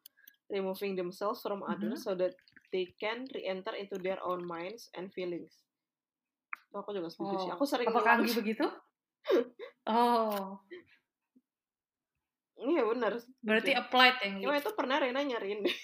removing 0.51 0.93
themselves 0.93 1.39
from 1.39 1.63
others 1.63 2.03
so 2.03 2.11
that 2.13 2.35
they 2.69 2.91
can 2.99 3.23
re-enter 3.31 3.71
into 3.73 3.95
their 3.95 4.19
own 4.21 4.43
minds 4.43 4.91
and 4.91 5.09
feelings 5.09 5.55
itu 6.67 6.75
aku 6.75 6.91
juga 6.91 7.07
setuju 7.07 7.35
sih 7.39 7.49
Oh. 7.49 7.55
aku 7.55 7.63
sering 7.63 7.87
Apakah 7.89 8.19
begitu? 8.21 8.65
Oh, 9.89 10.61
iya 12.59 12.81
benar 12.85 13.13
berarti 13.41 13.71
applied 13.73 14.15
ya 14.19 14.27
Anggi. 14.29 14.43
cuma 14.45 14.55
itu 14.59 14.71
pernah 14.75 14.97
Rena 14.99 15.21
nyariin 15.23 15.63
deh 15.63 15.77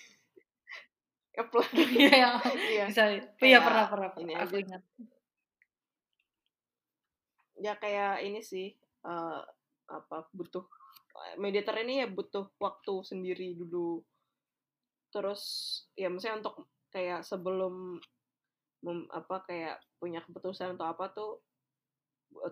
apply 1.41 1.67
Iya, 1.99 2.11
yang 2.15 2.35
iya 2.71 2.83
bisa. 2.87 3.03
Iya 3.39 3.59
pernah 3.59 3.85
pernah. 3.91 4.09
ini 4.19 4.33
pernah. 4.35 4.45
Aku 4.47 4.55
ingat. 4.59 4.81
ya 7.55 7.73
kayak 7.79 8.19
ini 8.27 8.43
sih 8.43 8.67
eh, 9.07 9.41
apa 9.87 10.17
butuh 10.35 10.67
mediator 11.39 11.75
ini 11.79 12.03
ya 12.03 12.07
butuh 12.11 12.51
waktu 12.59 12.93
sendiri 13.07 13.55
dulu 13.55 14.03
terus 15.15 15.41
ya 15.95 16.11
misalnya 16.11 16.43
untuk 16.43 16.67
kayak 16.91 17.23
sebelum 17.23 17.95
mem- 18.83 19.07
apa 19.11 19.47
kayak 19.47 19.79
punya 19.95 20.19
keputusan 20.27 20.75
atau 20.75 20.87
apa 20.91 21.05
tuh 21.15 21.31
buat 22.35 22.51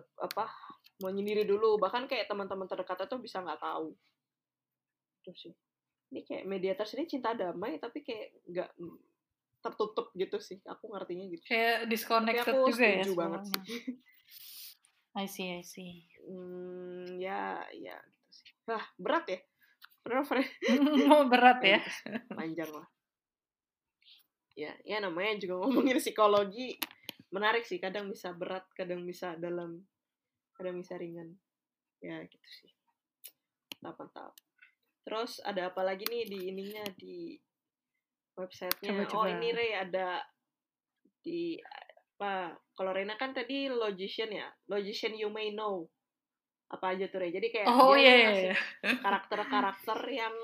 apa 0.94 1.10
menyendiri 1.10 1.42
dulu 1.42 1.76
bahkan 1.80 2.06
kayak 2.06 2.30
teman-teman 2.30 2.70
terdekatnya 2.70 3.10
tuh 3.10 3.18
bisa 3.18 3.42
nggak 3.42 3.58
tahu 3.58 3.90
terus 5.26 5.38
sih 5.50 5.54
ini 6.14 6.22
kayak 6.22 6.44
mediator 6.46 6.86
ini 6.94 7.10
cinta 7.10 7.34
damai 7.34 7.82
tapi 7.82 8.06
kayak 8.06 8.38
nggak 8.46 8.70
mm, 8.78 8.98
tertutup 9.64 10.12
gitu 10.14 10.38
sih 10.38 10.60
aku 10.62 10.92
ngertinya 10.92 11.24
gitu 11.32 11.42
Kayak 11.48 11.76
tapi 11.82 11.90
disconnected 11.90 12.54
aku 12.54 12.70
juga 12.70 12.84
ya 12.84 13.02
setuju 13.02 13.12
banget 13.16 13.40
semuanya. 13.48 13.64
sih 13.66 13.94
I 15.14 15.30
see, 15.30 15.46
I 15.46 15.62
see. 15.62 16.10
Hmm, 16.26 17.06
ya, 17.22 17.62
ya 17.70 17.94
gitu 18.02 18.26
sih. 18.34 18.50
Wah, 18.66 18.82
berat 18.98 19.30
ya. 19.30 19.38
Bener, 20.02 20.26
Fre. 20.26 20.42
Berat 21.32 21.62
Ya. 21.62 21.80
Panjang 22.34 22.70
lah. 22.74 22.86
Ya, 24.58 24.74
ya 24.82 24.98
namanya 24.98 25.38
juga 25.38 25.62
ngomongin 25.62 26.02
psikologi. 26.02 26.74
Menarik 27.30 27.62
sih, 27.62 27.78
kadang 27.78 28.10
bisa 28.10 28.34
berat, 28.34 28.66
kadang 28.74 29.06
bisa 29.06 29.38
dalam, 29.38 29.86
kadang 30.54 30.78
bisa 30.80 30.94
ringan. 30.96 31.34
Ya, 32.00 32.20
gitu 32.26 32.48
sih. 32.62 32.72
Mantap, 33.84 34.32
Terus 35.04 35.36
ada 35.44 35.68
apa 35.68 35.84
lagi 35.84 36.08
nih 36.08 36.24
di 36.24 36.38
ininya 36.48 36.84
di 36.96 37.36
websitenya? 38.40 39.04
Coba, 39.04 39.04
Oh, 39.04 39.28
coba. 39.28 39.36
ini 39.36 39.48
Ray 39.52 39.72
ada 39.76 40.24
di 41.20 41.60
apa? 42.16 42.56
Kalau 42.72 42.92
Rena 42.96 43.20
kan 43.20 43.36
tadi 43.36 43.68
logician 43.68 44.32
ya. 44.32 44.48
Logician 44.72 45.12
you 45.12 45.28
may 45.28 45.52
know. 45.52 45.84
Apa 46.72 46.96
aja 46.96 47.12
tuh 47.12 47.20
Ray? 47.20 47.36
Jadi 47.36 47.52
kayak 47.52 47.66
Oh 47.68 47.92
dia 47.92 48.00
tuh 48.00 48.00
iya. 48.00 48.14
ngasih 48.24 48.48
iya. 48.48 48.56
karakter-karakter 49.04 49.98
yang 50.08 50.34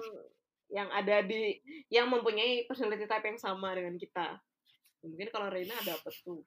yang 0.70 0.88
ada 0.92 1.24
di 1.26 1.58
yang 1.90 2.06
mempunyai 2.12 2.68
personality 2.68 3.08
type 3.08 3.26
yang 3.26 3.40
sama 3.40 3.72
dengan 3.74 3.96
kita. 3.96 4.38
Mungkin 5.00 5.28
kalau 5.32 5.48
Reina 5.48 5.74
ada 5.80 5.96
apa 5.96 6.12
tuh? 6.12 6.44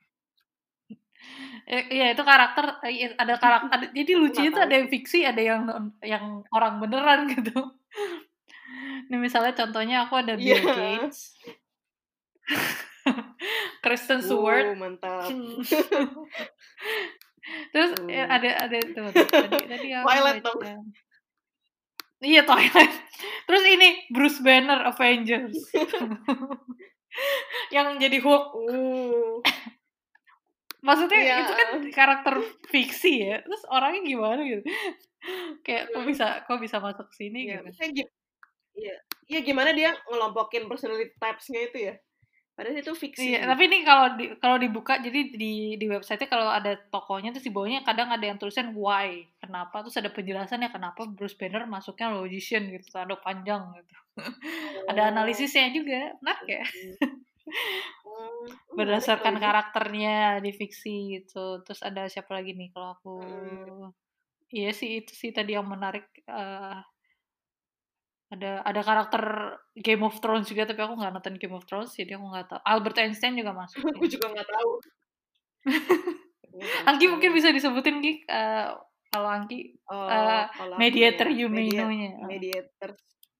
Eh, 1.63 1.87
Iya 1.89 2.11
itu 2.11 2.19
karakter 2.21 2.83
eh, 2.83 2.91
iya, 2.91 3.07
ada 3.15 3.39
karakter 3.39 3.71
ada, 3.71 3.85
jadi 3.95 4.11
lucunya 4.19 4.51
tuh 4.51 4.59
tahu 4.59 4.67
ada 4.67 4.75
yang 4.75 4.87
fiksi 4.91 5.19
ada 5.23 5.39
yang 5.39 5.63
yang 6.03 6.43
orang 6.51 6.83
beneran 6.83 7.23
gitu. 7.33 7.55
Ini 9.07 9.15
misalnya 9.15 9.55
contohnya 9.55 10.03
aku 10.03 10.19
ada 10.19 10.35
Bill 10.35 10.59
Iya. 10.59 10.75
Gates, 10.75 11.39
Kristen 13.83 14.19
Stewart, 14.19 14.75
mantap. 14.75 15.27
terus 17.75 17.91
eh, 18.07 18.23
Hmm. 18.23 18.31
ada 18.31 18.49
ada 18.67 18.77
tuh, 18.79 19.07
tadi 19.11 19.59
tadi 19.67 19.87
aku 19.91 20.05
Twilight 20.07 20.39
dong. 20.41 20.59
Iya 22.19 22.41
Twilight. 22.43 22.93
Terus 23.43 23.63
ini 23.67 24.07
Bruce 24.07 24.39
Banner 24.39 24.87
Avengers 24.87 25.55
yang 27.69 27.99
jadi 27.99 28.17
Hulk. 28.19 28.45
Uh, 28.55 29.43
Maksudnya 30.83 31.19
Iya. 31.23 31.35
itu 31.41 31.53
kan 31.55 31.69
karakter 31.95 32.35
fiksi 32.67 33.11
ya. 33.23 33.35
Terus 33.41 33.63
orangnya 33.71 34.01
gimana 34.03 34.41
gitu? 34.43 34.63
Kayak 35.63 35.83
kok 35.89 36.01
Hmm. 36.03 36.09
bisa 36.11 36.27
kok 36.43 36.59
bisa 36.59 36.77
masuk 36.83 37.07
sini 37.15 37.47
iya. 37.47 37.63
gitu. 37.63 38.03
Iya. 38.75 38.95
Iya 39.31 39.39
gimana 39.41 39.71
dia 39.71 39.95
ngelompokin 40.11 40.67
personality 40.67 41.15
types-nya 41.15 41.61
itu 41.71 41.79
ya? 41.89 41.95
Padahal 42.53 42.77
itu 42.77 42.93
fiksi. 42.93 43.33
Iya, 43.33 43.49
tapi 43.49 43.65
ini 43.65 43.81
kalau 43.81 44.13
di 44.13 44.25
kalau 44.37 44.61
dibuka 44.61 45.01
jadi 45.01 45.25
di 45.33 45.73
di 45.73 45.85
website 45.89 46.29
kalau 46.29 46.53
ada 46.53 46.77
tokonya 46.93 47.33
terus 47.33 47.49
di 47.49 47.53
bawahnya 47.55 47.81
kadang 47.81 48.13
ada 48.13 48.21
yang 48.29 48.37
tulisan 48.37 48.77
why, 48.77 49.25
kenapa 49.41 49.81
terus 49.81 49.97
ada 49.97 50.13
penjelasannya 50.13 50.69
kenapa 50.69 51.01
Bruce 51.09 51.33
Banner 51.33 51.65
masuknya 51.65 52.13
logician 52.13 52.69
gitu, 52.69 52.85
tanda 52.93 53.17
panjang 53.17 53.73
gitu. 53.73 53.93
ada 54.91 55.01
Oh. 55.01 55.09
analisisnya 55.17 55.73
juga, 55.73 56.13
menarik 56.21 56.45
ya. 56.45 56.63
Hmm, 57.43 58.47
menarik 58.47 58.75
Berdasarkan 58.75 59.35
karakternya 59.35 60.39
di 60.39 60.51
fiksi 60.55 61.19
gitu. 61.19 61.59
Terus 61.67 61.81
ada 61.83 62.07
siapa 62.07 62.31
lagi 62.39 62.55
nih 62.55 62.69
kalau 62.71 62.89
aku 62.95 63.13
Hmm. 63.23 63.91
Iya 64.53 64.69
sih 64.69 65.01
itu 65.01 65.17
sih 65.17 65.33
tadi 65.33 65.57
yang 65.57 65.65
menarik 65.65 66.05
eh, 66.29 66.77
ada 68.33 68.51
ada 68.61 68.81
karakter 68.85 69.23
Game 69.73 70.05
of 70.05 70.21
Thrones 70.21 70.45
juga 70.45 70.69
tapi 70.69 70.81
aku 70.85 70.93
nggak 70.93 71.13
nonton 71.13 71.41
Game 71.41 71.57
of 71.57 71.65
Thrones 71.65 71.89
jadi 71.97 72.21
aku 72.21 72.25
nggak 72.29 72.47
tahu. 72.53 72.61
Albert 72.61 72.97
Einstein 73.01 73.33
juga 73.33 73.49
masuk. 73.57 73.81
Aku 73.97 74.05
ya. 74.05 74.11
juga 74.13 74.27
nggak 74.29 74.49
tahu. 74.49 74.71
Anggi 76.89 77.05
mungkin 77.09 77.33
bisa 77.33 77.49
disebutin 77.49 77.97
Gi 77.97 78.13
eh, 78.29 78.69
kalau 79.09 79.29
Anggi 79.29 79.73
Oh, 79.89 80.05
eh, 80.05 80.45
kalau 80.53 80.77
aku 80.77 80.81
mediator 80.81 81.27
ya, 81.33 81.45
media, 81.49 81.81
Humano-nya. 81.85 82.09
mediator, 82.29 82.89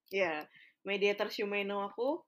ya, 0.10 0.34
mediator 0.82 1.28
humano 1.30 1.94
aku 1.94 2.26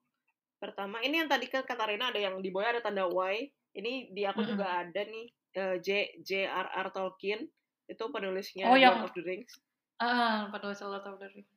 pertama 0.66 0.98
ini 1.00 1.22
yang 1.22 1.30
tadi 1.30 1.46
kan 1.46 1.62
kata 1.62 1.86
Rena 1.86 2.10
ada 2.10 2.18
yang 2.18 2.42
di 2.42 2.50
bawah 2.50 2.74
ada 2.74 2.82
tanda 2.82 3.06
Y. 3.06 3.46
Ini 3.76 4.10
di 4.10 4.24
aku 4.24 4.42
Mm-mm. 4.42 4.52
juga 4.56 4.66
ada 4.82 5.02
nih 5.04 5.26
eh, 5.54 5.76
J 5.80 5.90
J.R.R. 6.20 6.88
Tolkien 6.90 7.46
itu 7.86 8.04
penulisnya 8.10 8.66
Oh, 8.66 8.74
Lord 8.74 8.82
yang- 8.82 9.04
of 9.04 9.14
the 9.14 9.22
Rings. 9.22 9.54
Ah, 9.96 10.50
pada 10.50 10.74
Lord 10.74 11.06
of 11.06 11.20
the 11.20 11.28
Rings. 11.30 11.52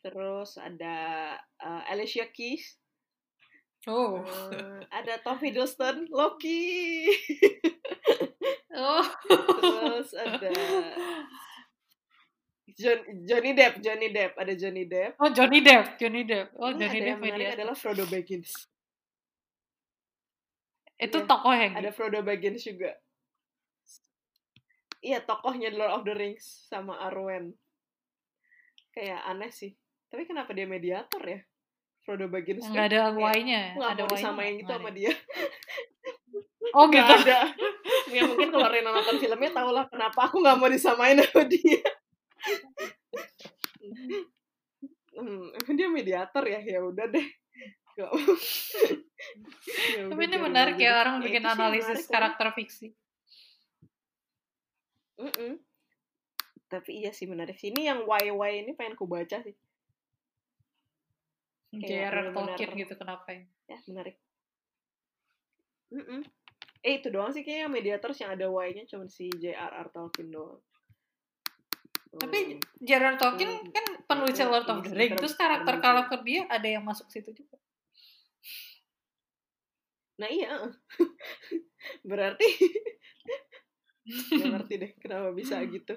Terus 0.00 0.58
ada 0.58 0.96
eh, 1.38 1.82
Alicia 1.90 2.26
Keys, 2.26 2.78
Oh. 3.82 4.22
eh, 4.54 4.82
ada 4.90 5.18
Tom 5.20 5.38
Hiddleston, 5.38 6.06
Loki. 6.08 7.10
Oh. 8.72 9.02
Terus 9.62 10.14
ada 10.14 10.54
John- 12.74 13.06
Johnny 13.22 13.52
Depp, 13.52 13.74
Johnny 13.78 14.08
Depp, 14.08 14.32
ada 14.34 14.52
Johnny 14.52 14.84
Depp. 14.84 15.12
Oh, 15.16 15.28
Johnny 15.28 15.60
Depp, 15.60 15.84
Johnny 15.96 16.22
Depp. 16.22 16.48
Oh, 16.54 16.68
Ini 16.68 16.78
Johnny 16.78 16.88
ada 16.88 16.98
Depp 16.98 17.08
yang 17.08 17.20
menarik 17.20 17.48
adalah 17.54 17.74
Frodo 17.74 18.04
Baggins. 18.06 18.50
Itu 20.96 21.18
Iya, 21.18 21.26
tokoh 21.26 21.52
yang 21.52 21.72
Ada 21.74 21.90
Frodo 21.90 22.20
Baggins 22.20 22.62
juga. 22.62 22.90
Iya, 25.00 25.18
tokohnya 25.20 25.68
Lord 25.70 25.92
of 25.92 26.02
the 26.04 26.14
Rings 26.14 26.46
sama 26.66 26.94
Arwen. 27.00 27.50
Kayak 28.92 29.20
aneh 29.26 29.50
sih. 29.50 29.74
Tapi 30.06 30.24
kenapa 30.24 30.52
dia 30.52 30.62
mediator 30.64 31.18
ya? 31.20 31.40
Frodo 32.02 32.26
Baggins 32.26 32.62
nggak 32.64 32.86
ada 32.88 33.14
Y-nya. 33.14 33.74
nggak 33.74 33.90
Ada 33.90 34.02
mau 34.02 34.06
Y-nya 34.06 34.16
disamain 34.16 34.52
nggak? 34.52 34.58
gitu 34.58 34.66
Nggak 34.68 34.78
sama 34.78 34.90
dia. 34.90 35.12
Oh 36.72 36.88
Nggak 36.88 37.04
gitu. 37.04 37.14
ada. 37.28 37.38
Ya 38.08 38.22
mungkin 38.24 38.48
kalau 38.48 38.64
Rena 38.64 38.90
nonton 38.90 39.18
filmnya 39.18 39.50
tau 39.50 39.70
lah 39.70 39.84
kenapa 39.84 40.24
aku 40.24 40.40
nggak 40.40 40.56
mau 40.56 40.70
disamain 40.70 41.18
sama 41.20 41.44
dia. 41.44 41.82
Hmm, 45.12 45.52
emang 45.52 45.74
dia 45.76 45.88
mediator 45.92 46.44
ya? 46.48 46.60
Ya 46.64 46.80
udah 46.80 47.06
deh. 47.06 47.26
Ya 47.92 48.08
Tapi 50.08 50.22
ini 50.24 50.38
menarik 50.40 50.80
ya 50.80 51.04
orang 51.04 51.20
Ya, 51.20 51.24
bikin 51.28 51.44
sih 51.44 51.48
yang 51.48 51.56
analisis 51.60 52.08
karakter 52.08 52.48
fiksi. 52.56 52.88
Mm-mm. 55.20 55.60
Tapi 56.72 56.90
iya 57.04 57.12
sih 57.12 57.28
menarik 57.28 57.60
sih. 57.60 57.68
Ini 57.68 57.92
yang 57.92 58.08
YY 58.08 58.64
ini 58.64 58.72
pengen 58.72 58.96
ku 58.96 59.04
baca 59.04 59.44
sih. 59.44 59.54
Kayak 61.72 61.88
J.R.R. 61.88 62.26
Tolkien 62.32 62.70
gitu 62.76 62.94
kenapa 62.96 63.28
ya? 63.32 63.44
Ya, 63.68 63.78
menarik. 63.88 64.16
Mm-mm. 65.92 66.24
Eh, 66.82 66.98
itu 66.98 67.08
doang 67.12 67.30
sih 67.30 67.44
kayaknya 67.44 67.68
yang 67.68 67.72
mediators 67.72 68.18
yang 68.18 68.32
ada 68.34 68.48
Y-nya 68.48 68.88
cuma 68.88 69.06
si 69.06 69.28
J.R.R. 69.28 69.92
Tolkien 69.92 70.32
doang. 70.32 70.58
Tapi 72.12 72.38
Hmm. 72.44 72.60
J.R.R. 72.78 73.16
Tolkien 73.16 73.48
Hmm. 73.50 73.72
kan 73.72 73.84
penulis 74.04 74.36
Itu 74.36 74.44
Lord 74.44 74.66
of 74.66 74.78
the 74.80 74.90
Rings. 74.90 75.12
ter- 75.12 75.18
Terus 75.18 75.34
karakter 75.34 75.64
terbentuk. 75.72 75.82
karakter 75.82 76.18
dia 76.22 76.40
ada 76.46 76.68
yang 76.68 76.84
masuk 76.84 77.08
situ 77.08 77.32
juga. 77.32 77.56
Nah 80.14 80.28
iya. 80.28 80.50
Berarti 82.04 82.48
Gak 84.34 84.48
ngerti 84.50 84.74
deh 84.76 84.92
kenapa 84.98 85.30
bisa 85.30 85.62
gitu. 85.64 85.94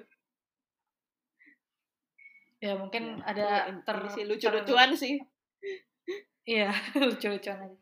Ya 2.56 2.72
mungkin 2.74 3.20
Ya, 3.20 3.24
ada 3.26 3.46
ter, 3.82 3.96
ini 3.98 4.08
sih 4.08 4.22
ter- 4.22 4.28
lucu-lucuan 4.30 4.90
sih. 4.94 5.20
Iya, 6.46 6.70
lucu-lucuan 7.04 7.58
aja. 7.60 7.78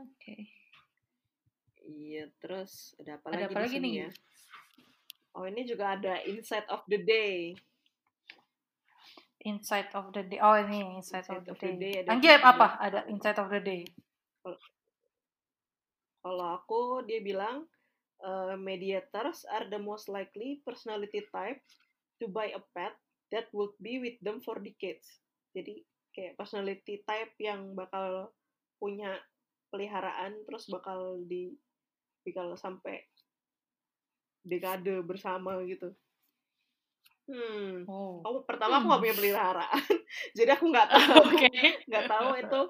Oke. 0.00 0.48
Iya, 1.82 2.30
terus 2.38 2.94
ada 2.96 3.18
apa 3.18 3.26
Ada 3.28 3.36
lagi 3.36 3.44
apa 3.44 3.52
di 3.52 3.60
lagi 3.60 3.74
sini 3.74 3.82
nih? 3.82 3.94
ya? 3.98 4.08
Oh, 5.36 5.44
ini 5.44 5.68
juga 5.68 5.98
ada 5.98 6.22
Insight 6.24 6.66
of 6.72 6.84
the 6.88 7.00
Day. 7.00 7.56
Insight 9.46 9.94
of 9.94 10.10
the 10.10 10.26
day. 10.26 10.42
Oh 10.42 10.58
ini 10.58 10.98
insight, 10.98 11.22
Insight 11.22 11.46
of 11.46 11.46
the 11.46 11.52
of 11.54 11.58
the 11.62 11.72
day. 11.78 11.94
day 12.02 12.36
apa? 12.42 12.74
Ada 12.82 13.06
insight 13.06 13.38
of 13.38 13.46
the 13.46 13.62
day. 13.62 13.86
Kalau 16.18 16.46
aku 16.58 17.06
dia 17.06 17.22
bilang 17.22 17.70
uh, 18.26 18.58
mediators 18.58 19.46
are 19.54 19.70
the 19.70 19.78
most 19.78 20.10
likely 20.10 20.58
personality 20.66 21.22
type 21.30 21.62
to 22.18 22.26
buy 22.26 22.50
a 22.50 22.62
pet 22.74 22.98
that 23.30 23.46
would 23.54 23.72
be 23.78 24.02
with 24.02 24.18
them 24.26 24.42
for 24.42 24.58
decades. 24.58 25.22
Jadi 25.54 25.86
kayak 26.10 26.34
personality 26.34 27.06
type 27.06 27.30
yang 27.38 27.78
bakal 27.78 28.34
punya 28.82 29.14
peliharaan 29.70 30.34
terus 30.50 30.66
bakal 30.66 31.22
di 31.30 31.54
bakal 32.26 32.58
sampai 32.58 33.06
dekade 34.48 35.04
bersama 35.04 35.60
gitu. 35.68 35.92
Hmm. 37.28 37.84
Oh. 37.84 38.24
Oh, 38.24 38.40
pertama 38.48 38.80
aku 38.80 38.88
nggak 38.88 38.96
Hmm. 38.96 39.04
punya 39.04 39.16
peliharaan, 39.20 39.84
jadi 40.38 40.50
aku 40.56 40.64
nggak 40.72 40.88
tahu 40.88 41.22
nggak 41.92 42.04
tahu 42.08 42.28
itu 42.40 42.60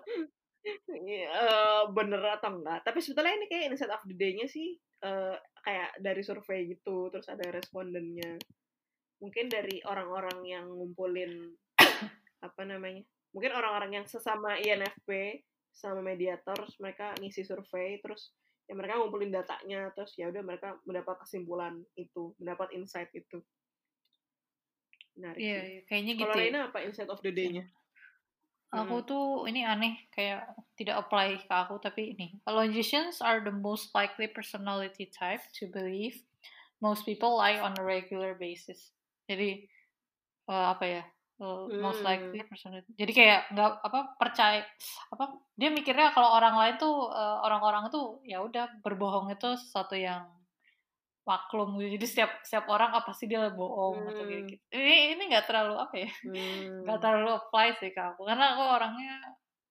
eh, 0.99 1.83
bener 1.95 2.23
atau 2.39 2.51
enggak. 2.59 2.83
Tapi 2.83 2.99
sebetulnya 2.99 3.39
ini 3.39 3.47
kayak 3.47 3.65
insight 3.71 3.95
of 3.95 4.03
the 4.11 4.19
day-nya 4.19 4.51
sih 4.51 4.75
eh, 5.07 5.37
kayak 5.63 5.91
dari 6.03 6.23
survei 6.27 6.67
gitu, 6.75 7.07
terus 7.15 7.31
ada 7.31 7.47
respondennya. 7.55 8.35
Mungkin 9.23 9.47
dari 9.47 9.79
orang-orang 9.87 10.39
yang 10.43 10.67
ngumpulin 10.67 11.55
apa 12.47 12.63
namanya? 12.67 13.07
Mungkin 13.31 13.53
orang-orang 13.55 14.03
yang 14.03 14.07
sesama 14.11 14.59
INFP 14.59 15.43
sama 15.71 16.03
mediator, 16.03 16.59
terus 16.59 16.75
mereka 16.83 17.15
ngisi 17.23 17.47
survei, 17.47 18.03
terus 18.03 18.35
ya 18.69 18.77
mereka 18.77 19.01
ngumpulin 19.01 19.33
datanya, 19.33 19.89
terus 19.97 20.13
ya 20.21 20.29
udah 20.29 20.45
mereka 20.45 20.77
mendapat 20.85 21.25
kesimpulan 21.25 21.81
itu, 21.97 22.37
mendapat 22.37 22.69
insight 22.77 23.09
itu. 23.17 23.41
Menarik 25.17 25.41
Iya, 25.41 25.59
sih. 25.59 25.69
iya, 25.73 25.81
kayaknya 25.89 26.13
gitu. 26.21 26.29
Kalau 26.29 26.45
ya. 26.45 26.63
Apa 26.69 26.79
insight 26.85 27.11
of 27.11 27.21
the 27.25 27.33
day-nya? 27.33 27.65
Aku 28.69 29.01
tuh 29.01 29.49
ini 29.49 29.65
aneh 29.65 29.97
kayak 30.13 30.53
tidak 30.77 31.01
apply 31.01 31.41
ke 31.41 31.49
aku 31.49 31.81
tapi 31.81 32.13
ini 32.13 32.37
logicians 32.45 33.25
are 33.25 33.41
the 33.41 33.49
most 33.49 33.89
likely 33.97 34.29
personality 34.29 35.09
type 35.09 35.41
to 35.57 35.73
believe 35.73 36.21
most 36.85 37.09
people 37.09 37.41
lie 37.41 37.57
on 37.57 37.73
a 37.81 37.85
regular 37.85 38.37
basis. 38.37 38.93
Jadi 39.25 39.65
eh, 40.53 40.67
apa 40.69 40.85
ya? 40.85 41.03
Eh, 41.39 41.65
most 41.79 42.03
Hmm. 42.03 42.09
likely 42.09 42.41
personality. 42.47 42.91
Jadi 42.99 43.13
kayak 43.15 43.41
nggak 43.55 43.71
apa 43.87 44.01
percaya 44.19 44.63
apa 45.15 45.25
dia 45.59 45.71
mikirnya 45.71 46.11
kalau 46.17 46.35
orang 46.35 46.55
lain 46.59 46.75
tuh 46.83 47.11
eh, 47.15 47.39
orang-orang 47.47 47.91
itu 47.91 48.01
ya 48.27 48.39
udah 48.43 48.65
berbohong 48.85 49.31
itu 49.35 49.49
sesuatu 49.59 49.95
yang 49.99 50.27
maklum 51.29 51.77
gitu. 51.77 52.01
Jadi 52.01 52.07
setiap 52.09 52.31
setiap 52.41 52.67
orang 52.73 52.91
apa 52.97 53.13
sih 53.13 53.29
dia 53.29 53.53
bohong 53.53 54.09
atau 54.09 54.25
Hmm. 54.25 54.49
gitu. 54.49 54.65
Ini 54.73 54.95
ini 55.17 55.23
nggak 55.29 55.45
terlalu 55.49 55.75
apa 55.77 55.95
ya? 56.01 56.11
Hmm. 56.25 56.89
nggak 56.89 56.99
terlalu 57.05 57.31
apply 57.37 57.69
sih 57.81 57.91
ke 57.93 58.01
aku 58.01 58.25
karena 58.25 58.45
aku 58.57 58.63
orangnya 58.65 59.15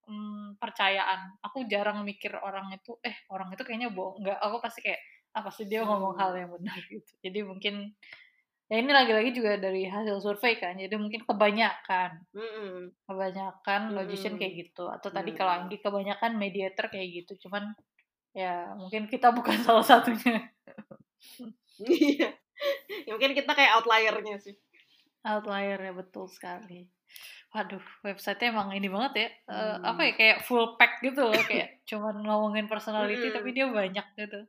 hmm, 0.07 0.55
percayaan 0.61 1.19
aku 1.43 1.67
jarang 1.67 2.05
mikir 2.07 2.31
orang 2.39 2.71
itu 2.73 2.95
eh 3.03 3.15
orang 3.33 3.51
itu 3.53 3.61
kayaknya 3.67 3.89
bohong 3.91 4.23
nggak 4.23 4.37
aku 4.39 4.57
pasti 4.63 4.79
kayak 4.85 5.01
apa 5.35 5.49
ah, 5.49 5.53
sih 5.53 5.65
dia 5.69 5.81
ngomong 5.85 6.13
hal 6.17 6.31
hmm. 6.33 6.39
yang 6.39 6.51
benar 6.55 6.79
gitu 6.89 7.11
jadi 7.21 7.39
mungkin 7.45 7.75
ya 8.67 8.83
ini 8.83 8.91
lagi-lagi 8.91 9.31
juga 9.31 9.55
dari 9.55 9.87
hasil 9.87 10.19
survei 10.19 10.59
kan 10.59 10.75
jadi 10.75 10.91
mungkin 10.99 11.23
kebanyakan 11.23 12.19
mm 12.35 13.07
kebanyakan 13.07 13.81
mm 13.91 13.95
logician 13.95 14.35
kayak 14.35 14.67
gitu 14.67 14.91
atau 14.91 15.07
tadi 15.07 15.31
mm 15.31 15.37
kalau 15.39 15.51
Anggi 15.55 15.79
kebanyakan 15.79 16.35
mediator 16.35 16.91
kayak 16.91 17.23
gitu 17.23 17.47
cuman 17.47 17.71
ya 18.37 18.77
mungkin 18.77 19.09
kita 19.09 19.33
bukan 19.37 19.57
salah 19.65 19.81
satunya. 19.81 20.45
Iya. 21.81 22.29
Ya, 23.05 23.11
mungkin 23.13 23.37
kita 23.37 23.53
kayak 23.53 23.81
outliernya 23.81 24.37
sih. 24.41 24.57
Outlier 25.25 25.81
ya 25.81 25.93
betul 25.93 26.29
sekali. 26.29 26.89
Waduh 27.53 27.81
website 28.05 28.43
emang 28.45 28.75
ini 28.75 28.91
banget 28.91 29.13
ya 29.15 29.29
hmm. 29.49 29.55
uh, 29.55 29.77
apa 29.93 30.01
ya 30.03 30.13
kayak 30.19 30.37
full 30.45 30.75
pack 30.75 30.99
gitu 31.01 31.25
loh 31.25 31.41
kayak 31.47 31.79
cuman 31.89 32.21
ngomongin 32.21 32.67
personality 32.69 33.31
hmm. 33.31 33.35
tapi 33.39 33.49
dia 33.55 33.65
banyak 33.65 34.05
gitu. 34.19 34.39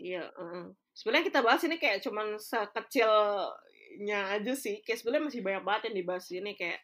Iya 0.00 0.24
uh 0.38 0.70
sebenarnya 1.00 1.32
kita 1.32 1.40
bahas 1.40 1.64
ini 1.64 1.80
kayak 1.80 2.04
cuman 2.04 2.36
sekecilnya 2.36 4.36
aja 4.36 4.52
sih. 4.52 4.84
Kayak 4.84 5.00
sebenarnya 5.00 5.24
masih 5.32 5.40
banyak 5.40 5.64
banget 5.64 5.82
yang 5.88 5.96
dibahas 6.04 6.26
ini 6.28 6.52
kayak 6.60 6.78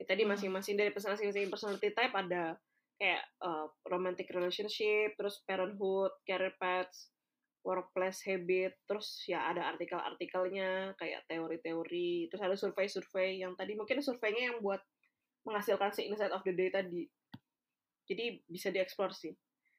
ya 0.00 0.04
tadi 0.08 0.24
hmm. 0.24 0.32
masing-masing 0.32 0.74
dari 0.80 0.88
masing-masing 0.88 1.52
personality 1.52 1.92
type 1.92 2.16
ada 2.16 2.56
kayak 2.96 3.22
uh, 3.44 3.68
romantic 3.86 4.26
relationship 4.32 5.14
terus 5.14 5.38
parenthood 5.46 6.10
career 6.26 6.50
paths 6.58 7.14
workplace 7.62 8.22
habit 8.26 8.74
terus 8.86 9.22
ya 9.26 9.50
ada 9.50 9.70
artikel-artikelnya 9.74 10.94
kayak 10.98 11.26
teori-teori 11.30 12.30
terus 12.30 12.42
ada 12.42 12.54
survei-survei 12.54 13.42
yang 13.42 13.58
tadi 13.58 13.74
mungkin 13.74 14.02
surveinya 14.02 14.54
yang 14.54 14.58
buat 14.62 14.82
menghasilkan 15.46 15.94
si 15.94 16.06
insight 16.06 16.34
of 16.34 16.44
the 16.46 16.54
day 16.54 16.70
tadi. 16.70 17.06
Jadi 18.08 18.40
bisa 18.48 18.72
dieksplor 18.72 19.12
sih. 19.12 19.34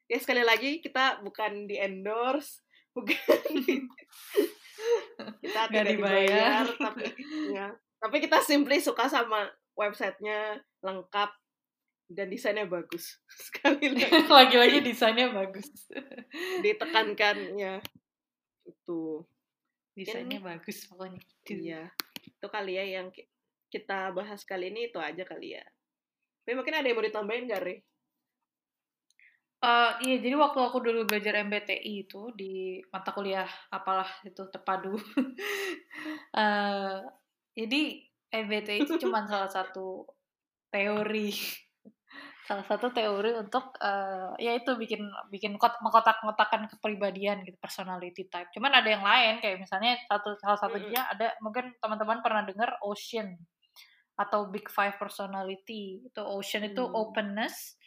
Ya 0.10 0.18
sekali 0.22 0.46
lagi 0.46 0.80
kita 0.80 1.22
bukan 1.26 1.66
di 1.66 1.80
endorse 1.80 2.62
bukan. 2.94 3.18
Kita 5.44 5.62
tidak 5.68 5.86
dibayar. 5.92 6.64
dibayar 6.64 6.66
tapi 6.80 7.06
ya 7.58 7.68
tapi 8.00 8.24
kita 8.24 8.40
simply 8.40 8.80
suka 8.80 9.12
sama 9.12 9.44
websitenya 9.76 10.64
lengkap 10.80 11.30
dan 12.10 12.28
desainnya 12.32 12.66
bagus. 12.66 13.20
Sekali 13.52 13.92
lagi. 13.92 14.08
Lagi-lagi 14.26 14.80
desainnya 14.82 15.30
bagus. 15.30 15.68
Ditekankan 16.64 17.60
ya 17.60 17.78
itu. 18.66 19.24
Desainnya 19.94 20.40
Mungkin, 20.40 20.50
bagus 20.56 20.78
pokoknya 20.88 21.22
iya. 21.52 21.84
Itu 22.24 22.48
kali 22.48 22.80
ya 22.80 22.86
yang 22.88 23.12
kita 23.70 24.16
bahas 24.16 24.48
kali 24.48 24.72
ini 24.72 24.90
itu 24.90 24.98
aja 24.98 25.28
kali 25.28 25.60
ya. 25.60 25.66
Tapi 26.48 26.56
mungkin 26.56 26.80
ada 26.80 26.88
yang 26.88 26.98
mau 26.98 27.06
ditambahin 27.06 27.52
gak 27.52 27.62
Re? 27.62 27.76
Uh, 29.60 29.92
iya, 30.08 30.24
jadi 30.24 30.40
waktu 30.40 30.56
aku 30.56 30.80
dulu 30.80 31.04
belajar 31.04 31.44
MBTI 31.44 32.08
itu 32.08 32.32
di 32.32 32.80
mata 32.96 33.12
kuliah 33.12 33.44
apalah 33.68 34.08
itu 34.24 34.48
terpadu. 34.48 34.96
uh, 36.32 37.04
jadi 37.60 37.82
MBTI 38.32 38.88
itu 38.88 38.96
cuma 39.04 39.28
salah 39.28 39.52
satu 39.52 40.08
teori, 40.72 41.36
salah 42.48 42.64
satu 42.64 42.96
teori 42.96 43.36
untuk 43.36 43.76
uh, 43.84 44.32
ya 44.40 44.56
itu 44.56 44.80
bikin 44.80 45.04
bikin 45.28 45.60
kot, 45.60 45.76
mengkotak-ngotakan 45.84 46.72
kepribadian 46.72 47.44
gitu 47.44 47.60
personality 47.60 48.32
type. 48.32 48.48
Cuman 48.56 48.80
ada 48.80 48.88
yang 48.88 49.04
lain 49.04 49.44
kayak 49.44 49.60
misalnya 49.60 50.00
satu 50.08 50.40
salah 50.40 50.56
satunya 50.56 51.04
ada 51.04 51.36
mungkin 51.44 51.76
teman-teman 51.84 52.24
pernah 52.24 52.48
dengar 52.48 52.80
Ocean 52.80 53.36
atau 54.16 54.48
Big 54.48 54.72
Five 54.72 54.96
Personality. 54.96 56.08
Itu 56.08 56.24
Ocean 56.24 56.64
itu 56.64 56.88
openness, 56.88 57.76
Hmm. 57.76 57.79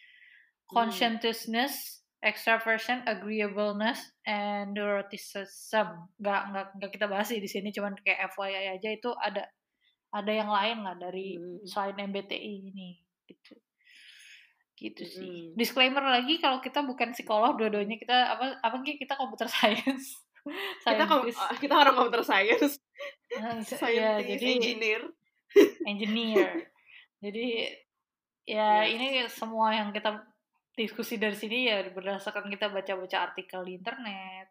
Conscientiousness, 0.73 2.03
extraversion, 2.25 3.05
agreeableness, 3.05 4.01
and 4.25 4.75
neuroticism. 4.75 6.09
Gak, 6.19 6.43
gak, 6.51 6.67
gak 6.81 6.91
kita 6.91 7.07
bahas 7.07 7.29
sih 7.29 7.39
di 7.39 7.47
sini, 7.47 7.71
cuman 7.71 7.95
kayak 8.01 8.33
FYI 8.33 8.81
aja 8.81 8.89
itu 8.89 9.13
ada 9.21 9.45
ada 10.13 10.33
yang 10.33 10.51
lain 10.53 10.85
lah 10.85 10.95
dari 11.01 11.41
hmm. 11.41 11.65
selain 11.65 11.97
MBTI 11.97 12.53
ini 12.69 13.01
gitu 13.25 13.57
gitu 14.77 15.03
sih 15.09 15.37
hmm. 15.53 15.57
disclaimer 15.57 16.05
lagi 16.05 16.37
kalau 16.37 16.61
kita 16.61 16.85
bukan 16.85 17.17
psikolog 17.17 17.57
dua-duanya 17.57 17.97
kita 17.97 18.37
apa 18.37 18.61
apa 18.61 18.77
kita 18.85 19.17
komputer 19.17 19.49
science 19.55 20.21
kita 20.85 21.07
kom 21.09 21.25
kita 21.57 21.75
orang 21.75 21.95
komputer 21.97 22.23
science 22.27 22.77
ya, 23.33 24.21
jadi 24.21 24.47
engineer 24.59 25.03
engineer 25.89 26.67
jadi 27.25 27.47
ya 28.43 28.85
yes. 28.85 28.87
ini 28.91 29.07
semua 29.31 29.71
yang 29.71 29.95
kita 29.95 30.19
diskusi 30.73 31.21
dari 31.21 31.37
sini 31.37 31.69
ya 31.69 31.85
berdasarkan 31.93 32.49
kita 32.49 32.73
baca-baca 32.73 33.33
artikel 33.33 33.61
di 33.69 33.77
internet 33.77 34.49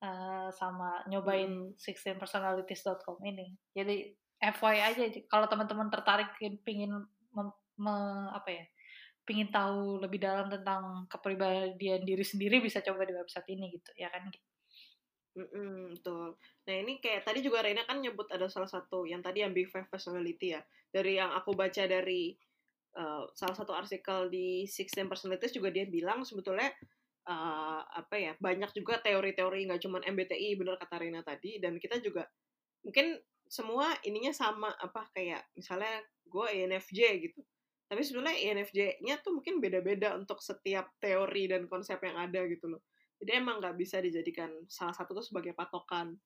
uh, 0.00 0.48
sama 0.52 1.04
nyobain 1.08 1.72
hmm. 1.76 2.16
personalities.com 2.16 3.20
ini. 3.28 3.52
Jadi 3.76 4.10
FYI 4.42 4.80
aja 4.82 5.02
kalau 5.30 5.46
teman-teman 5.46 5.86
tertarik 5.92 6.34
pingin 6.66 6.90
mem, 7.32 7.48
me, 7.78 7.94
apa 8.34 8.50
ya? 8.50 8.64
pingin 9.22 9.54
tahu 9.54 10.02
lebih 10.02 10.18
dalam 10.18 10.50
tentang 10.50 11.06
kepribadian 11.06 12.02
diri 12.02 12.26
sendiri 12.26 12.58
bisa 12.58 12.82
coba 12.82 13.06
di 13.06 13.14
website 13.14 13.46
ini 13.54 13.70
gitu 13.70 13.90
ya 13.94 14.10
kan 14.10 14.26
Mm 15.32 15.48
-mm, 15.48 15.76
betul. 15.96 16.36
Nah 16.68 16.74
ini 16.76 17.00
kayak 17.00 17.24
tadi 17.24 17.40
juga 17.40 17.64
Reina 17.64 17.88
kan 17.88 18.04
nyebut 18.04 18.28
ada 18.28 18.52
salah 18.52 18.68
satu 18.68 19.08
yang 19.08 19.24
tadi 19.24 19.40
yang 19.40 19.56
Big 19.56 19.72
Five 19.72 19.88
Personality 19.88 20.52
ya. 20.52 20.60
Dari 20.92 21.16
yang 21.16 21.32
aku 21.32 21.56
baca 21.56 21.88
dari 21.88 22.36
uh, 22.96 23.24
salah 23.36 23.56
satu 23.56 23.72
artikel 23.72 24.28
di 24.28 24.64
Sixteen 24.68 25.08
Personalities 25.08 25.54
juga 25.54 25.72
dia 25.72 25.88
bilang 25.88 26.24
sebetulnya 26.24 26.72
uh, 27.28 27.80
apa 27.86 28.16
ya 28.18 28.32
banyak 28.38 28.70
juga 28.74 28.98
teori-teori 29.00 29.68
nggak 29.68 29.82
cuma 29.82 30.02
MBTI 30.02 30.58
benar 30.58 30.76
kata 30.80 31.00
Rina 31.00 31.22
tadi 31.22 31.62
dan 31.62 31.78
kita 31.78 32.02
juga 32.02 32.26
mungkin 32.82 33.18
semua 33.46 33.92
ininya 34.08 34.32
sama 34.32 34.72
apa 34.80 35.12
kayak 35.12 35.44
misalnya 35.52 36.00
gue 36.24 36.46
INFJ 36.64 37.00
gitu. 37.20 37.40
Tapi 37.84 38.00
sebenarnya 38.00 38.40
INFJ-nya 38.48 39.20
tuh 39.20 39.36
mungkin 39.36 39.60
beda-beda 39.60 40.16
untuk 40.16 40.40
setiap 40.40 40.88
teori 40.96 41.52
dan 41.52 41.68
konsep 41.68 42.00
yang 42.00 42.16
ada 42.16 42.40
gitu 42.48 42.72
loh. 42.72 42.80
Jadi 43.20 43.36
emang 43.36 43.60
nggak 43.60 43.76
bisa 43.76 44.00
dijadikan 44.00 44.48
salah 44.72 44.96
satu 44.96 45.12
tuh 45.12 45.20
sebagai 45.20 45.52
patokan 45.52 46.16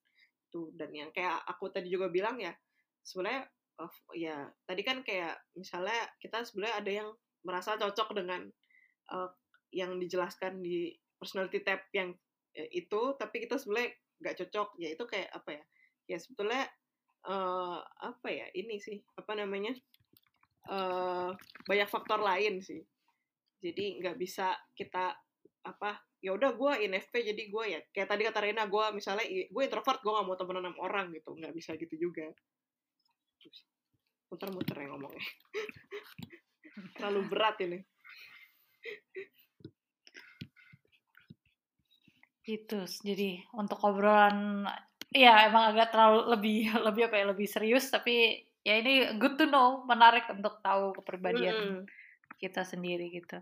tuh. 0.55 0.71
Dan 0.71 0.95
yang 0.95 1.11
kayak 1.11 1.43
aku 1.43 1.67
tadi 1.75 1.91
juga 1.91 2.07
bilang 2.07 2.39
ya 2.39 2.55
sebenarnya 3.03 3.51
of 3.77 3.93
ya 4.17 4.49
tadi 4.65 4.81
kan 4.81 5.05
kayak 5.05 5.37
misalnya 5.53 6.09
kita 6.21 6.45
sebenarnya 6.45 6.77
ada 6.81 6.93
yang 7.05 7.09
merasa 7.45 7.79
cocok 7.79 8.17
dengan 8.17 8.49
uh, 9.13 9.31
yang 9.71 10.01
dijelaskan 10.01 10.65
di 10.65 10.97
personality 11.21 11.63
tab 11.63 11.85
yang 11.93 12.17
uh, 12.57 12.69
itu 12.73 13.15
tapi 13.21 13.45
kita 13.45 13.61
sebenarnya 13.61 13.95
nggak 14.23 14.37
cocok. 14.45 14.69
Ya 14.81 14.89
itu 14.97 15.05
kayak 15.05 15.31
apa 15.31 15.51
ya? 15.61 15.65
Ya 16.07 16.17
sebetulnya 16.19 16.65
uh, 17.29 17.81
apa 17.83 18.29
ya 18.33 18.47
ini 18.57 18.81
sih 18.81 18.99
apa 19.15 19.37
namanya 19.37 19.77
uh, 20.73 21.31
banyak 21.69 21.89
faktor 21.89 22.21
lain 22.25 22.65
sih. 22.65 22.83
Jadi 23.61 24.01
nggak 24.01 24.17
bisa 24.17 24.57
kita 24.77 25.15
apa 25.67 25.99
ya 26.23 26.35
udah 26.35 26.55
gue 26.55 26.73
INFP 26.87 27.27
jadi 27.35 27.43
gue 27.51 27.65
ya 27.67 27.81
kayak 27.91 28.09
tadi 28.09 28.23
kata 28.27 28.39
Rena 28.39 28.65
gue 28.71 28.85
misalnya 28.95 29.27
gue 29.27 29.63
introvert 29.63 29.99
gue 29.99 30.13
gak 30.15 30.27
mau 30.27 30.39
temenan 30.39 30.71
sama 30.71 30.79
orang 30.87 31.07
gitu 31.11 31.35
nggak 31.35 31.55
bisa 31.55 31.75
gitu 31.75 31.95
juga 32.09 32.31
muter-muter 34.31 34.77
ya 34.83 34.87
ngomongnya. 34.91 35.27
Terlalu 36.99 37.21
berat 37.31 37.57
ini. 37.63 37.79
Gitu 42.47 42.79
jadi 43.03 43.43
untuk 43.59 43.83
obrolan 43.83 44.69
ya 45.11 45.49
emang 45.51 45.75
agak 45.75 45.91
terlalu 45.91 46.21
lebih 46.37 46.59
lebih 46.87 47.03
apa 47.11 47.17
ya 47.19 47.27
lebih 47.31 47.49
serius 47.51 47.91
tapi 47.91 48.47
ya 48.67 48.79
ini 48.79 49.19
good 49.19 49.39
to 49.39 49.47
know 49.47 49.83
menarik 49.87 50.27
untuk 50.31 50.59
tahu 50.63 50.95
kepribadian 51.01 51.83
mm. 51.83 51.91
kita 52.39 52.63
sendiri 52.63 53.11
gitu. 53.15 53.39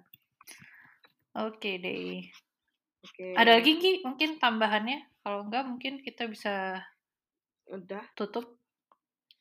Oke 1.34 1.58
okay 1.58 1.74
deh. 1.82 2.24
Okay. 3.04 3.36
ada 3.36 3.60
lagi 3.60 3.76
Ki 3.76 4.00
mungkin 4.00 4.40
tambahannya? 4.40 5.20
Kalau 5.20 5.44
enggak 5.44 5.64
mungkin 5.68 6.00
kita 6.00 6.24
bisa 6.24 6.80
udah. 7.68 8.04
tutup 8.16 8.63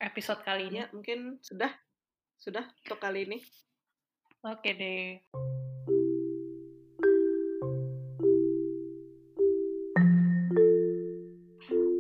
episode 0.02 0.42
kali 0.42 0.70
ini. 0.70 0.82
Ya, 0.82 0.88
mungkin 0.94 1.38
sudah 1.44 1.70
sudah 2.40 2.66
untuk 2.66 3.00
kali 3.00 3.28
ini. 3.28 3.40
Oke 4.44 4.76
deh. 4.76 5.24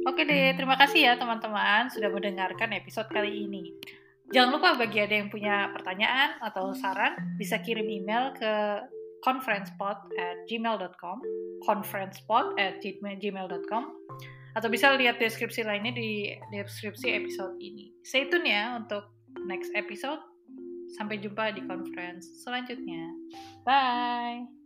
Oke 0.04 0.30
deh, 0.30 0.54
terima 0.54 0.78
kasih 0.78 1.10
ya 1.10 1.14
teman-teman 1.16 1.90
sudah 1.90 2.12
mendengarkan 2.12 2.76
episode 2.76 3.10
kali 3.10 3.50
ini. 3.50 3.74
Jangan 4.30 4.50
lupa 4.56 4.76
bagi 4.78 5.02
ada 5.02 5.16
yang 5.16 5.32
punya 5.32 5.72
pertanyaan 5.72 6.38
atau 6.44 6.74
saran, 6.76 7.38
bisa 7.40 7.62
kirim 7.64 7.86
email 7.88 8.34
ke 8.36 8.54
conferencepod 9.24 9.98
at 10.20 10.44
gmail.com 10.52 11.18
conferencepod 11.64 12.60
at 12.60 12.84
gmail.com 12.84 13.84
atau 14.54 14.70
bisa 14.70 14.94
lihat 14.94 15.18
deskripsi 15.18 15.66
lainnya 15.66 15.94
di 15.94 16.30
deskripsi 16.54 17.14
episode 17.14 17.58
ini. 17.58 17.94
Stay 18.06 18.30
tune 18.30 18.46
ya 18.46 18.78
untuk 18.78 19.06
next 19.50 19.74
episode. 19.74 20.22
sampai 20.94 21.18
jumpa 21.18 21.58
di 21.58 21.62
conference 21.66 22.46
selanjutnya 22.46 23.10
bye 23.66 24.63